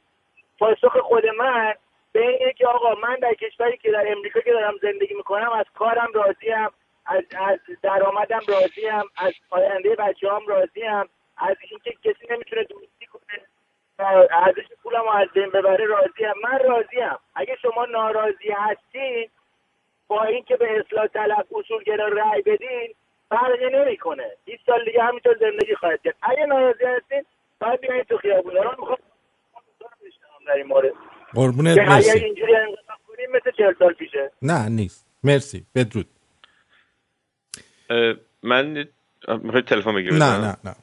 پاسخ 0.59 0.97
خود 0.97 1.27
من 1.27 1.75
به 2.13 2.29
اینه 2.29 2.53
که 2.53 2.67
آقا 2.67 2.95
من 2.95 3.17
در 3.17 3.35
کشوری 3.35 3.77
که 3.77 3.91
در 3.91 4.13
امریکا 4.13 4.41
که 4.41 4.53
دارم 4.53 4.75
زندگی 4.83 5.15
می‌کنم 5.15 5.53
از 5.53 5.67
کارم 5.75 6.13
راضیم 6.15 6.69
از, 7.07 7.23
از 7.39 7.59
درآمدم 7.83 8.41
راضیم 8.49 9.11
از 9.17 9.33
آینده 9.51 9.95
بچه 9.95 10.31
هم 10.31 10.47
راضیم 10.47 11.05
از 11.37 11.57
اینکه 11.71 11.93
کسی 12.05 12.27
نمی‌تونه 12.31 12.65
دوستی 12.65 13.07
کنه. 13.07 13.43
ارزش 13.99 14.69
پولم 14.83 15.03
رو 15.03 15.11
از 15.11 15.29
بین 15.35 15.51
ببره 15.51 15.85
راضیم. 15.87 16.35
من 16.45 16.59
راضیم. 16.69 17.19
اگه 17.35 17.57
شما 17.63 17.85
ناراضی 17.85 18.49
هستین 18.57 19.29
با 20.09 20.25
اینکه 20.25 20.57
به 20.57 20.67
اصلاح 20.81 21.07
طلب 21.07 21.47
اصولگرا 21.57 22.09
رأی 22.09 22.43
بدین 22.43 22.95
فرقی 23.29 23.71
نمی‌کنه. 23.73 24.31
20 24.45 24.63
سال 24.67 24.85
دیگه 24.85 25.03
همینطور 25.03 25.37
زندگی 25.41 25.75
خواهد 25.75 26.03
کرد. 26.05 26.15
اگه 26.23 26.47
ناراضی 26.47 26.85
هستین 26.85 27.25
باید 27.61 27.81
بیاین 27.81 28.03
تو 28.03 28.17
خیابون 28.17 28.55
رو 28.55 28.71
می‌خوام 28.79 28.99
در 30.47 30.53
این 30.53 30.67
مورد. 30.67 30.93
قربونت 31.35 31.79
اگر 31.79 31.89
مرسی. 31.89 32.25
اینجوری 32.25 32.57
انقلاب 32.57 32.99
کنیم 33.09 33.31
مثل 33.31 33.51
40 33.51 33.75
سال 33.79 33.93
پیشه. 33.93 34.31
نه 34.43 34.69
نیست. 34.69 35.07
مرسی. 35.25 35.67
بدرود. 35.75 36.07
من 38.43 38.87
می‌خوای 39.43 39.63
تلفن 39.63 39.95
بگیری 39.95 40.19
نه 40.19 40.39
نه 40.39 40.57
نه. 40.65 40.75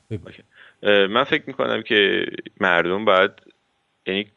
من 0.84 1.24
فکر 1.24 1.44
می‌کنم 1.48 1.82
که 1.82 2.26
مردم 2.60 3.06
باید 3.06 3.32
یعنی 4.06 4.28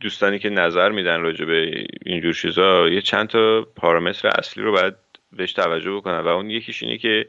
دوستانی 0.00 0.38
که 0.38 0.50
نظر 0.50 0.90
میدن 0.90 1.20
راجع 1.20 1.44
به 1.44 1.86
اینجور 2.06 2.32
چیزا 2.32 2.88
یه 2.88 3.00
چند 3.00 3.28
تا 3.28 3.66
پارامتر 3.76 4.28
اصلی 4.28 4.62
رو 4.62 4.72
باید 4.72 4.94
بهش 5.32 5.52
توجه 5.52 5.92
بکنن. 5.92 6.20
و 6.20 6.28
اون 6.28 6.50
یکیش 6.50 6.82
اینه 6.82 6.98
که 6.98 7.28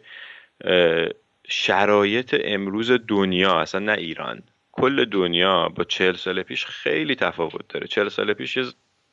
شرایط 1.47 2.41
امروز 2.43 2.91
دنیا 3.07 3.59
اصلا 3.59 3.81
نه 3.81 3.93
ایران 3.93 4.43
کل 4.71 5.05
دنیا 5.05 5.69
با 5.69 5.83
چهل 5.83 6.13
سال 6.13 6.43
پیش 6.43 6.65
خیلی 6.65 7.15
تفاوت 7.15 7.67
داره. 7.69 7.87
چهل 7.87 8.09
سال 8.09 8.33
پیش 8.33 8.57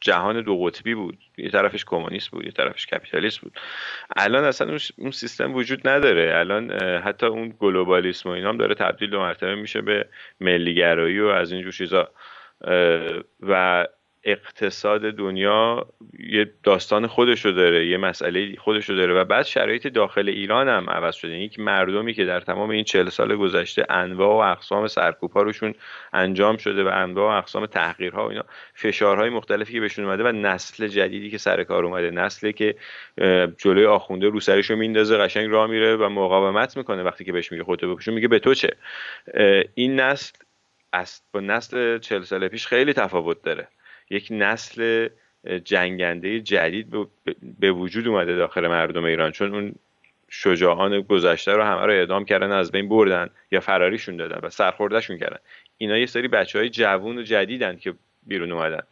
جهان 0.00 0.40
دو 0.40 0.58
قطبی 0.64 0.94
بود. 0.94 1.18
یه 1.38 1.50
طرفش 1.50 1.84
کمونیست 1.84 2.30
بود 2.30 2.44
یه 2.44 2.50
طرفش 2.50 2.86
کپیتالیست 2.86 3.40
بود. 3.40 3.52
الان 4.16 4.44
اصلا 4.44 4.76
اون- 4.98 5.10
سیستم 5.10 5.54
وجود 5.54 5.88
نداره. 5.88 6.38
الان 6.38 6.72
حتی 6.80 7.26
اون 7.26 7.54
گلوبالیسم 7.58 8.28
و 8.28 8.32
اینا 8.32 8.48
هم 8.48 8.56
داره 8.56 8.74
تبدیل 8.74 9.10
دو 9.10 9.20
مرتبه 9.20 9.54
میشه 9.54 9.80
به 9.80 10.08
ملیگرایی 10.40 11.20
و 11.20 11.26
از 11.26 11.52
اینجور 11.52 11.72
چیزا. 11.72 12.08
اه، 12.64 13.22
و 13.40 13.86
اقتصاد 14.26 15.10
دنیا 15.10 15.86
یه 16.18 16.52
داستان 16.62 17.06
خودشو 17.06 17.50
داره 17.50 17.86
یه 17.86 17.96
مسئله 17.96 18.56
خودشو 18.56 18.94
داره 18.94 19.14
و 19.14 19.24
بعد 19.24 19.44
شرایط 19.44 19.86
داخل 19.86 20.28
ایران 20.28 20.68
هم 20.68 20.90
عوض 20.90 21.14
شده. 21.14 21.30
یعنی 21.30 21.44
یک 21.44 21.58
مردمی 21.58 22.14
که 22.14 22.24
در 22.24 22.40
تمام 22.40 22.70
این 22.70 22.84
چهل 22.84 23.08
سال 23.08 23.36
گذشته 23.36 23.86
انواع 23.88 24.28
و 24.28 24.52
اقسام 24.52 24.86
سرکوب‌ها 24.86 25.42
روشون 25.42 25.74
انجام 26.12 26.56
شده 26.56 26.84
و 26.84 26.88
انواع 26.92 27.34
و 27.34 27.38
اقسام 27.38 27.66
تحقیرها 27.66 28.26
و 28.26 28.30
اینا 28.30 28.44
فشارهای 28.74 29.30
مختلفی 29.30 29.72
که 29.72 29.80
بهشون 29.80 30.04
اومده 30.04 30.24
و 30.24 30.32
نسل 30.32 30.88
جدیدی 30.88 31.30
که 31.30 31.38
سر 31.38 31.64
کار 31.64 31.84
اومده 31.84 32.10
نسلی 32.10 32.52
که 32.52 32.74
جلوی 33.58 33.86
آخونده 33.86 34.28
رو 34.28 34.40
سرشو 34.40 34.76
میندازه 34.76 35.16
قشنگ 35.16 35.50
راه 35.50 35.66
میره 35.66 35.96
و 35.96 36.08
مقاومت 36.08 36.76
می‌کنه 36.76 37.02
وقتی 37.02 37.24
که 37.24 37.32
بهش 37.32 37.52
میگه 37.52 37.64
خودتو 37.64 37.94
بکشون 37.94 38.14
میگه 38.14 38.28
به 38.28 38.38
تو 38.38 38.54
چه؟ 38.54 38.70
این 39.74 40.00
نسل 40.00 40.36
از 40.92 41.22
با 41.32 41.40
نسل 41.40 41.98
چهل 41.98 42.22
سال 42.22 42.48
پیش 42.48 42.66
خیلی 42.66 42.92
تفاوت 42.92 43.42
داره. 43.42 43.68
یک 44.10 44.28
نسل 44.30 45.08
جنگنده 45.64 46.40
جدید 46.40 46.90
به- 47.60 47.72
وجود 47.72 48.08
اومده 48.08 48.36
داخل 48.36 48.66
مردم 48.66 49.04
ایران. 49.04 49.30
چون 49.32 49.54
اون 49.54 49.74
شجاعان 50.28 51.00
گذشته 51.00 51.52
رو 51.52 51.62
همه 51.62 51.86
رو 51.86 51.92
اعدام 51.92 52.24
کردن 52.24 52.52
از 52.52 52.72
بین 52.72 52.88
بردن 52.88 53.30
یا 53.52 53.60
فراریشون 53.60 54.16
دادن 54.16 54.40
و 54.42 54.50
سرخوردهشون 54.50 55.18
کردن. 55.18 55.38
اینا 55.78 55.98
یه 55.98 56.06
سری 56.06 56.28
بچه 56.28 56.58
های 56.58 56.68
جوون 56.70 57.18
و 57.18 57.22
جدیدن 57.22 57.76
که 57.76 57.94
بیرون 58.26 58.52
اومدن 58.52 58.82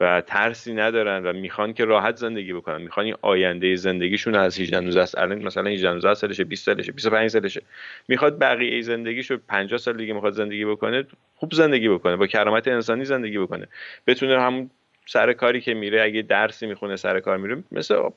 و 0.00 0.20
ترسی 0.20 0.74
ندارن 0.74 1.26
و 1.26 1.32
می‌خوان 1.32 1.72
که 1.72 1.84
راحت 1.84 2.16
زندگی 2.16 2.52
بکنن. 2.52 2.82
می‌خوان 2.82 3.06
این 3.06 3.14
آینده 3.22 3.76
زندگیشون 3.76 4.34
از 4.34 4.60
18 4.60 4.80
19 4.80 5.06
سال 5.06 5.34
مثلا 5.34 5.70
18 5.70 5.92
19 5.92 6.14
سالشه 6.14 6.44
20 6.44 6.66
سالشه 6.66 6.92
25 6.92 7.30
سالشه. 7.30 7.62
می‌خواد 8.08 8.38
بقیه 8.38 8.82
زندگیشو 8.82 9.38
50 9.48 9.78
سال 9.78 9.96
دیگه 9.96 10.14
می‌خواد 10.14 10.32
زندگی 10.32 10.64
بکنه 10.64 11.04
خوب 11.36 11.52
زندگی 11.54 11.88
بکنه 11.88 12.16
با 12.16 12.26
کرامت 12.26 12.68
انسانی 12.68 13.04
زندگی 13.04 13.38
بکنه. 13.38 13.66
بتونه 14.06 14.40
همون 14.40 14.70
سر 15.06 15.32
کاری 15.32 15.60
که 15.60 15.74
میره 15.74 16.02
اگه 16.02 16.22
درسی 16.22 16.66
می‌خونه 16.66 16.96
سر 16.96 17.20
کار 17.20 17.36
میره 17.36 17.62
مثل 17.72 17.94
اه، 17.94 18.12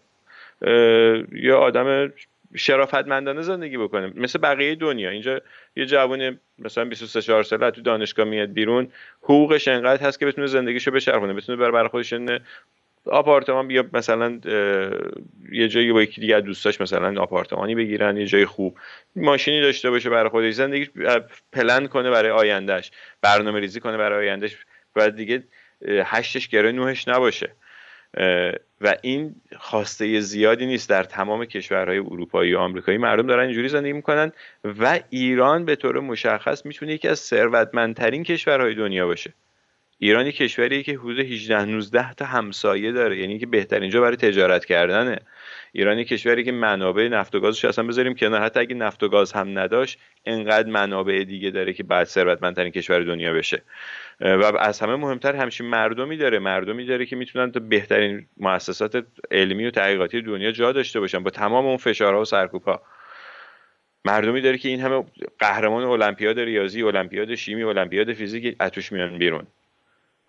یه 1.34 1.54
آدم 1.54 2.14
شرافتمندانه 2.56 3.42
زندگی 3.42 3.78
بکنه. 3.78 4.14
مثل 4.16 4.40
بقیه 4.40 4.76
دنیا. 4.76 5.10
اینجا 5.10 5.42
یه 5.76 5.86
جوون 5.86 6.40
مثلا 6.60 6.86
23 6.86 7.22
4 7.22 7.44
ساله 7.44 7.72
تو 7.72 7.82
دانشگاه 7.82 8.26
میاد 8.26 8.54
بیرون. 8.54 8.92
حقوقش 9.24 9.68
انقدر 9.68 10.08
هست 10.08 10.20
که 10.20 10.26
بتونه 10.26 10.48
زندگیشو 10.48 10.92
بچرخونه. 10.92 11.34
بتونه 11.34 11.58
بره 11.58 11.72
برای 11.72 11.88
خودش 11.88 12.14
آپارتمان 13.06 13.68
بیا 13.68 13.86
مثلا 13.94 14.40
یه 15.52 15.68
جایی 15.68 15.92
با 15.92 16.02
یکی 16.02 16.22
دیگه 16.22 16.42
دوستاش 16.42 16.82
مثلا 16.82 17.22
آپارتمانی 17.22 17.76
بگیرن 17.76 18.18
یه 18.18 18.26
جای 18.26 18.46
خوب 18.46 18.78
ماشینی 19.16 19.62
داشته 19.62 19.90
باشه 19.90 20.10
برای 20.10 20.30
خودش. 20.30 20.54
زندگی 20.54 20.90
پلن 21.54 21.88
کنه 21.88 22.12
برای 22.12 22.32
آیندهش 22.32 22.92
برنامه 23.22 23.60
ریزی 23.60 23.80
کنه 23.80 23.98
برای 23.98 24.30
آیندهش 24.30 24.58
و 24.96 25.10
دیگه 25.10 25.44
هشتش 25.88 26.48
گره 26.48 26.72
نوهش 26.72 27.08
نباشه. 27.08 27.52
و 28.82 28.96
این 29.02 29.36
خواسته 29.60 30.20
زیادی 30.20 30.66
نیست 30.66 30.90
در 30.90 31.04
تمام 31.04 31.46
کشورهای 31.46 31.98
اروپایی 31.98 32.54
و 32.54 32.60
آمریکایی. 32.60 32.98
مردم 32.98 33.28
دارن 33.28 33.46
اینجوری 33.46 33.70
زندگی 33.70 33.94
می‌کنن 33.94 34.32
و 34.64 35.00
ایران 35.10 35.66
به 35.66 35.76
طور 35.76 36.00
مشخص 36.00 36.66
می‌تونه 36.66 36.94
یکی 36.94 37.08
از 37.08 37.20
ثروتمندترین 37.20 38.24
کشورهای 38.24 38.76
دنیا 38.76 39.08
باشه. 39.08 39.34
ایران 40.00 40.26
یک 40.26 40.38
کشوریه 40.38 40.84
که 40.84 40.94
حدود 40.94 41.20
18 41.20 41.66
19 41.66 42.14
تا 42.14 42.26
همسایه 42.26 42.92
داره 42.92 43.18
یعنی 43.20 43.40
که 43.40 43.46
بهترین 43.46 43.90
جا 43.90 44.02
برای 44.02 44.18
تجارت 44.18 44.66
کردنه. 44.66 45.20
ایران 45.72 46.00
یک 46.00 46.08
کشوری 46.08 46.44
که 46.44 46.52
منابع 46.52 47.08
نفت 47.08 47.36
و 47.36 47.40
گازش 47.40 47.66
اصلا 47.66 47.88
بذاریم 47.88 48.16
کنار 48.16 48.42
حتی 48.42 48.60
اگه 48.60 48.76
نفت 48.76 49.04
و 49.04 49.10
گاز 49.10 49.34
هم 49.34 49.60
نداشت 49.60 50.00
انقدر 50.26 50.70
منابع 50.70 51.24
دیگه 51.24 51.52
داره 51.52 51.74
که 51.74 51.84
بعد 51.84 52.08
ثروتمندترین 52.08 52.72
کشور 52.72 53.00
دنیا 53.00 53.34
بشه. 53.34 53.62
و 54.22 54.58
از 54.60 54.80
همه 54.80 54.96
مهمتر 54.96 55.36
همچین 55.36 55.68
مردمی 55.68 56.18
داره 56.18 56.40
مردمی 56.40 56.86
داره 56.86 57.06
که 57.06 57.16
می‌تونن 57.16 57.52
تا 57.52 57.60
بهترین 57.60 58.28
مؤسسات 58.38 59.06
علمی 59.32 59.66
و 59.66 59.72
تحقیقاتی 59.72 60.22
دنیا 60.22 60.52
جا 60.52 60.72
داشته 60.72 61.00
باشن 61.00 61.24
با 61.24 61.30
تمام 61.30 61.66
اون 61.66 61.78
فشارها 61.78 62.22
و 62.22 62.26
سرکوبها. 62.26 62.82
مردمی 64.06 64.42
داره 64.42 64.58
که 64.58 64.70
این 64.70 64.82
همه 64.82 65.04
قهرمان 65.40 65.84
المپیاد 65.84 66.40
ریاضی 66.40 66.84
المپیاد 66.84 67.36
شیمی 67.36 67.64
المپیاد 67.64 68.14
فیزیک 68.14 68.56
اتوش 68.62 68.92
میان 68.92 69.18
بیرون. 69.18 69.48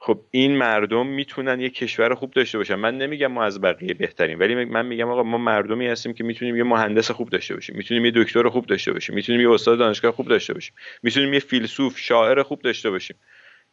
خب 0.01 0.21
این 0.31 0.57
مردم 0.57 1.07
می‌تونن 1.07 1.61
یه 1.61 1.71
کشور 1.71 2.15
خوب 2.15 2.31
داشته 2.31 2.59
باشن. 2.59 2.75
من 2.75 2.99
نمیگم 2.99 3.27
ما 3.27 3.45
از 3.45 3.61
بقیه 3.61 3.95
بهتریم 3.95 4.41
ولی 4.41 4.65
من 4.65 4.87
میگم 4.87 5.09
آقا 5.09 5.23
ما 5.23 5.39
مردمی 5.39 5.87
هستیم 5.87 6.13
که 6.13 6.25
می‌تونیم 6.25 6.57
یه 6.57 6.63
مهندس 6.63 7.11
خوب 7.11 7.31
داشته 7.31 7.55
باشیم 7.55 7.77
می‌تونیم 7.77 8.05
یه 8.05 8.13
دکتر 8.15 8.49
خوب 8.49 8.67
داشته 8.67 8.93
باشیم 8.93 9.15
می‌تونیم 9.15 9.41
یه 9.41 9.51
استاد 9.51 9.79
دانشگاه 9.79 10.13
خوب 10.13 10.29
داشته 10.29 10.55
باشیم 10.55 10.75
می‌تونیم 11.03 11.35
یه 11.35 11.41
فیلسوف 11.41 11.99
شاعر 11.99 12.43
خوب 12.43 12.63
داشته 12.63 12.91
باشیم. 12.91 13.17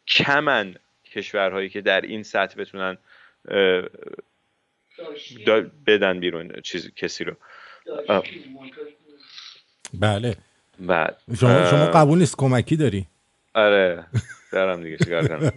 کمن 0.08 0.74
کشورهایی 1.14 1.68
که 1.68 1.80
در 1.80 2.00
این 2.00 2.22
سطح 2.22 2.60
بتونن 2.60 2.98
بدن 5.86 6.20
بیرون 6.20 6.52
چیز 6.62 6.94
کسی 6.94 7.24
رو. 7.24 7.36
بله. 9.94 10.36
بعد. 10.80 11.22
شما 11.40 11.70
شما 11.70 11.86
قبول 11.86 12.18
نیست 12.18 12.36
کمکی 12.36 12.76
داری؟ 12.76 13.06
آره. 13.56 14.04
دارم 14.52 14.82
دیگه 14.82 14.96
چیکار 14.96 15.28
کنم؟ 15.28 15.52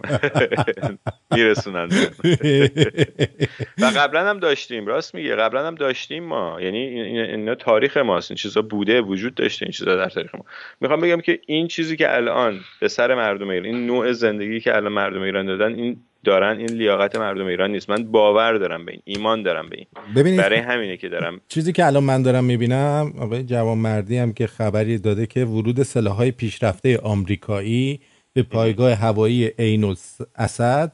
میرسونن 1.34 1.88
و 3.82 3.84
قبلا 3.96 4.30
هم 4.30 4.38
داشتیم 4.38 4.86
راست 4.86 5.14
میگه 5.14 5.36
قبلا 5.36 5.66
هم 5.66 5.74
داشتیم 5.74 6.24
ما. 6.24 6.60
یعنی 6.60 6.78
این- 6.78 7.04
این- 7.04 7.24
اینا 7.24 7.54
تاریخ 7.54 7.96
ماست. 7.96 8.30
این 8.30 8.36
چیزا 8.36 8.62
بوده 8.62 9.00
وجود 9.00 9.34
داشته 9.34 9.66
این 9.66 9.72
چیزا 9.72 9.96
در 9.96 10.08
تاریخ 10.08 10.34
ما. 10.34 10.44
می‌خوام 10.80 11.00
بگم 11.00 11.20
که 11.20 11.40
این 11.46 11.68
چیزی 11.68 11.96
که 11.96 12.16
الان 12.16 12.60
به 12.80 12.88
سر 12.88 13.14
مردم 13.14 13.48
ایران 13.48 13.66
این 13.66 13.86
نوع 13.86 14.12
زندگی 14.12 14.60
که 14.60 14.76
الان 14.76 14.92
مردم 14.92 15.22
ایران 15.22 15.46
دادن 15.46 15.74
این 15.74 16.02
دارن 16.24 16.58
این 16.58 16.70
لیاقت 16.70 17.16
مردم 17.16 17.46
ایران 17.46 17.70
نیست. 17.70 17.90
من 17.90 18.04
باور 18.04 18.52
دارم 18.52 18.86
به 18.86 18.92
این 18.92 19.02
ایمان 19.04 19.42
دارم 19.42 19.68
به 19.68 19.76
این. 19.76 19.86
ببینید 20.16 20.40
برای 20.40 20.58
همینه 20.58 20.96
که 20.96 21.08
دارم. 21.08 21.40
چیزی 21.48 21.72
که 21.72 21.86
الان 21.86 22.04
من 22.04 22.22
دارم 22.22 22.44
می‌بینم 22.44 23.12
آقای 23.18 23.42
جوانمردی 23.42 24.16
هم 24.16 24.32
که 24.32 24.46
خبری 24.46 24.98
داده 24.98 25.26
که 25.26 25.44
ورود 25.44 25.82
سلاحهای 25.82 26.30
پیشرفته 26.30 26.98
آمریکایی 26.98 28.00
به 28.32 28.42
پایگاه 28.42 28.92
هوایی 28.92 29.46
عین 29.46 29.84
الاسد 29.84 30.92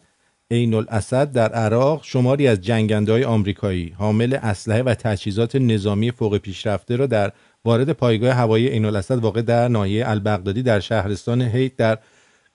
عین 0.50 0.74
الاسد 0.74 1.32
در 1.32 1.52
عراق 1.52 2.04
شماری 2.04 2.48
از 2.48 2.60
جنگنده 2.60 3.12
های 3.12 3.24
آمریکایی 3.24 3.94
حامل 3.98 4.38
اسلحه 4.42 4.82
و 4.82 4.94
تجهیزات 4.94 5.56
نظامی 5.56 6.10
فوق 6.10 6.38
پیشرفته 6.38 6.96
را 6.96 7.06
در 7.06 7.32
وارد 7.64 7.92
پایگاه 7.92 8.32
هوایی 8.32 8.68
عین 8.68 8.84
الاسد 8.84 9.18
واقع 9.18 9.42
در 9.42 9.68
ناحیه 9.68 10.08
البغدادی 10.08 10.62
در 10.62 10.80
شهرستان 10.80 11.42
هیت 11.42 11.76
در 11.76 11.98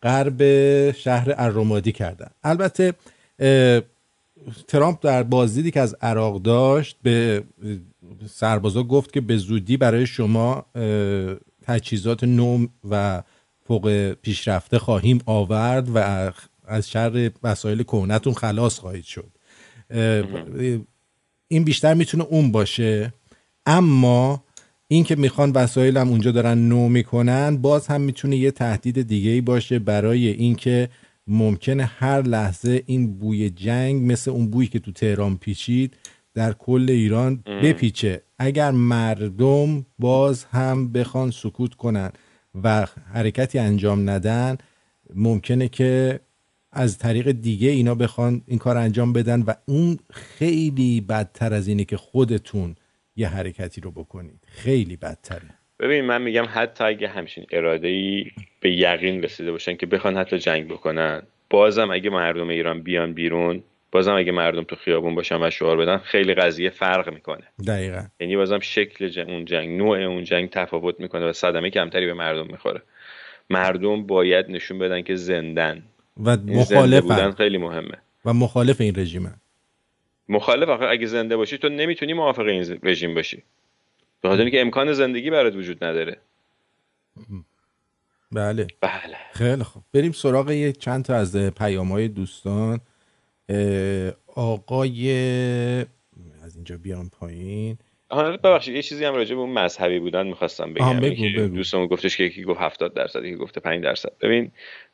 غرب 0.04 0.42
شهر 0.92 1.34
الرمادی 1.38 1.92
کردن. 1.92 2.30
البته 2.44 2.94
ترامپ 4.68 5.06
در 5.06 5.24
بازدیدی 5.24 5.72
که 5.72 5.80
از 5.80 5.96
عراق 6.02 6.42
داشت 6.42 6.98
به 7.04 7.44
سربازا 8.30 8.84
گفت 8.84 9.14
که 9.14 9.22
به 9.22 9.38
زودی 9.38 9.78
برای 9.78 10.06
شما 10.06 10.66
تجهیزات 11.64 12.24
نو 12.24 12.68
و 12.90 13.24
فوق 13.68 14.12
پیشرفته 14.12 14.80
خواهیم 14.80 15.22
آورد 15.26 15.90
و 15.96 16.32
از 16.66 16.90
شر 16.90 17.32
وسایل 17.44 17.84
کهنتون 17.84 18.34
خلاص 18.34 18.80
خواهید 18.80 19.04
شد. 19.04 19.32
این 21.48 21.64
بیشتر 21.64 21.94
می‌تونه 21.94 22.24
اون 22.24 22.52
باشه. 22.52 23.14
اما 23.66 24.44
این 24.92 25.04
که 25.04 25.16
می‌خوان 25.16 25.52
وسایلم 25.52 26.10
اونجا 26.10 26.32
دارن 26.32 26.68
نو 26.68 26.90
می‌کنن 26.90 27.58
باز 27.58 27.88
هم 27.88 28.02
می‌تونه 28.02 28.38
یه 28.38 28.52
تهدید 28.52 29.08
دیگه 29.08 29.30
ای 29.30 29.42
باشه 29.42 29.80
برای 29.80 30.28
اینکه 30.28 30.90
ممکنه 31.28 31.86
هر 31.86 32.22
لحظه 32.22 32.84
این 32.86 33.14
بوی 33.14 33.50
جنگ 33.50 34.12
مثل 34.12 34.32
اون 34.32 34.48
بویی 34.50 34.68
که 34.68 34.80
تو 34.80 34.92
تهران 34.92 35.38
پیچید 35.38 35.94
در 36.34 36.54
کل 36.54 36.86
ایران 36.90 37.44
بپیچه. 37.64 38.22
اگر 38.40 38.72
مردم 38.72 39.86
باز 40.00 40.44
هم 40.44 40.92
بخوان 40.92 41.32
سکوت 41.32 41.74
کنن 41.74 42.12
و 42.64 42.88
حرکتی 43.14 43.60
انجام 43.60 44.10
ندن 44.10 44.58
ممکنه 45.16 45.68
که 45.68 46.20
از 46.72 46.98
طریق 46.98 47.32
دیگه 47.32 47.70
اینا 47.70 47.96
بخوان 47.96 48.42
این 48.48 48.60
کار 48.60 48.78
انجام 48.78 49.14
بدن 49.14 49.42
و 49.42 49.54
اون 49.66 50.00
خیلی 50.10 51.02
بدتر 51.02 51.54
از 51.54 51.68
اینه 51.68 51.86
که 51.86 51.98
خودتون 51.98 52.76
یه 53.16 53.28
حرکتی 53.28 53.82
رو 53.82 53.92
بکنید. 53.92 54.40
خیلی 54.48 54.98
بدتره. 54.98 55.50
ببین 55.80 56.06
من 56.06 56.22
میگم 56.22 56.46
حتی 56.54 56.84
اگه 56.84 57.08
همچین 57.08 57.46
اراده 57.52 57.88
ای 57.88 58.26
به 58.60 58.72
یقین 58.72 59.24
رسیده 59.24 59.52
باشن 59.52 59.76
که 59.76 59.86
بخوان 59.86 60.18
حتی 60.18 60.40
جنگ 60.40 60.68
بکنن 60.68 61.22
بازم 61.50 61.92
اگه 61.92 62.10
مردم 62.10 62.50
ایران 62.50 62.82
بیان 62.82 63.14
بیرون 63.14 63.64
بازم 63.92 64.16
اگه 64.16 64.32
مردم 64.32 64.64
تو 64.64 64.76
خیابون 64.76 65.16
باشن 65.16 65.44
و 65.44 65.50
شعار 65.50 65.78
بدن 65.78 65.98
خیلی 65.98 66.34
قضیه 66.34 66.70
فرق 66.70 67.14
می‌کنه. 67.14 67.44
دقیقا. 67.68 68.04
یعنی 68.20 68.38
بازم 68.38 68.60
شکل 68.60 69.08
جنگ 69.08 69.30
اون 69.30 69.46
جنگ 69.46 69.78
نوع 69.78 69.98
اون 69.98 70.24
جنگ 70.24 70.50
تفاوت 70.50 71.00
می‌کنه 71.00 71.26
و 71.26 71.34
صدمه 71.34 71.70
کمتری 71.70 72.06
به 72.06 72.14
مردم 72.14 72.48
می‌خوره. 72.48 72.82
مردم 73.50 74.08
باید 74.08 74.46
نشون 74.50 74.80
بدن 74.80 75.02
که 75.02 75.16
زندن. 75.16 75.84
و 76.24 76.38
مخالف 76.38 77.04
بودن 77.04 77.32
خیلی 77.32 77.58
مهمه. 77.58 77.98
و 78.26 78.34
مخالف 78.34 78.82
این 78.82 78.94
رژیم 78.98 79.42
مخالف 80.32 80.70
آخه 80.70 80.86
اگه 80.86 81.08
زنده 81.08 81.38
باشی 81.38 81.58
تو 81.58 81.70
نمی‌تونی 81.70 82.14
موافق 82.14 82.42
این 82.42 82.80
رژیم 82.84 83.16
باشی. 83.16 83.44
به 84.22 84.30
خاطر 84.30 84.42
اینکه 84.42 84.62
امکان 84.62 84.94
زندگی 84.94 85.30
برات 85.30 85.56
وجود 85.56 85.84
نداره. 85.84 86.18
بله. 88.32 88.68
بله. 88.82 89.18
خیلی 89.34 89.64
خوب. 89.64 89.84
بریم 89.94 90.12
سراغ 90.12 90.52
یه 90.52 90.72
چند 90.72 91.06
تا 91.06 91.16
از 91.16 91.36
پیام 91.36 91.92
های 91.92 92.08
دوستان 92.08 92.80
آقای 94.36 95.12
از 96.44 96.56
اینجا 96.56 96.78
بیام 96.78 97.10
پایین. 97.10 97.78
ببخشید 98.44 98.76
یه 98.76 98.82
چیزی 98.82 99.06
هم 99.06 99.16
راجع 99.16 99.36
به 99.36 99.42
اون 99.42 99.50
مذهبی 99.50 100.00
بودن 100.00 100.28
می‌خواستم 100.28 100.74
بگم. 100.74 101.00
بگو 101.00 101.24
بگو. 101.38 101.56
دوستمون 101.56 101.88
گفتش 101.88 102.18
که 102.18 102.24
یکی 102.24 102.44
گفت 102.44 102.62
70 102.62 102.94
درصد 102.94 103.26
یکی 103.26 103.36
گفته 103.36 103.60
5 103.60 103.84
درصد. 103.84 104.12
ببین 104.22 104.52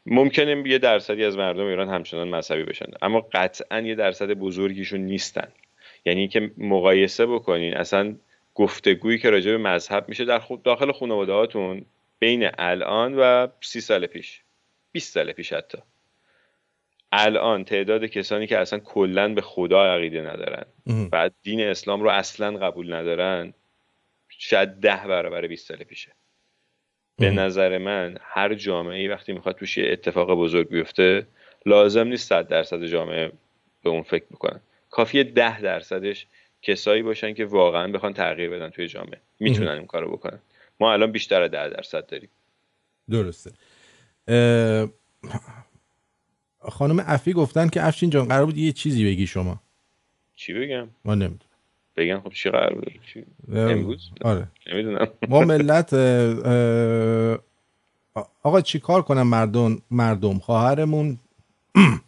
ممکنه 0.07 0.69
یه 0.69 0.77
درصدی 0.77 1.23
از 1.23 1.37
مردم 1.37 1.65
ایران 1.65 1.89
همچنان 1.89 2.27
مذهبی 2.27 2.63
بشن. 2.63 2.85
اما 3.01 3.21
قطعا 3.33 3.81
یه 3.81 3.95
درصد 3.95 4.31
بزرگیشون 4.31 4.99
نیستن. 4.99 5.47
یعنی 6.05 6.27
که 6.27 6.51
مقایسه 6.57 7.25
بکنین 7.25 7.77
اصلا 7.77 8.15
گفتگویی 8.53 9.17
که 9.17 9.29
راجع 9.29 9.51
به 9.51 9.57
مذهب 9.57 10.09
میشه 10.09 10.25
در 10.25 10.39
خود 10.39 10.63
داخل 10.63 10.91
خانواده 10.91 11.33
هاتون 11.33 11.85
بین 12.19 12.49
الان 12.57 13.15
و 13.19 13.47
سی 13.61 13.81
سال 13.81 14.05
پیش 14.05 14.41
20 14.91 15.13
سال 15.13 15.31
پیش 15.31 15.53
حتی. 15.53 15.77
الان 17.11 17.63
تعداد 17.63 18.05
کسانی 18.05 18.47
که 18.47 18.57
اصلا 18.57 18.79
کلا 18.79 19.33
به 19.33 19.41
خدا 19.41 19.95
عقیده 19.95 20.21
ندارن 20.21 20.65
و 21.11 21.29
دین 21.43 21.61
اسلام 21.61 22.03
رو 22.03 22.09
اصلا 22.09 22.57
قبول 22.57 22.93
ندارن 22.93 23.53
شاید 24.29 24.69
ده 24.69 25.07
برابر 25.07 25.47
20 25.47 25.67
سال 25.67 25.77
پیشه. 25.77 26.11
به 27.17 27.31
نظر 27.31 27.77
من 27.77 28.17
هر 28.21 28.53
جامعه 28.53 28.99
ای 28.99 29.07
وقتی 29.07 29.33
می‌خواد 29.33 29.55
توش 29.55 29.77
یه 29.77 29.91
اتفاق 29.91 30.31
بزرگ 30.31 30.69
بیفته 30.69 31.27
لازم 31.65 32.07
نیست 32.07 32.29
صد 32.29 32.47
درصد 32.47 32.85
جامعه 32.85 33.31
به 33.83 33.89
اون 33.89 34.03
فکر 34.03 34.25
بکنن. 34.25 34.59
کافیه 34.89 35.23
ده 35.23 35.61
درصدش 35.61 36.27
کسایی 36.61 37.01
باشن 37.01 37.33
که 37.33 37.45
واقعا 37.45 37.91
بخوان 37.91 38.13
تغییر 38.13 38.49
بدن 38.49 38.69
توی 38.69 38.87
جامعه. 38.87 39.21
می‌تونن 39.39 39.71
این 39.71 39.85
کارو 39.85 40.11
بکنن. 40.11 40.39
ما 40.79 40.93
الان 40.93 41.11
بیشتر 41.11 41.41
از 41.41 41.51
ده 41.51 41.69
درصد 41.69 42.05
داریم. 42.05 42.29
درسته. 43.09 43.51
خانم 46.59 47.03
افی 47.07 47.33
گفتن 47.33 47.69
که 47.69 47.87
افشین 47.87 48.09
جان 48.09 48.27
قرار 48.27 48.45
بود 48.45 48.57
یه 48.57 48.71
چیزی 48.71 49.05
بگی 49.05 49.27
شما. 49.27 49.61
چی 50.35 50.53
بگم؟ 50.53 50.87
ما 51.05 51.15
نمی‌دونم. 51.15 51.46
بگم 51.97 52.21
خب 52.23 52.33
چی 52.33 52.49
قرار 52.49 52.73
بود؟ 52.73 52.91
امروز؟ 53.57 54.09
آره. 54.21 54.47
نمی‌دونم. 54.73 55.07
ما 55.29 55.41
ملت 55.51 55.93
آقا 58.43 58.61
چی 58.61 58.79
کار 58.79 59.01
کنم 59.01 59.27
مردم 59.27 59.81
مردم؟ 59.91 60.39
خواهرمون 60.39 61.17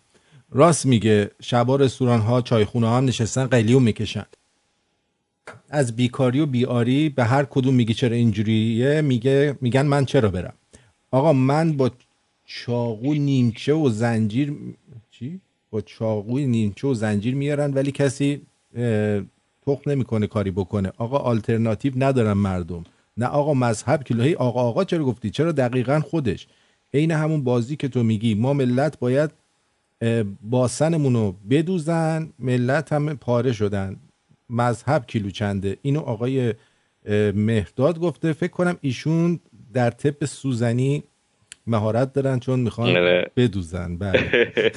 راست 0.52 0.86
میگه 0.86 1.32
شبا 1.42 1.76
رستوران 1.76 2.20
ها 2.20 2.42
چایخونه 2.42 2.88
ها 2.88 2.98
هم 2.98 3.06
نشستن 3.06 3.46
قلیون 3.46 3.84
می‌کشن. 3.84 4.26
از 5.70 5.96
بیکاری 5.96 6.40
و 6.40 6.46
بیاری 6.46 7.10
به 7.10 7.24
هر 7.24 7.44
کدوم 7.46 7.76
میگی 7.76 7.94
چرا 7.94 8.16
اینجوریه 8.16 9.02
میگه 9.02 9.58
میگن 9.62 9.86
من 9.86 10.06
چرا 10.06 10.30
برم؟ 10.30 10.54
آقا 11.12 11.34
من 11.34 11.78
با 11.78 11.92
چاقو 12.46 13.14
نیمچه 13.14 13.74
و 13.74 13.90
زنجیر 13.90 14.54
چی؟ 15.12 15.42
با 15.72 15.82
چاقو 15.82 16.40
نیمچه 16.40 16.88
و 16.88 16.94
زنجیر 16.94 17.36
میارن 17.36 17.74
ولی 17.74 17.92
کسی 17.92 18.42
تخم 19.76 19.92
نمی‌کنه 19.92 20.28
کاری 20.28 20.52
بکنه. 20.52 20.92
آقا 20.98 21.18
آلترناتیو 21.18 21.94
ندارن 21.96 22.34
مردم. 22.34 22.84
نه 23.18 23.26
آقا 23.26 23.54
مذهب 23.54 24.04
کلوهی 24.04 24.36
آقا 24.36 24.62
آقا 24.62 24.84
چرا 24.84 25.04
گفتی؟ 25.04 25.30
چرا 25.30 25.52
دقیقا 25.52 26.00
خودش؟ 26.00 26.48
عین 26.94 27.12
همون 27.12 27.44
بازی 27.44 27.76
که 27.76 27.88
تو 27.88 28.04
میگی 28.04 28.36
ما 28.36 28.54
ملت 28.54 29.00
باید 29.00 29.30
باسنمون 30.42 31.14
رو 31.14 31.36
بدوزن 31.50 32.30
ملت 32.40 32.94
هم 32.94 33.18
پاره 33.18 33.52
شدن. 33.52 33.96
مذهب 34.50 35.06
کیلو 35.08 35.30
چنده؟ 35.30 35.78
اینو 35.82 36.00
آقای 36.00 36.54
مهداد 37.36 38.00
گفته. 38.00 38.34
فکر 38.34 38.52
کنم 38.52 38.78
ایشون 38.82 39.40
در 39.74 39.90
طب 39.90 40.26
سوزنی 40.26 41.04
مهارت 41.68 42.14
دارن 42.14 42.40
چون 42.40 42.60
می‌خوان 42.60 42.94
بدوزن. 43.36 43.98
بله. 43.98 44.54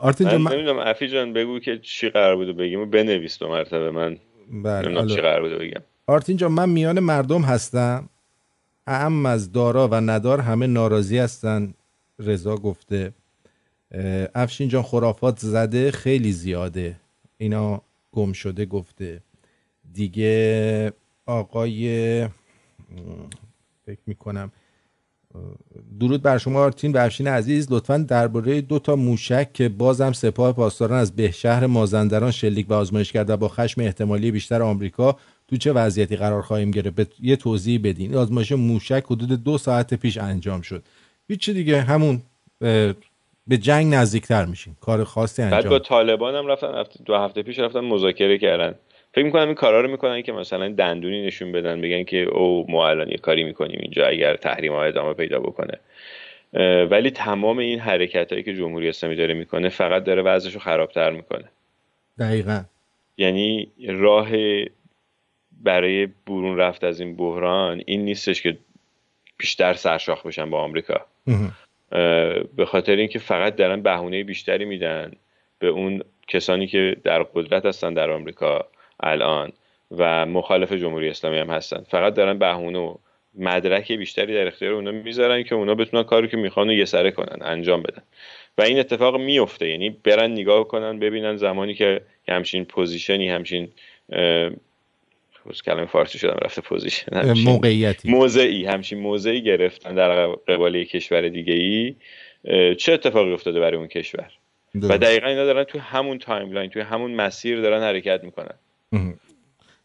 آرتین 0.00 0.28
جان 0.28 0.40
من 0.40 0.52
نمی‌دونم 0.52 0.78
افی 0.78 1.08
جان 1.08 1.32
بگو 1.32 1.58
که 1.58 1.78
چی 1.78 2.08
قرار 2.08 2.36
بوده 2.36 2.52
بگیم 2.52 2.80
و 2.80 2.86
بنویس 2.86 3.38
دو 3.38 3.48
مرتبه 3.48 3.90
من 3.90 4.16
بله 4.62 4.88
نمی‌دونم 4.88 5.06
چی 5.06 5.20
قرار 5.20 5.42
بوده 5.42 5.58
بگم. 5.58 5.82
آرتین 6.06 6.36
جان 6.36 6.52
من 6.52 6.68
میان 6.68 7.00
مردم 7.00 7.42
هستم. 7.42 8.08
اعم 8.86 9.26
از 9.26 9.52
دارا 9.52 9.88
و 9.88 9.94
ندار 9.94 10.40
همه 10.40 10.66
ناراضی 10.66 11.18
هستن. 11.18 11.74
رضا 12.18 12.56
گفته. 12.56 13.12
افشین 14.34 14.68
جان 14.68 14.82
خرافات 14.82 15.38
زده 15.38 15.90
خیلی 15.90 16.32
زیاده. 16.32 16.96
اینا 17.38 17.82
گم 18.12 18.32
شده 18.32 18.66
گفته. 18.66 19.20
دیگه 19.94 20.92
آقای 21.26 22.28
فکر 23.86 24.00
می‌کنم 24.06 24.52
درود 26.00 26.22
بر 26.22 26.38
شما 26.38 26.60
آرتین 26.60 26.92
و 26.92 26.98
افشین 26.98 27.28
عزیز. 27.28 27.66
لطفا 27.70 27.96
درباره 27.98 28.60
دو 28.60 28.78
تا 28.78 28.96
موشک 28.96 29.52
که 29.52 29.68
بازم 29.68 30.12
سپاه 30.12 30.52
پاسداران 30.52 30.98
از 30.98 31.16
بهشهر 31.16 31.66
مازندران 31.66 32.30
شلیک 32.30 32.70
و 32.70 32.74
آزمایش 32.74 33.12
کرده 33.12 33.36
با 33.36 33.48
خشم 33.48 33.80
احتمالی 33.80 34.30
بیشتر 34.30 34.62
آمریکا 34.62 35.16
تو 35.48 35.56
چه 35.56 35.72
وضعیتی 35.72 36.16
قرار 36.16 36.42
خواهیم 36.42 36.70
گرفت؟ 36.70 37.20
یه 37.20 37.36
توضیح 37.36 37.80
بدین. 37.84 38.14
آزمایش 38.14 38.52
موشک 38.52 39.04
حدود 39.06 39.44
دو 39.44 39.58
ساعت 39.58 39.94
پیش 39.94 40.18
انجام 40.18 40.60
شد. 40.60 40.82
هیچ 41.28 41.50
دیگه 41.50 41.80
همون 41.80 42.22
به 43.46 43.58
جنگ 43.58 43.94
نزدیکتر 43.94 44.44
میشین 44.44 44.76
کار 44.80 45.04
خاصی 45.04 45.42
انجام 45.42 45.60
بعد 45.60 45.70
با 45.70 45.78
طالبان 45.78 46.34
هم 46.34 46.46
رفتن 46.46 46.84
دو 47.06 47.16
هفته 47.16 47.42
پیش 47.42 47.58
رفتن 47.58 47.80
مذاکره 47.80 48.38
کردن. 48.38 48.74
فکر 49.12 49.24
می‌کنم 49.24 49.46
این 49.46 49.54
کارا 49.54 49.80
رو 49.80 49.90
می‌کنن 49.90 50.22
که 50.22 50.32
مثلا 50.32 50.68
دندونی 50.68 51.26
نشون 51.26 51.52
بدن 51.52 51.80
بگن 51.80 52.04
که 52.04 52.16
او 52.16 52.66
ما 52.68 52.88
الان 52.88 53.08
یه 53.08 53.16
کاری 53.16 53.44
می‌کنیم 53.44 53.78
اینجا 53.82 54.06
اگر 54.06 54.36
تحریم 54.36 54.72
ها 54.72 54.84
ادامه 54.84 55.14
پیدا 55.14 55.40
بکنه. 55.40 55.78
ولی 56.84 57.10
تمام 57.10 57.58
این 57.58 57.78
حرکت 57.78 58.32
هایی 58.32 58.44
که 58.44 58.54
جمهوری 58.54 58.88
اسلامی 58.88 59.16
داره 59.16 59.34
می‌کنه 59.34 59.68
فقط 59.68 60.04
داره 60.04 60.22
وضعش 60.22 60.54
رو 60.54 60.60
خرابتر 60.60 61.10
می‌کنه. 61.10 61.44
دقیقا. 62.18 62.62
یعنی 63.16 63.68
راه 63.88 64.28
برای 65.64 66.08
برون 66.26 66.56
رفت 66.56 66.84
از 66.84 67.00
این 67.00 67.16
بحران 67.16 67.82
این 67.86 68.04
نیستش 68.04 68.42
که 68.42 68.56
بیشتر 69.38 69.74
سرشاخ 69.74 70.26
بشن 70.26 70.50
با 70.50 70.60
آمریکا. 70.60 71.06
به 72.56 72.64
خاطر 72.66 72.96
اینکه 72.96 73.18
فقط 73.18 73.56
دارن 73.56 73.82
بهونه 73.82 74.24
بیشتری 74.24 74.64
میدن 74.64 75.12
به 75.58 75.66
اون 75.66 76.02
کسانی 76.28 76.66
که 76.66 76.96
در 77.04 77.22
قدرت 77.22 77.66
هستن 77.66 77.94
در 77.94 78.10
آمریکا. 78.10 78.66
الان 79.02 79.52
و 79.90 80.26
مخالف 80.26 80.72
جمهوری 80.72 81.08
اسلامی 81.08 81.38
هم 81.38 81.50
هستن. 81.50 81.84
فقط 81.88 82.14
دارن 82.14 82.38
بهونه 82.38 82.78
و 82.78 82.94
مدرک 83.34 83.92
بیشتری 83.92 84.34
در 84.34 84.46
اختیار 84.46 84.72
اونا 84.72 84.90
می‌ذارن 84.90 85.42
که 85.42 85.54
اونا 85.54 85.74
بتونن 85.74 86.02
کاری 86.02 86.28
که 86.28 86.36
می‌خوان 86.36 86.70
و 86.70 86.72
یه 86.72 86.84
سره 86.84 87.10
کنن 87.10 87.38
انجام 87.42 87.82
بدن. 87.82 88.02
و 88.58 88.62
این 88.62 88.78
اتفاق 88.78 89.16
میفته 89.16 89.68
یعنی 89.68 89.90
برن 89.90 90.32
نگاه 90.32 90.68
کنن 90.68 90.98
ببینن 90.98 91.36
زمانی 91.36 91.74
که 91.74 92.00
همچین 92.28 92.64
position 92.64 93.21
ی 93.21 93.28
همچین 93.28 93.68
کلمه 95.64 95.86
فارسیش 95.86 96.18
یادم 96.18 96.38
رفته 96.42 96.60
position 96.60 97.32
موقعیتی. 97.44 98.10
موضعی 98.10 98.66
همچین 98.66 98.98
موضعی 98.98 99.42
گرفتن 99.42 99.94
در 99.94 100.26
قبال 100.26 100.84
کشور 100.84 101.28
دیگه 101.28 101.52
ای 101.52 101.94
چه 102.74 102.92
اتفاقی 102.92 103.32
افتاده 103.32 103.60
برای 103.60 103.76
اون 103.76 103.86
کشور؟ 103.86 104.30
و 104.74 104.98
دقیقا 104.98 105.26
اینا 105.26 105.44
دارن 105.44 105.64
توی 105.64 105.80
همون 105.80 106.18
timeline 106.18 106.70
توی 106.70 106.82
همون 106.82 107.10
مسیر 107.10 107.60
دارن 107.60 107.82
حرکت 107.82 108.24
می‌کنن. 108.24 108.54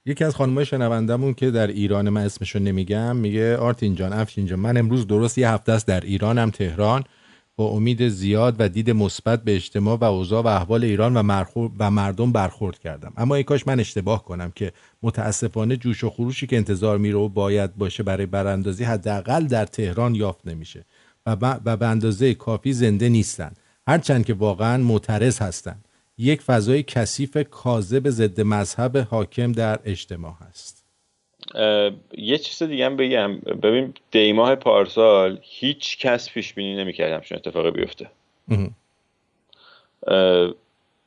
یکی 0.06 0.24
از 0.24 0.36
خانمای 0.36 0.66
شنوندمون 0.66 1.34
که 1.34 1.51
در 1.51 1.68
ایران 1.68 2.10
من 2.10 2.22
اسمشو 2.22 2.60
نمیگم 2.60 3.16
میگه 3.16 3.58
آرتین 3.58 3.95
جان 3.95 4.14
افشین 4.14 4.45
جان 4.45 4.60
من 4.60 4.78
امروز 4.78 5.08
درست 5.08 5.38
یه 5.38 5.49
هفته 5.49 5.72
است 5.72 5.88
در 5.88 5.99
ایرانم 5.99 6.49
تهران. 6.49 7.03
با 7.58 7.68
امید 7.68 8.08
زیاد 8.08 8.56
و 8.60 8.70
دید 8.70 8.91
مثبت 8.91 9.43
به 9.43 9.56
اجتماع 9.56 9.97
و 9.97 10.03
اوضاع 10.03 10.43
و 10.43 10.47
احوال 10.47 10.84
ایران 10.84 11.18
و, 11.18 11.43
و 11.80 11.91
مردم 11.91 12.32
برخورد 12.32 12.80
کردم. 12.80 13.14
اما 13.18 13.36
ای 13.36 13.43
کاش 13.43 13.68
من 13.68 13.80
اشتباه 13.80 14.24
کنم 14.24 14.51
که 14.56 14.72
متاسفانه 15.03 15.78
جوش 15.78 16.03
و 16.03 16.10
خروشی 16.10 16.47
که 16.47 16.58
انتظار 16.58 16.97
میره 16.97 17.18
و 17.18 17.30
باید 17.30 17.76
باشه 17.76 18.03
برای 18.03 18.26
براندازی 18.26 18.84
حداقل 18.84 19.45
در 19.47 19.66
تهران 19.66 20.16
یافت 20.16 20.47
نمیشه 20.47 20.86
و, 21.26 21.36
به 21.60 21.88
اندازه 21.88 22.34
کافی 22.34 22.74
زنده 22.74 23.10
نیستن. 23.10 23.51
هرچند 23.88 24.26
که 24.26 24.34
واقعا 24.34 24.84
معترض 24.84 25.39
هستند 25.39 25.88
یک 26.18 26.41
فضای 26.41 26.84
کثیف 26.84 27.38
کاذب 27.38 28.09
ضد 28.09 28.41
مذهب 28.41 28.97
حاکم 28.97 29.51
در 29.51 29.80
اجتماع 29.86 30.34
هست. 30.49 30.86
یه 32.18 32.38
چیز 32.38 32.63
دیگه 32.63 32.86
هم 32.86 32.97
بگم. 32.97 33.38
ببین 33.38 33.93
دیماه 34.11 34.55
پارسال 34.55 35.39
هیچ 35.41 35.97
کس 35.97 36.30
پیش 36.30 36.53
بینی 36.53 36.76
نمی‌کرد 36.76 37.11
همچین 37.11 37.38
اتفاقی 37.38 37.72
بیفته. 37.72 38.09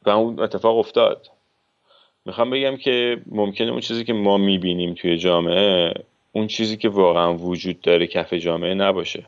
و 0.07 0.11
اون 0.11 0.41
اتفاق 0.41 0.79
افتاد. 0.79 1.31
می‌خوام 2.25 2.51
بگم 2.51 2.77
که 2.77 3.21
ممکنه 3.27 3.71
اون 3.71 3.81
چیزی 3.81 4.05
که 4.05 4.13
ما 4.13 4.37
می‌بینیم 4.37 4.95
توی 4.95 5.19
جامعه 5.19 5.95
اون 6.33 6.47
چیزی 6.47 6.77
که 6.77 6.89
واقعا 6.89 7.35
وجود 7.35 7.81
داره 7.81 8.07
کف 8.07 8.35
جامعه 8.35 8.75
نباشه. 8.75 9.27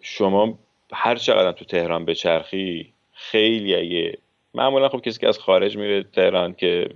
شما 0.00 0.58
هر 0.92 1.16
چقدر 1.16 1.52
تو 1.52 1.64
تهران 1.64 2.04
بچرخی 2.04 2.92
خیلی 3.20 3.74
اگه 3.74 4.18
معمولا 4.54 4.88
خب 4.88 5.00
کسی 5.00 5.20
که 5.20 5.28
از 5.28 5.38
خارج 5.38 5.76
میره 5.76 6.02
تهران 6.02 6.54
که 6.54 6.88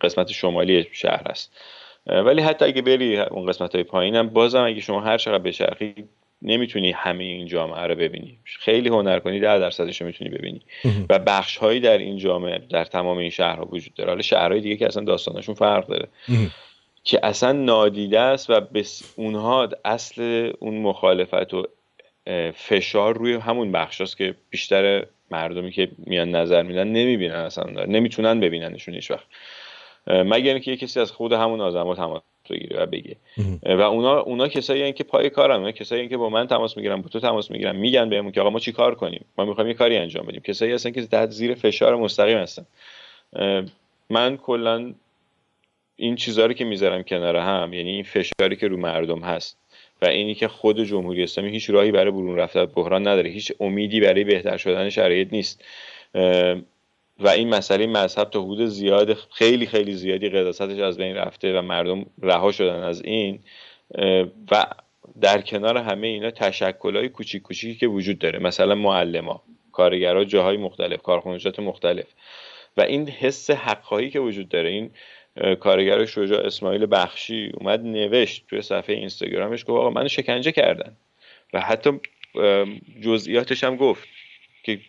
قسمت 0.00 0.32
شمالی 0.32 0.86
شهر 0.92 1.30
هست 1.30 1.56
ولی 2.06 2.42
حتی 2.42 2.64
اگه 2.64 2.82
بری 2.82 3.18
اون 3.18 3.46
قسمت 3.46 3.74
های 3.74 3.84
پایین 3.84 4.16
هم 4.16 4.28
بازم 4.28 4.64
اگه 4.64 4.80
شما 4.80 5.00
هر 5.00 5.18
چقدر 5.18 5.42
بچرخی 5.42 5.94
نمی‌تونی 6.42 6.92
همه 6.92 7.24
این 7.24 7.46
جامعه 7.46 7.86
رو 7.86 7.94
ببینی. 7.94 8.38
خیلی 8.44 8.88
هنر 8.88 9.18
کنی 9.18 9.40
ده 9.40 9.58
درصدش 9.58 10.00
رو 10.00 10.06
می‌تونی 10.06 10.30
ببینی. 10.30 10.60
و 11.10 11.18
بخش 11.18 11.56
هایی 11.56 11.80
در 11.80 11.98
این 11.98 12.18
جامعه 12.18 12.58
در 12.70 12.84
تمام 12.84 13.18
این 13.18 13.30
شهرها 13.30 13.68
وجود 13.72 13.94
داره. 13.94 14.10
حالا 14.10 14.22
شهرهای 14.22 14.60
دیگه 14.60 14.76
که 14.76 14.86
اصلا 14.86 15.04
داستانشون 15.04 15.54
فرق 15.54 15.86
داره. 15.86 16.08
که 17.04 17.20
اصلا 17.22 17.52
نادیده 17.52 18.20
است 18.20 18.50
و 18.50 18.60
بس 18.60 19.14
اونها 19.16 19.68
اصل 19.84 20.52
اون 20.58 20.78
مخالفت 20.78 21.54
و 21.54 21.66
فشار 22.54 23.18
روی 23.18 23.34
همون 23.34 23.72
بخش 23.72 24.14
که 24.14 24.34
بیشتر 24.50 25.06
مردمی 25.30 25.72
که 25.72 25.88
میان 25.98 26.30
نظر 26.30 26.62
میدن 26.62 26.88
نمی‌بینن 26.88 27.34
اصلا. 27.34 27.84
نمی‌تونن 27.84 28.40
ببیننشون 28.40 28.94
هیچ 28.94 29.10
وقت. 29.10 29.26
مگر 30.06 30.52
اینکه 30.52 30.70
یه 30.70 30.76
کسی 30.76 31.00
از 31.00 31.10
خود 31.10 31.32
همون 31.32 31.60
آدما 31.60 31.94
تماس 31.94 32.22
بگیره 32.50 32.82
و 32.82 32.86
بگه. 32.86 33.16
و 33.62 33.80
اونا 33.80 34.20
اونا 34.20 34.48
کسایی 34.48 34.92
که 34.92 35.04
پای 35.04 35.30
کارن. 35.30 35.56
اونا 35.56 35.72
کسایی 35.72 36.08
که 36.08 36.16
با 36.16 36.28
من 36.28 36.46
تماس 36.46 36.76
می‌گیرن 36.76 37.02
با 37.02 37.08
تو 37.08 37.20
تماس 37.20 37.50
می‌گیرن. 37.50 37.76
میگن 37.76 38.08
بهمون 38.08 38.32
که 38.32 38.40
آقا 38.40 38.50
ما 38.50 38.58
چی 38.58 38.72
کار 38.72 38.94
کنیم؟ 38.94 39.24
ما 39.38 39.44
می‌خوایم 39.44 39.68
یه 39.68 39.74
کاری 39.74 39.96
انجام 39.96 40.26
بدیم. 40.26 40.40
کسایی 40.40 40.72
هستن 40.72 40.90
که 40.90 41.06
تحت 41.06 41.30
زیر 41.30 41.54
فشار 41.54 41.96
مستقیم 41.96 42.38
هستن. 42.38 42.66
من 44.10 44.36
کلا 44.36 44.94
این 45.96 46.16
چیزها 46.16 46.46
رو 46.46 46.52
که 46.52 46.64
می‌ذارم 46.64 47.02
کنار 47.02 47.36
هم 47.36 47.72
یعنی 47.72 47.90
این 47.90 48.02
فشاری 48.02 48.56
که 48.56 48.68
رو 48.68 48.76
مردم 48.76 49.20
هست 49.20 49.58
و 50.02 50.06
اینی 50.06 50.34
که 50.34 50.48
خود 50.48 50.82
جمهوری 50.82 51.22
اسلامی 51.22 51.50
هیچ 51.50 51.70
راهی 51.70 51.90
برای 51.90 52.10
برون 52.10 52.36
رفتن 52.36 52.64
بحران 52.64 53.08
نداره. 53.08 53.30
هیچ 53.30 53.52
امیدی 53.60 54.00
برای 54.00 54.24
بهتر 54.24 54.56
شدن 54.56 54.88
شرایط 54.88 55.32
نیست. 55.32 55.64
و 57.20 57.28
این 57.28 57.48
مسئله 57.48 57.86
مذهب 57.86 58.30
تا 58.30 58.42
حدود 58.42 58.66
زیاد 58.66 59.14
خیلی 59.14 59.66
خیلی 59.66 59.92
زیادی 59.92 60.28
قداستش 60.28 60.78
از 60.78 60.96
بین 60.96 61.16
رفته 61.16 61.58
و 61.58 61.62
مردم 61.62 62.06
رها 62.22 62.52
شدن 62.52 62.82
از 62.82 63.02
این. 63.02 63.38
و 64.50 64.66
در 65.20 65.40
کنار 65.40 65.76
همه 65.76 66.06
اینا 66.06 66.30
تشکلهای 66.30 67.08
کوچیک 67.08 67.42
کوچیکی 67.42 67.78
که 67.78 67.86
وجود 67.86 68.18
داره. 68.18 68.38
مثلا 68.38 68.74
معلما 68.74 69.42
کارگرها 69.72 70.24
جاهای 70.24 70.56
مختلف 70.56 71.02
کارخانجات 71.02 71.60
مختلف. 71.60 72.06
و 72.76 72.80
این 72.80 73.08
حس 73.08 73.50
حقخواهی 73.50 74.10
که 74.10 74.20
وجود 74.20 74.48
داره 74.48 74.68
این 74.68 74.90
کارگر 75.60 76.04
شجاع 76.04 76.46
اسماعیل 76.46 76.86
بخشی 76.90 77.52
اومد 77.54 77.80
نوشت 77.80 78.44
توی 78.48 78.62
صفحه 78.62 78.96
اینستاگرامش 78.96 79.62
گفت 79.62 79.70
آقا 79.70 79.90
منو 79.90 80.08
شکنجه 80.08 80.52
کردن. 80.52 80.96
و 81.52 81.60
حتی 81.60 81.90
جزئیاتش 83.02 83.64
هم 83.64 83.76
گفت 83.76 84.08
که 84.62 84.80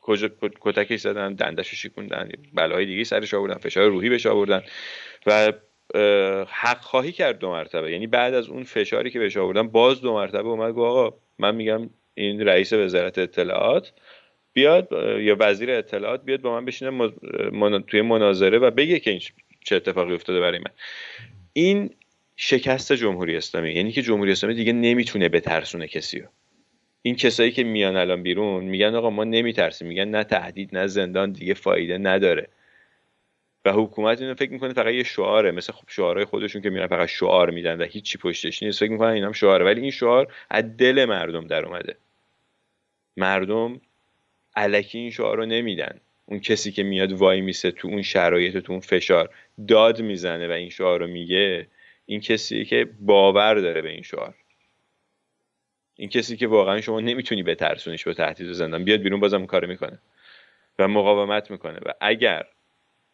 کجا 0.00 0.30
کتکش 0.60 1.00
زدن 1.00 1.34
دندش 1.34 1.74
شکوندن 1.74 2.28
بلاهای 2.52 2.86
دیگه 2.86 3.04
سرش 3.04 3.34
آوردن 3.34 3.58
فشار 3.58 3.88
روحی 3.88 4.08
بهش 4.08 4.26
آوردن. 4.26 4.62
و 5.26 5.52
حق 6.48 6.80
خواهی 6.80 7.12
کرد 7.12 7.38
دو 7.38 7.50
مرتبه. 7.50 7.92
یعنی 7.92 8.06
بعد 8.06 8.34
از 8.34 8.48
اون 8.48 8.62
فشاری 8.62 9.10
که 9.10 9.18
بهش 9.18 9.36
آوردن 9.36 9.68
باز 9.68 10.00
دو 10.00 10.12
مرتبه 10.12 10.48
اومد 10.48 10.72
گفت 10.72 10.90
آقا 10.90 11.16
من 11.38 11.54
میگم 11.54 11.90
این 12.14 12.40
رئیس 12.40 12.72
وزارت 12.72 13.18
اطلاعات 13.18 13.92
بیاد 14.52 14.88
یا 15.18 15.36
وزیر 15.38 15.70
اطلاعات 15.70 16.24
بیاد 16.24 16.40
با 16.40 16.52
من 16.52 16.64
بشینه 16.64 17.12
توی 17.86 18.02
مناظره 18.02 18.58
و 18.58 18.70
بگه 18.70 18.98
که 18.98 19.10
چه 19.64 19.76
اتفاقی 19.76 20.14
افتاده 20.14 20.40
برای 20.40 20.58
من. 20.58 20.72
این 21.52 21.90
شکست 22.36 22.92
جمهوری 22.92 23.36
اسلامی 23.36 23.72
یعنی 23.72 23.92
که 23.92 24.02
جمهوری 24.02 24.32
اسلامی 24.32 24.54
دیگه 24.56 24.72
نمی‌تونه 24.72 25.28
بترسونه 25.28 25.86
کسی 25.86 26.20
رو 26.20 26.28
این 27.02 27.16
کسایی 27.16 27.52
که 27.52 27.64
میان 27.64 27.96
الان 27.96 28.22
بیرون 28.22 28.64
میگن 28.64 28.94
آقا 28.94 29.10
ما 29.10 29.24
نمیترسیم 29.24 29.88
میگن 29.88 30.08
نه 30.08 30.24
تهدید 30.24 30.76
نه 30.76 30.86
زندان 30.86 31.32
دیگه 31.32 31.54
فایده 31.54 31.98
نداره. 31.98 32.48
و 33.64 33.72
حکومت 33.72 34.20
اینو 34.20 34.34
فکر 34.34 34.52
می‌کنه 34.52 34.72
فقط 34.72 34.94
یه 34.94 35.02
شعاره 35.02 35.50
مثل 35.50 35.72
خب 35.72 35.84
شعارهای 35.88 36.24
خودشون 36.24 36.62
که 36.62 36.70
میرن 36.70 36.86
فقط 36.86 37.08
شعار 37.08 37.50
میدن 37.50 37.82
و 37.82 37.84
هیچی 37.84 38.18
پشتش 38.18 38.62
نیست. 38.62 38.80
فکر 38.80 38.90
می‌کنن 38.90 39.10
اینم 39.10 39.32
شعاره 39.32 39.64
ولی 39.64 39.80
این 39.80 39.90
شعار 39.90 40.32
از 40.50 40.76
دل 40.76 41.04
مردم 41.04 41.46
در 41.46 41.64
اومده. 41.64 41.96
مردم 43.16 43.80
علکی 44.56 44.98
این 44.98 45.10
شعار 45.10 45.36
رو 45.36 45.46
نمیدن. 45.46 46.00
اون 46.26 46.40
کسی 46.40 46.72
که 46.72 46.82
میاد 46.82 47.12
وای 47.12 47.40
میسه 47.40 47.70
تو 47.70 47.88
اون 47.88 48.02
شرایط 48.02 48.56
تو 48.56 48.72
اون 48.72 48.80
فشار 48.80 49.30
داد 49.68 50.00
می‌زنه 50.00 50.48
و 50.48 50.50
این 50.50 50.70
شعار 50.70 51.00
رو 51.00 51.06
میگه 51.06 51.66
این 52.06 52.20
کسی 52.20 52.64
که 52.64 52.88
باور 53.00 53.54
داره 53.54 53.82
به 53.82 53.90
این 53.90 54.02
شعار. 54.02 54.34
این 55.96 56.08
کسی 56.08 56.36
که 56.36 56.46
واقعا 56.46 56.80
شما 56.80 57.00
نمی‌تونی 57.00 57.42
به 57.42 57.54
ترسونیش 57.54 58.04
به 58.04 58.14
تهدید 58.14 58.52
زندان. 58.52 58.84
بیاد 58.84 59.00
بیرون 59.00 59.20
بازم 59.20 59.46
کار 59.46 59.66
می‌کنه 59.66 59.98
و 60.78 60.88
مقاومت 60.88 61.50
می‌کنه. 61.50 61.78
و 61.86 61.92
اگر 62.00 62.44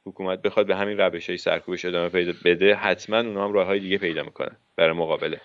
حکومت 0.06 0.42
بخواد 0.42 0.66
به 0.66 0.76
همین 0.76 0.98
روش 0.98 1.28
های 1.28 1.38
سرکوبش 1.38 1.84
ادامه 1.84 2.08
پیدا 2.08 2.32
بده 2.44 2.74
حتما 2.74 3.18
اونها 3.18 3.44
هم 3.44 3.52
راه 3.52 3.66
های 3.66 3.80
دیگه 3.80 3.98
پیدا 3.98 4.22
می‌کنن 4.22 4.56
برای 4.76 4.92
مقابله. 4.92 5.40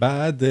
بعد 0.00 0.42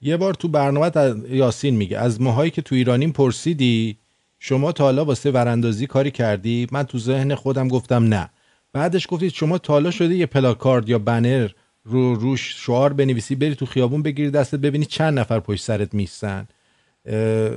یه 0.00 0.16
بار 0.16 0.34
تو 0.34 0.48
برنامه 0.48 0.90
یاسین 1.28 1.76
میگه 1.76 1.98
از 1.98 2.20
ماهایی 2.20 2.50
که 2.50 2.62
تو 2.62 2.74
ایرانیم 2.74 3.12
پرسیدی 3.12 3.96
شما 4.38 4.72
تا 4.72 4.84
حالا 4.84 5.04
واسه 5.04 5.30
وراندازی 5.30 5.86
کاری 5.86 6.10
کردی؟ 6.10 6.66
من 6.72 6.82
تو 6.82 6.98
ذهن 6.98 7.34
خودم 7.34 7.68
گفتم 7.68 8.04
نه. 8.04 8.30
بعدش 8.72 9.06
گفتید 9.10 9.32
شما 9.32 9.58
تا 9.58 9.72
حالا 9.72 9.90
شده 9.90 10.14
یه 10.14 10.26
پلاکارد 10.26 10.88
یا 10.88 10.98
بنر 10.98 11.48
رو 11.84 12.14
روش 12.14 12.54
شعار 12.66 12.92
بنویسی 12.92 13.34
بری 13.34 13.54
تو 13.54 13.66
خیابون 13.66 14.02
بگیری 14.02 14.30
دستت 14.30 14.58
ببینی 14.58 14.84
چند 14.84 15.18
نفر 15.18 15.40
پشت 15.40 15.62
سرت 15.64 15.94
میستن. 15.94 16.48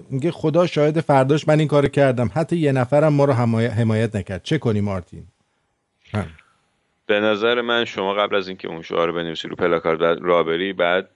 میگه 0.10 0.32
خدا 0.32 0.68
شاهد 0.68 1.00
فرداش 1.00 1.48
من 1.48 1.60
این 1.60 1.68
کار 1.68 1.88
کردم. 1.88 2.32
حتی 2.34 2.58
یه 2.58 2.72
نفرم 2.72 3.14
ما 3.14 3.26
رو 3.26 3.34
حمایت 3.34 4.16
نکرد. 4.16 4.44
چه 4.44 4.58
کنی 4.58 4.82
مارتین؟ 4.82 5.24
هم. 6.14 6.28
به 7.06 7.20
نظر 7.20 7.62
من 7.62 7.86
شما 7.86 8.14
قبل 8.14 8.36
از 8.36 8.48
اینکه 8.48 8.68
اون 8.68 8.82
شعار 8.82 9.12
بنویسی 9.12 9.48
رو 9.48 9.56
پلاکارد 9.56 10.02
را 10.22 10.44
بری 10.44 10.74
بعد 10.74 11.10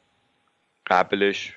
قبلش 0.88 1.54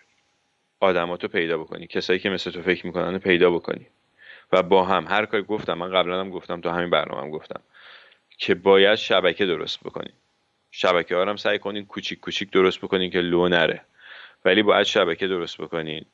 آدماتو 0.80 1.28
پیدا 1.28 1.58
بکنی. 1.58 1.86
کسایی 1.86 2.18
که 2.18 2.30
مثل 2.30 2.50
تو 2.50 2.62
فکر 2.62 2.86
می‌کنن 2.86 3.18
پیدا 3.18 3.50
بکنی. 3.50 3.86
و 4.52 4.62
با 4.62 4.84
هم. 4.84 5.06
هر 5.08 5.26
کاری 5.26 5.42
گفتم 5.42 5.74
من 5.74 5.90
قبلا 5.90 6.20
هم 6.20 6.30
گفتم 6.30 6.60
تو 6.60 6.70
همین 6.70 6.90
برنامه 6.90 7.22
هم 7.22 7.30
گفتم. 7.30 7.60
که 8.40 8.54
باید 8.54 8.94
شبکه 8.94 9.46
درست 9.46 9.80
بکنین 9.80 10.12
شبکه 10.70 11.16
ها 11.16 11.22
هم 11.22 11.36
سعی 11.36 11.58
کنین 11.58 11.86
کوچیک 11.86 12.20
کوچیک 12.20 12.50
درست 12.50 12.78
بکنین 12.78 13.10
که 13.10 13.20
لو 13.20 13.48
نره. 13.48 13.80
ولی 14.44 14.62
باید 14.62 14.86
شبکه 14.86 15.26
درست 15.26 15.58
بکنین 15.58 16.04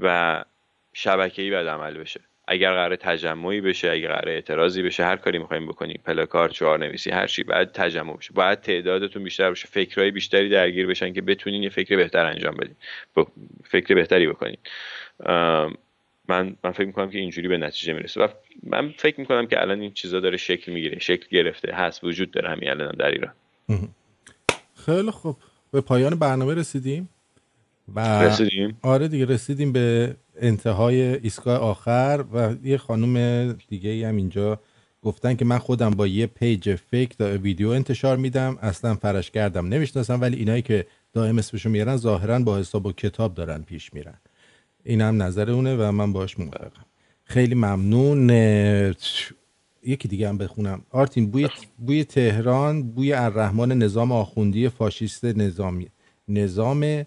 و 0.00 0.44
شبکه 0.92 1.42
ای 1.42 1.50
باید 1.50 1.66
عمل 1.66 1.98
بشه. 1.98 2.20
اگر 2.48 2.70
قرار 2.70 2.96
تجمعی 2.96 3.60
بشه 3.60 3.90
اگر 3.90 4.08
قرار 4.08 4.28
اعتراضی 4.28 4.82
بشه 4.82 5.04
هر 5.04 5.16
کاری 5.16 5.38
می‌خوایم 5.38 5.66
بکنیم. 5.66 6.00
پلاکار 6.04 6.48
چهار 6.48 6.78
نویسی 6.78 7.10
هر 7.10 7.26
چی 7.26 7.42
بعد 7.44 7.72
تجمع 7.72 8.16
بشه. 8.16 8.30
باید 8.34 8.60
تعدادتون 8.60 9.24
بیشتر 9.24 9.50
بشه 9.50 9.68
فکرهای 9.68 10.10
بیشتری 10.10 10.48
درگیر 10.48 10.86
بشن 10.86 11.12
که 11.12 11.22
بتونین 11.22 11.62
یه 11.62 11.68
فکر 11.68 11.96
بهتر 11.96 12.26
انجام 12.26 12.56
بدین. 12.56 12.76
فکر 13.64 13.94
بهتری 13.94 14.26
بکنین. 14.26 14.58
من 16.28 16.56
من 16.64 16.72
فکر 16.72 16.86
می‌کنم 16.86 17.10
که 17.10 17.18
اینجوری 17.18 17.48
به 17.48 17.56
نتیجه 17.56 17.92
می‌رسه. 17.92 18.20
و 18.20 18.28
من 18.62 18.94
فکر 18.98 19.20
می‌کنم 19.20 19.46
که 19.46 19.60
الان 19.62 19.80
این 19.80 19.92
چیزا 19.92 20.20
داره 20.20 20.36
شکل 20.36 20.72
می‌گیره 20.72 20.98
شکل 20.98 21.26
گرفته 21.30 21.72
هست 21.72 22.04
وجود 22.04 22.30
داره 22.30 22.50
همین 22.50 22.70
الان 22.70 22.94
در 22.98 23.10
ایران. 23.10 23.32
خیلی 24.74 25.10
خوب. 25.10 25.36
به 25.72 25.80
پایان 25.80 26.14
برنامه 26.14 26.54
رسیدیم. 26.54 27.08
و 27.94 28.22
رسیدیم. 28.22 28.78
آره 28.82 29.08
دیگه 29.08 29.24
رسیدیم 29.24 29.72
به 29.72 30.16
انتهای 30.40 31.00
ایستگاه 31.02 31.58
آخر 31.58 32.24
و 32.34 32.54
یه 32.64 32.76
خانم 32.76 33.52
دیگه 33.52 34.08
هم 34.08 34.16
اینجا 34.16 34.60
گفتن 35.02 35.34
که 35.34 35.44
من 35.44 35.58
خودم 35.58 35.90
با 35.90 36.06
یه 36.06 36.26
page 36.26 36.74
fake 36.74 37.14
ویدیو 37.20 37.68
انتشار 37.68 38.16
میدم. 38.16 38.58
اصلا 38.62 38.94
فرش 38.94 39.30
کردم 39.30 39.66
نمی‌شناسم 39.66 40.20
ولی 40.20 40.36
اینایی 40.36 40.62
که 40.62 40.86
دائم 41.12 41.38
اسمشو 41.38 41.68
میارن 41.68 41.96
ظاهرا 41.96 42.38
با 42.38 42.58
حساب 42.58 42.86
و 42.86 42.92
کتاب 42.92 43.34
دارن 43.34 43.62
پیش 43.62 43.94
میرن. 43.94 44.14
این 44.84 45.00
هم 45.00 45.22
نظر 45.22 45.50
اونه 45.50 45.76
و 45.76 45.92
من 45.92 46.12
باش 46.12 46.38
موافقم. 46.38 46.84
خیلی 47.24 47.54
ممنون. 47.54 48.30
یکی 49.82 50.08
دیگه 50.08 50.28
هم 50.28 50.38
بخونم. 50.38 50.82
آرتین 50.90 51.30
بوی, 51.30 51.48
بوی 51.78 52.04
تهران 52.04 52.82
بوی 52.82 53.12
الرحمن 53.12 53.72
نظام 53.72 54.12
آخوندی 54.12 54.68
فاشیست 54.68 55.24
نظامی. 55.24 55.88
نظام 56.28 57.04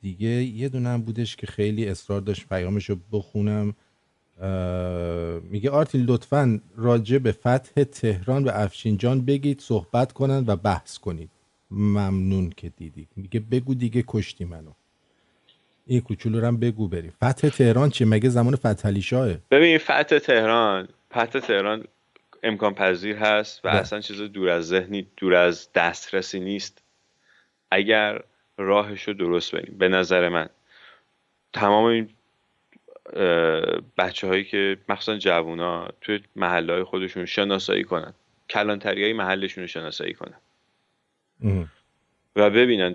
دیگه 0.00 0.28
یه 0.28 0.68
دونه 0.68 0.88
هم 0.88 1.02
بودش 1.02 1.36
که 1.36 1.46
خیلی 1.46 1.88
اصرار 1.88 2.20
داشت 2.20 2.48
پیامش 2.48 2.90
رو 2.90 2.96
بخونم 3.12 3.74
میگه 5.50 5.70
آرتین 5.70 6.04
لطفا 6.04 6.60
راجع 6.76 7.18
به 7.18 7.32
فتح 7.32 7.84
تهران 7.84 8.44
و 8.44 8.50
افشینجان 8.54 9.24
بگید 9.24 9.60
صحبت 9.60 10.12
کنند 10.12 10.48
و 10.48 10.56
بحث 10.56 10.98
کنید. 10.98 11.30
ممنون 11.70 12.50
که 12.56 12.68
دیدید. 12.68 13.08
میگه 13.16 13.40
بگو 13.40 13.74
دیگه 13.74 14.04
کشتی 14.06 14.44
منو. 14.44 14.72
این 15.90 16.00
کوچولو 16.00 16.46
هم 16.46 16.56
بگو 16.56 16.88
بریم. 16.88 17.12
فتح 17.24 17.48
تهران 17.48 17.90
چی 17.90 18.04
مگه 18.04 18.28
زمان 18.28 18.56
فتح 18.56 19.00
شاهه؟ 19.00 19.38
ببین 19.50 19.78
فتح 19.78 20.18
تهران 20.18 20.88
فتح 21.12 21.40
تهران 21.40 21.84
امکان 22.42 22.74
پذیر 22.74 23.16
هست 23.16 23.60
و 23.64 23.68
ده. 23.68 23.72
بله. 23.72 23.80
اصلا 23.80 24.00
چیز 24.00 24.20
دور 24.20 24.48
از 24.48 24.66
ذهنی 24.66 25.06
دور 25.16 25.34
از 25.34 25.68
دسترسی 25.74 26.40
نیست. 26.40 26.82
اگر 27.70 28.22
راهش 28.58 29.02
رو 29.02 29.14
درست 29.14 29.52
بریم 29.52 29.78
به 29.78 29.88
نظر 29.88 30.28
من 30.28 30.48
تمام 31.52 31.84
این 31.84 32.08
بچه 33.98 34.26
هایی 34.26 34.44
که 34.44 34.76
مخصوصا 34.88 35.18
جوونا 35.18 35.88
توی 36.00 36.20
محله 36.36 36.72
های 36.72 36.84
خودشون 36.84 37.26
شناسایی 37.26 37.84
کنن. 37.84 38.12
کلانتری 38.50 39.02
های 39.02 39.12
محلشون 39.12 39.62
رو 39.62 39.68
شناسایی 39.68 40.14
کنن. 40.14 40.40
و 42.36 42.50
ببینن 42.50 42.94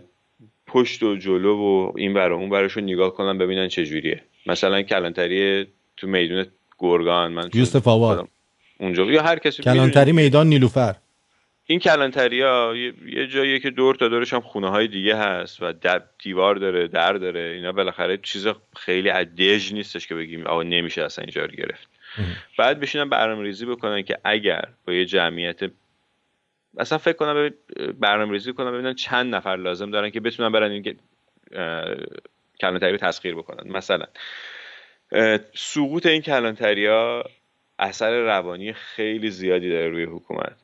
پشت 0.75 1.03
و 1.03 1.15
جلو 1.15 1.57
و 1.57 1.91
این 1.97 2.13
برا 2.13 2.35
اون 2.35 2.49
براشون 2.49 2.83
نگاه 2.83 3.13
کنن 3.13 3.37
ببینن 3.37 3.67
چجوریه. 3.67 4.21
مثلا 4.45 4.81
کلانتری 4.81 5.67
تو 5.97 6.07
میدون 6.07 6.45
گرگان 6.79 7.31
من 7.31 7.49
یوسف 7.53 7.87
آباد. 7.87 8.27
اونجا. 8.79 9.05
یا 9.05 9.23
هر 9.23 9.39
کسی 9.39 9.63
کلانتری 9.63 10.11
میدان 10.11 10.47
نیلوفر. 10.47 10.95
این 11.65 11.79
کلانتری 11.79 12.41
ها 12.41 12.73
یه 13.15 13.27
جاییه 13.27 13.59
که 13.59 13.69
دور 13.69 13.95
تا 13.95 14.07
دورش 14.07 14.33
هم 14.33 14.41
خونه 14.41 14.69
های 14.69 14.87
دیگه 14.87 15.15
هست 15.15 15.57
و 15.61 15.73
دیوار 16.23 16.55
داره 16.55 16.87
در 16.87 17.13
داره. 17.13 17.53
اینا 17.55 17.71
بالاخره 17.71 18.17
چیز 18.17 18.47
خیلی 18.75 19.09
عدیج 19.09 19.73
نیستش 19.73 20.07
که 20.07 20.15
بگیم 20.15 20.47
آقا 20.47 20.63
نمیشه 20.63 21.03
اصلا 21.03 21.23
اینجا 21.23 21.41
رو 21.45 21.51
گرفت. 21.51 21.87
بعد 22.57 22.79
بشینن 22.79 23.09
برنامه 23.09 23.43
ریزی 23.43 23.65
بکنن 23.65 24.01
که 24.01 24.17
اگر 24.23 24.65
با 24.87 24.93
یه 24.93 25.05
جمعیت 25.05 25.59
اصلا 26.77 26.97
فکر 26.97 27.15
کنم 27.15 27.49
برنامه 27.99 28.31
ریزی 28.31 28.53
کنم 28.53 28.71
ببینن 28.71 28.93
چند 28.93 29.35
نفر 29.35 29.55
لازم 29.55 29.91
دارن 29.91 30.09
که 30.09 30.19
بتونن 30.19 30.51
برن 30.51 30.71
این 30.71 30.95
کلانتری 32.61 32.91
رو 32.91 32.97
تسخیر 32.97 33.35
بکنن. 33.35 33.71
مثلا 33.71 34.05
سقوط 35.53 36.05
این 36.05 36.21
کلانتری 36.21 36.85
ها 36.85 37.23
اثر 37.79 38.19
روانی 38.19 38.73
خیلی 38.73 39.29
زیادی 39.29 39.69
داره 39.69 39.89
روی 39.89 40.03
حکومت. 40.03 40.55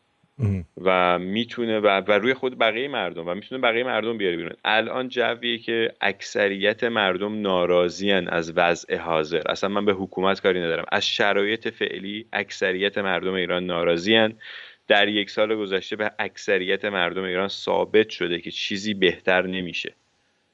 و 0.81 1.19
می‌تونه 1.19 1.79
و, 1.79 1.87
روی 2.11 2.33
خود 2.33 2.57
بقیه 2.57 2.87
مردم 2.87 3.27
و 3.27 3.35
می‌تونه 3.35 3.61
بقیه 3.61 3.83
مردم 3.83 4.17
بیاره 4.17 4.35
بیرون. 4.37 4.53
الان 4.65 5.09
جویه 5.09 5.57
که 5.57 5.93
اکثریت 6.01 6.83
مردم 6.83 7.41
ناراضیان 7.41 8.27
از 8.27 8.53
وضع 8.55 8.97
حاضر. 8.97 9.41
اصلا 9.49 9.69
من 9.69 9.85
به 9.85 9.93
حکومت 9.93 10.41
کاری 10.41 10.61
ندارم. 10.61 10.85
از 10.91 11.07
شرایط 11.07 11.67
فعلی 11.67 12.25
اکثریت 12.33 12.97
مردم 12.97 13.33
ایران 13.33 13.65
ناراضیان 13.65 14.33
در 14.87 15.07
یک 15.07 15.29
سال 15.29 15.55
گذشته 15.55 15.95
به 15.95 16.11
اکثریت 16.19 16.85
مردم 16.85 17.23
ایران 17.23 17.47
ثابت 17.47 18.09
شده 18.09 18.41
که 18.41 18.51
چیزی 18.51 18.93
بهتر 18.93 19.41
نمیشه. 19.41 19.95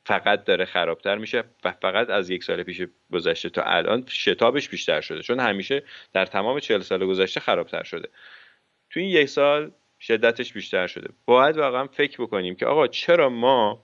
فقط 0.06 0.44
داره 0.44 0.66
خرابتر 0.66 1.18
میشه 1.18 1.44
و 1.64 1.72
فقط 1.72 2.10
از 2.10 2.30
یک 2.30 2.44
سال 2.44 2.64
پیش 2.64 2.82
گذشته 3.14 3.50
تا 3.50 3.62
الان 3.62 4.06
شتابش 4.10 4.70
بیشتر 4.70 5.02
شده. 5.02 5.22
چون 5.22 5.40
همیشه 5.40 5.84
در 6.14 6.26
تمام 6.26 6.60
چهل 6.60 6.82
سال 6.82 7.06
گذشته 7.06 7.40
خرابتر 7.40 7.84
شده. 7.84 8.10
تو 8.90 9.00
این 9.00 9.10
یک 9.10 9.30
سال 9.30 9.72
شدتش 10.00 10.54
بیشتر 10.54 10.88
شده. 10.88 11.10
باید 11.26 11.58
واقعا 11.58 11.88
فکر 11.88 12.22
بکنیم 12.22 12.56
که 12.56 12.66
آقا 12.66 12.88
چرا 12.88 13.30
ما 13.30 13.84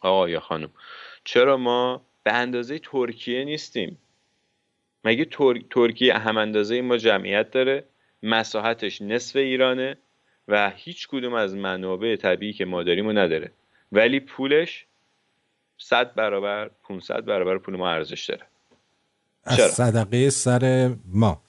آقا 0.00 0.28
یا 0.28 0.40
خانم 0.40 0.70
چرا 1.24 1.56
ما 1.56 2.06
به 2.24 2.32
اندازه 2.32 2.78
ترکیه 2.78 3.44
نیستیم؟ 3.44 3.98
مگه 5.04 5.26
ترکیه 5.70 6.14
هم 6.14 6.36
اندازه 6.36 6.80
ما 6.80 6.96
جمعیت 6.96 7.50
داره؟ 7.50 7.84
مساحتش 8.22 9.02
نصف 9.02 9.36
ایرانه 9.36 9.96
و 10.48 10.72
هیچ 10.76 11.08
کدوم 11.08 11.34
از 11.34 11.54
منابع 11.54 12.16
طبیعی 12.16 12.52
که 12.52 12.64
ما 12.64 12.82
داریم 12.82 13.06
و 13.06 13.12
نداره. 13.12 13.52
ولی 13.92 14.20
پولش 14.20 14.86
صد 15.78 16.14
برابر 16.14 16.70
500 16.82 17.24
برابر 17.24 17.58
پول 17.58 17.76
ما 17.76 17.90
ارزش 17.90 18.24
داره. 18.24 18.42
چرا؟ 19.56 19.64
از 19.64 19.70
صدقه 19.70 20.30
سر 20.30 20.94
ما. 21.12 21.42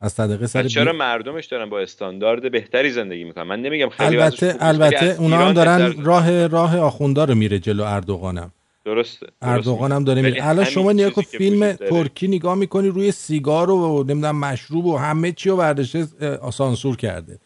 از 0.00 0.12
صدقه 0.12 0.46
سر 0.46 0.68
چرا 0.68 0.92
مردمش 0.92 1.46
دارن 1.46 1.70
با 1.70 1.80
استاندارد 1.80 2.52
بهتری 2.52 2.90
زندگی 2.90 3.24
می‌کنن؟ 3.24 3.42
من 3.42 3.60
نمیگم 3.60 3.88
خیلی 3.88 4.16
البته 4.16 4.56
البته 4.60 5.16
اونا 5.18 5.36
هم 5.36 5.52
دارن 5.52 6.04
راه 6.04 6.46
راه 6.46 6.78
آخوندا 6.78 7.24
رو 7.24 7.34
میره 7.34 7.58
جلو 7.58 7.82
اردوغانم. 7.82 8.52
درسته, 8.84 9.26
اردوغان 9.42 9.92
هم 9.92 10.04
داره 10.04 10.22
میره 10.22 10.48
الان 10.48 10.64
شما 10.64 10.92
نیا 10.92 11.10
فیلم 11.10 11.72
ترکی 11.72 12.28
نگاه 12.28 12.54
می‌کنی 12.54 12.88
روی 12.88 13.12
سیگار 13.12 13.70
و 13.70 14.04
نمی‌دونم 14.08 14.40
مشروب 14.40 14.86
و 14.86 14.96
همه 14.96 15.32
چی 15.32 15.48
رو 15.50 15.56
برداشته 15.56 16.06
سانسور 16.52 16.96
کرده. 16.96 17.38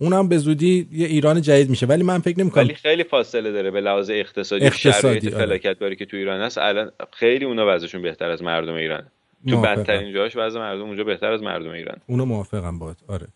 اونم 0.00 0.28
به 0.28 0.38
زودی 0.38 0.88
یه 0.92 1.06
ایران 1.06 1.40
جدید 1.40 1.70
میشه. 1.70 1.86
ولی 1.86 2.02
من 2.02 2.18
فکر 2.18 2.40
نمی‌کنم 2.40 2.64
ولی 2.64 2.74
خیلی 2.74 3.04
فاصله 3.04 3.52
داره 3.52 3.70
به 3.70 3.80
لحاظ 3.80 4.10
اقتصادی, 4.10 4.66
اقتصادی 4.66 5.30
شرایط 5.30 5.66
آره. 5.66 5.74
باری 5.74 5.96
که 5.96 6.06
تو 6.06 6.16
ایران 6.16 6.40
هست 6.40 6.58
الان 6.58 6.90
خیلی 7.12 7.44
اونا 7.44 7.64
وضعشون 7.68 8.02
بهتر 8.02 8.30
از 8.30 8.42
مردم 8.42 8.74
ایران. 8.74 9.02
تو 9.48 9.60
بدترین 9.60 10.14
جاش 10.14 10.36
وضع 10.36 10.58
مردم 10.58 10.82
اونجا 10.82 11.04
بهتر 11.04 11.32
از 11.32 11.42
مردم 11.42 11.70
ایران. 11.70 11.96
اونو 12.06 12.24
موافقم 12.24 12.78
باید 12.78 12.96
آره. 13.08 13.26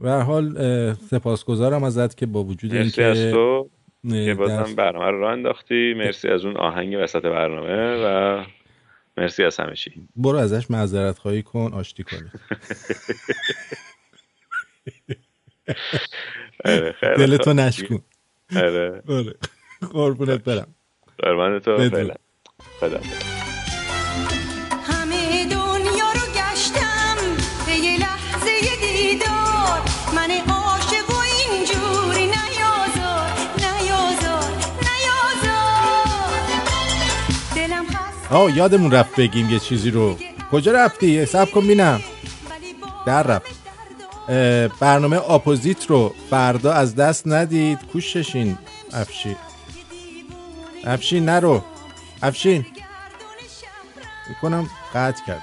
و 0.00 0.24
حال 0.24 0.94
سپاسگزارم 0.94 1.84
ازت 1.84 2.16
که 2.16 2.26
با 2.26 2.44
وجود 2.44 2.74
اینکه 2.74 3.32
که 4.10 4.34
بازم 4.34 4.74
برنامه 4.74 5.10
رو 5.10 5.20
راه 5.20 5.32
انداختی. 5.32 5.94
مرسی 5.96 6.28
از 6.28 6.44
اون 6.44 6.56
آهنگ 6.56 6.96
وسط 7.00 7.22
برنامه 7.22 8.04
و 8.04 8.44
مرسی 9.16 9.44
از 9.44 9.56
همه 9.60 9.74
چی. 9.74 10.08
برو 10.16 10.38
ازش 10.38 10.70
معذرت 10.70 11.18
خواهی 11.18 11.42
کن 11.42 11.70
آشتی 11.74 12.04
کنی. 12.04 12.30
آره، 16.64 16.94
دلتو 17.16 17.52
نشکون. 17.52 18.00
آره. 18.56 19.02
قربونت 19.92 20.44
برم. 20.44 20.74
قربان 21.18 21.58
تو 21.58 21.90
فعلا. 21.90 22.14
آه 38.34 38.56
یادمون 38.56 38.90
رفت 38.90 39.16
بگیم 39.16 39.50
یه 39.50 39.58
چیزی 39.58 39.90
رو. 39.90 40.18
کجا 40.50 40.72
رفتی؟ 40.72 41.26
صبر 41.26 41.50
کن 41.50 41.66
بینم. 41.66 42.00
در 43.06 43.22
رفت. 43.22 43.50
برنامه 44.80 45.30
اپوزیت 45.30 45.86
رو 45.86 46.14
فردا 46.30 46.72
از 46.72 46.96
دست 46.96 47.26
ندید. 47.26 47.78
کوش 47.92 48.58
افشین. 48.92 49.36
افشین 50.84 51.24
نرو. 51.24 51.62
افشین. 52.22 52.66
می‌کنم 54.28 54.70
قطع 54.94 55.26
کرد. 55.26 55.42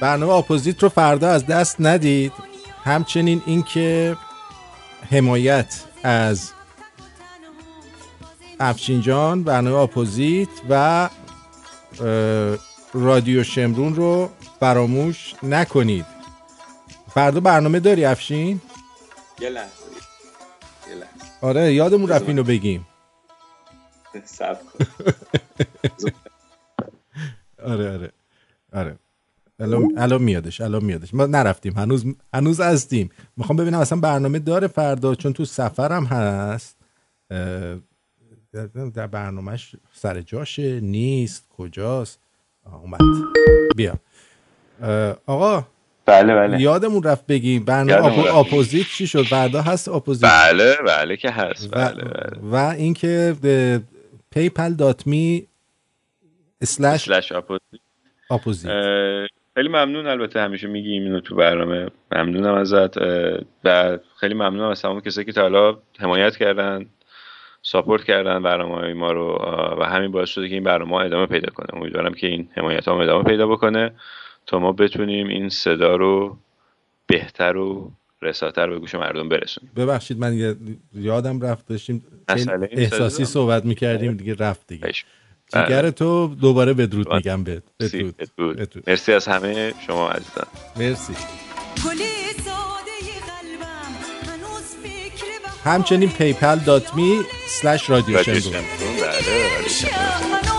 برنامه 0.00 0.32
اپوزیت 0.32 0.82
رو 0.82 0.88
فردا 0.88 1.30
از 1.30 1.46
دست 1.46 1.76
ندید. 1.80 2.32
همچنین 2.84 3.42
اینکه 3.46 4.16
حمایت 5.10 5.82
از 6.02 6.50
افشین 8.60 9.00
جان 9.00 9.42
برنامه 9.42 9.76
اپوزیت 9.76 10.48
و 10.68 11.08
رادیو 12.94 13.44
شمرون 13.44 13.94
رو 13.94 14.30
فراموش 14.60 15.34
نکنید. 15.42 16.06
فردا 17.14 17.40
برنامه 17.40 17.80
داری 17.80 18.04
افشین؟ 18.04 18.60
یه 19.40 19.48
لحظه. 19.48 19.70
یه 20.88 20.94
لحظه. 20.94 21.30
آره 21.40 21.74
یادمون 21.74 22.08
رفت 22.08 22.28
اینو 22.28 22.42
بگیم. 22.42 22.86
سب 24.24 24.60
کن. 24.62 24.84
آره 27.64 27.92
آره. 27.92 28.12
آره. 28.72 28.98
الان 29.96 30.22
میادش 30.22 30.60
الان 30.60 30.84
میادش. 30.84 31.14
ما 31.14 31.26
نرفتیم. 31.26 31.72
هنوز 31.72 32.04
هنوز 32.34 32.60
هستیم. 32.60 33.10
می‌خوام 33.36 33.56
ببینم 33.56 33.78
اصلا 33.78 34.00
برنامه 34.00 34.38
داره 34.38 34.66
فردا؟ 34.66 35.14
چون 35.14 35.32
تو 35.32 35.44
سفرم 35.44 36.04
هست. 36.04 36.76
در- 38.94 39.06
برنامهش 39.06 39.76
سر 39.92 40.20
جاشه 40.20 40.80
نیست 40.80 41.48
کجاست؟ 41.56 42.20
اومد. 42.82 43.00
بیا. 43.76 43.94
آقا 45.26 45.66
بله 46.06 46.34
بله. 46.34 46.60
یادمون 46.60 47.02
رفت 47.02 47.26
بگیم 47.26 47.64
برنامه 47.64 48.00
آپو- 48.16 48.26
رفت. 48.26 48.34
اپوزیت 48.36 48.86
چی 48.86 49.06
شد؟ 49.06 49.22
فردا 49.22 49.62
هست 49.62 49.88
اپوزیت. 49.88 50.30
بله 50.30 50.76
بله 50.86 51.16
که 51.16 51.30
هست. 51.30 51.66
و, 51.66 51.70
بله 51.76 52.04
بله. 52.04 52.40
و 52.42 52.54
اینکه 52.78 53.36
paypal.me 54.34 55.42
slash 56.64 56.96
slash 56.96 57.32
اپوزیت. 57.32 57.80
اپوزیت. 58.30 58.70
اه، 58.70 59.26
خیلی 59.54 59.68
ممنون 59.68 60.06
البته 60.06 60.40
همیشه 60.40 60.66
میگیم 60.66 61.02
اینو 61.02 61.20
تو 61.20 61.34
برنامه. 61.36 61.88
ممنونم 62.12 62.54
ازت. 62.54 62.96
و 63.64 63.98
خیلی 64.20 64.34
ممنونم 64.34 64.68
از 64.70 64.82
تمام 64.82 65.00
کسایی 65.00 65.24
که 65.24 65.32
تا 65.32 65.40
حالا 65.42 65.78
حمایت 65.98 66.36
کردن. 66.36 66.86
ساپورت 67.62 68.04
کردن 68.04 68.42
برنامه 68.42 68.74
های 68.74 68.92
ما 68.92 69.12
رو 69.12 69.38
و 69.80 69.84
همین 69.84 70.10
باعث 70.12 70.28
شده 70.28 70.48
که 70.48 70.54
این 70.54 70.64
برنامه 70.64 70.90
ها 70.96 71.00
ادامه 71.02 71.26
پیدا 71.26 71.50
کنه 71.50 71.66
امیدوارم 71.80 72.14
که 72.14 72.26
این 72.26 72.48
حمایت 72.56 72.88
ها 72.88 73.02
ادامه 73.02 73.24
پیدا 73.24 73.46
بکنه 73.46 73.90
تا 74.46 74.58
ما 74.58 74.72
بتونیم 74.72 75.28
این 75.28 75.48
صدا 75.48 75.96
رو 75.96 76.38
بهتر 77.06 77.56
و 77.56 77.90
رساتر 78.22 78.70
به 78.70 78.78
گوش 78.78 78.94
مردم 78.94 79.28
برسونیم 79.28 79.70
ببخشید 79.76 80.18
من 80.18 80.34
یه- 80.34 80.56
یادم 80.94 81.40
رفت 81.40 81.66
داشتیم 81.68 82.04
احساسی. 82.72 83.24
صحبت 83.24 83.64
می‌کردیم 83.64 84.12
دیگه 84.14 84.34
رفت 84.34 84.66
دیگه 84.66 84.86
بهش. 84.86 85.04
جیگر 85.54 85.90
تو 85.90 86.34
دوباره 86.40 86.74
بدرود. 86.74 87.14
میگم 87.14 87.44
بهت 87.44 87.62
بدرود. 87.80 88.16
بدرود. 88.16 88.84
مرسی 88.90 89.12
از 89.12 89.26
همه 89.28 89.74
شما 89.86 90.08
عزیزان 90.10 90.46
مرسی 90.76 91.14
همچنین 95.64 96.10
paypal.me 96.18 97.24
slash 97.60 97.88
رادیو 97.88 98.16
رادیو 98.16 98.22
شنگون 98.22 98.40
شمرون، 98.40 98.96
بله 99.00 100.49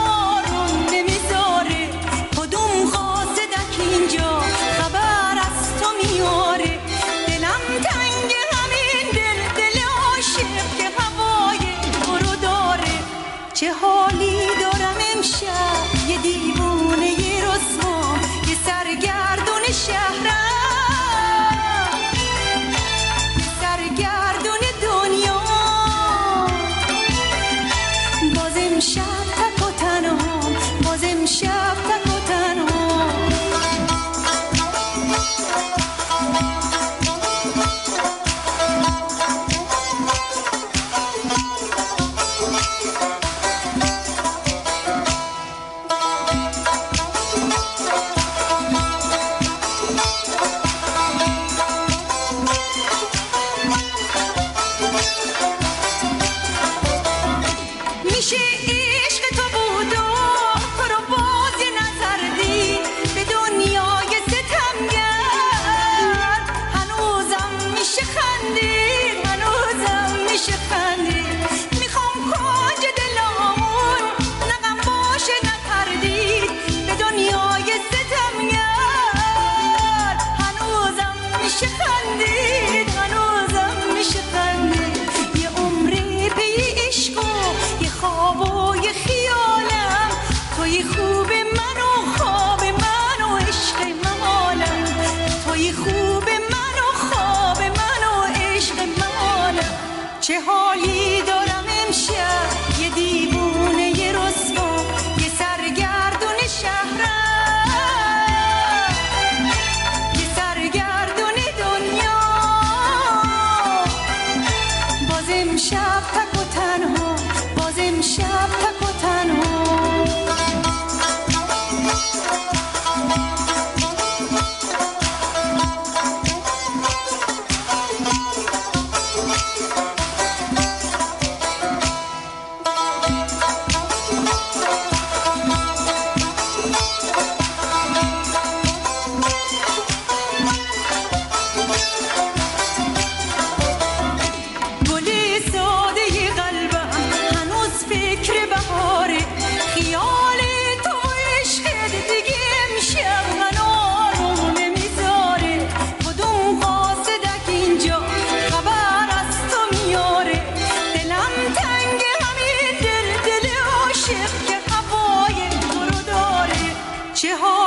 Cicho 167.22 167.61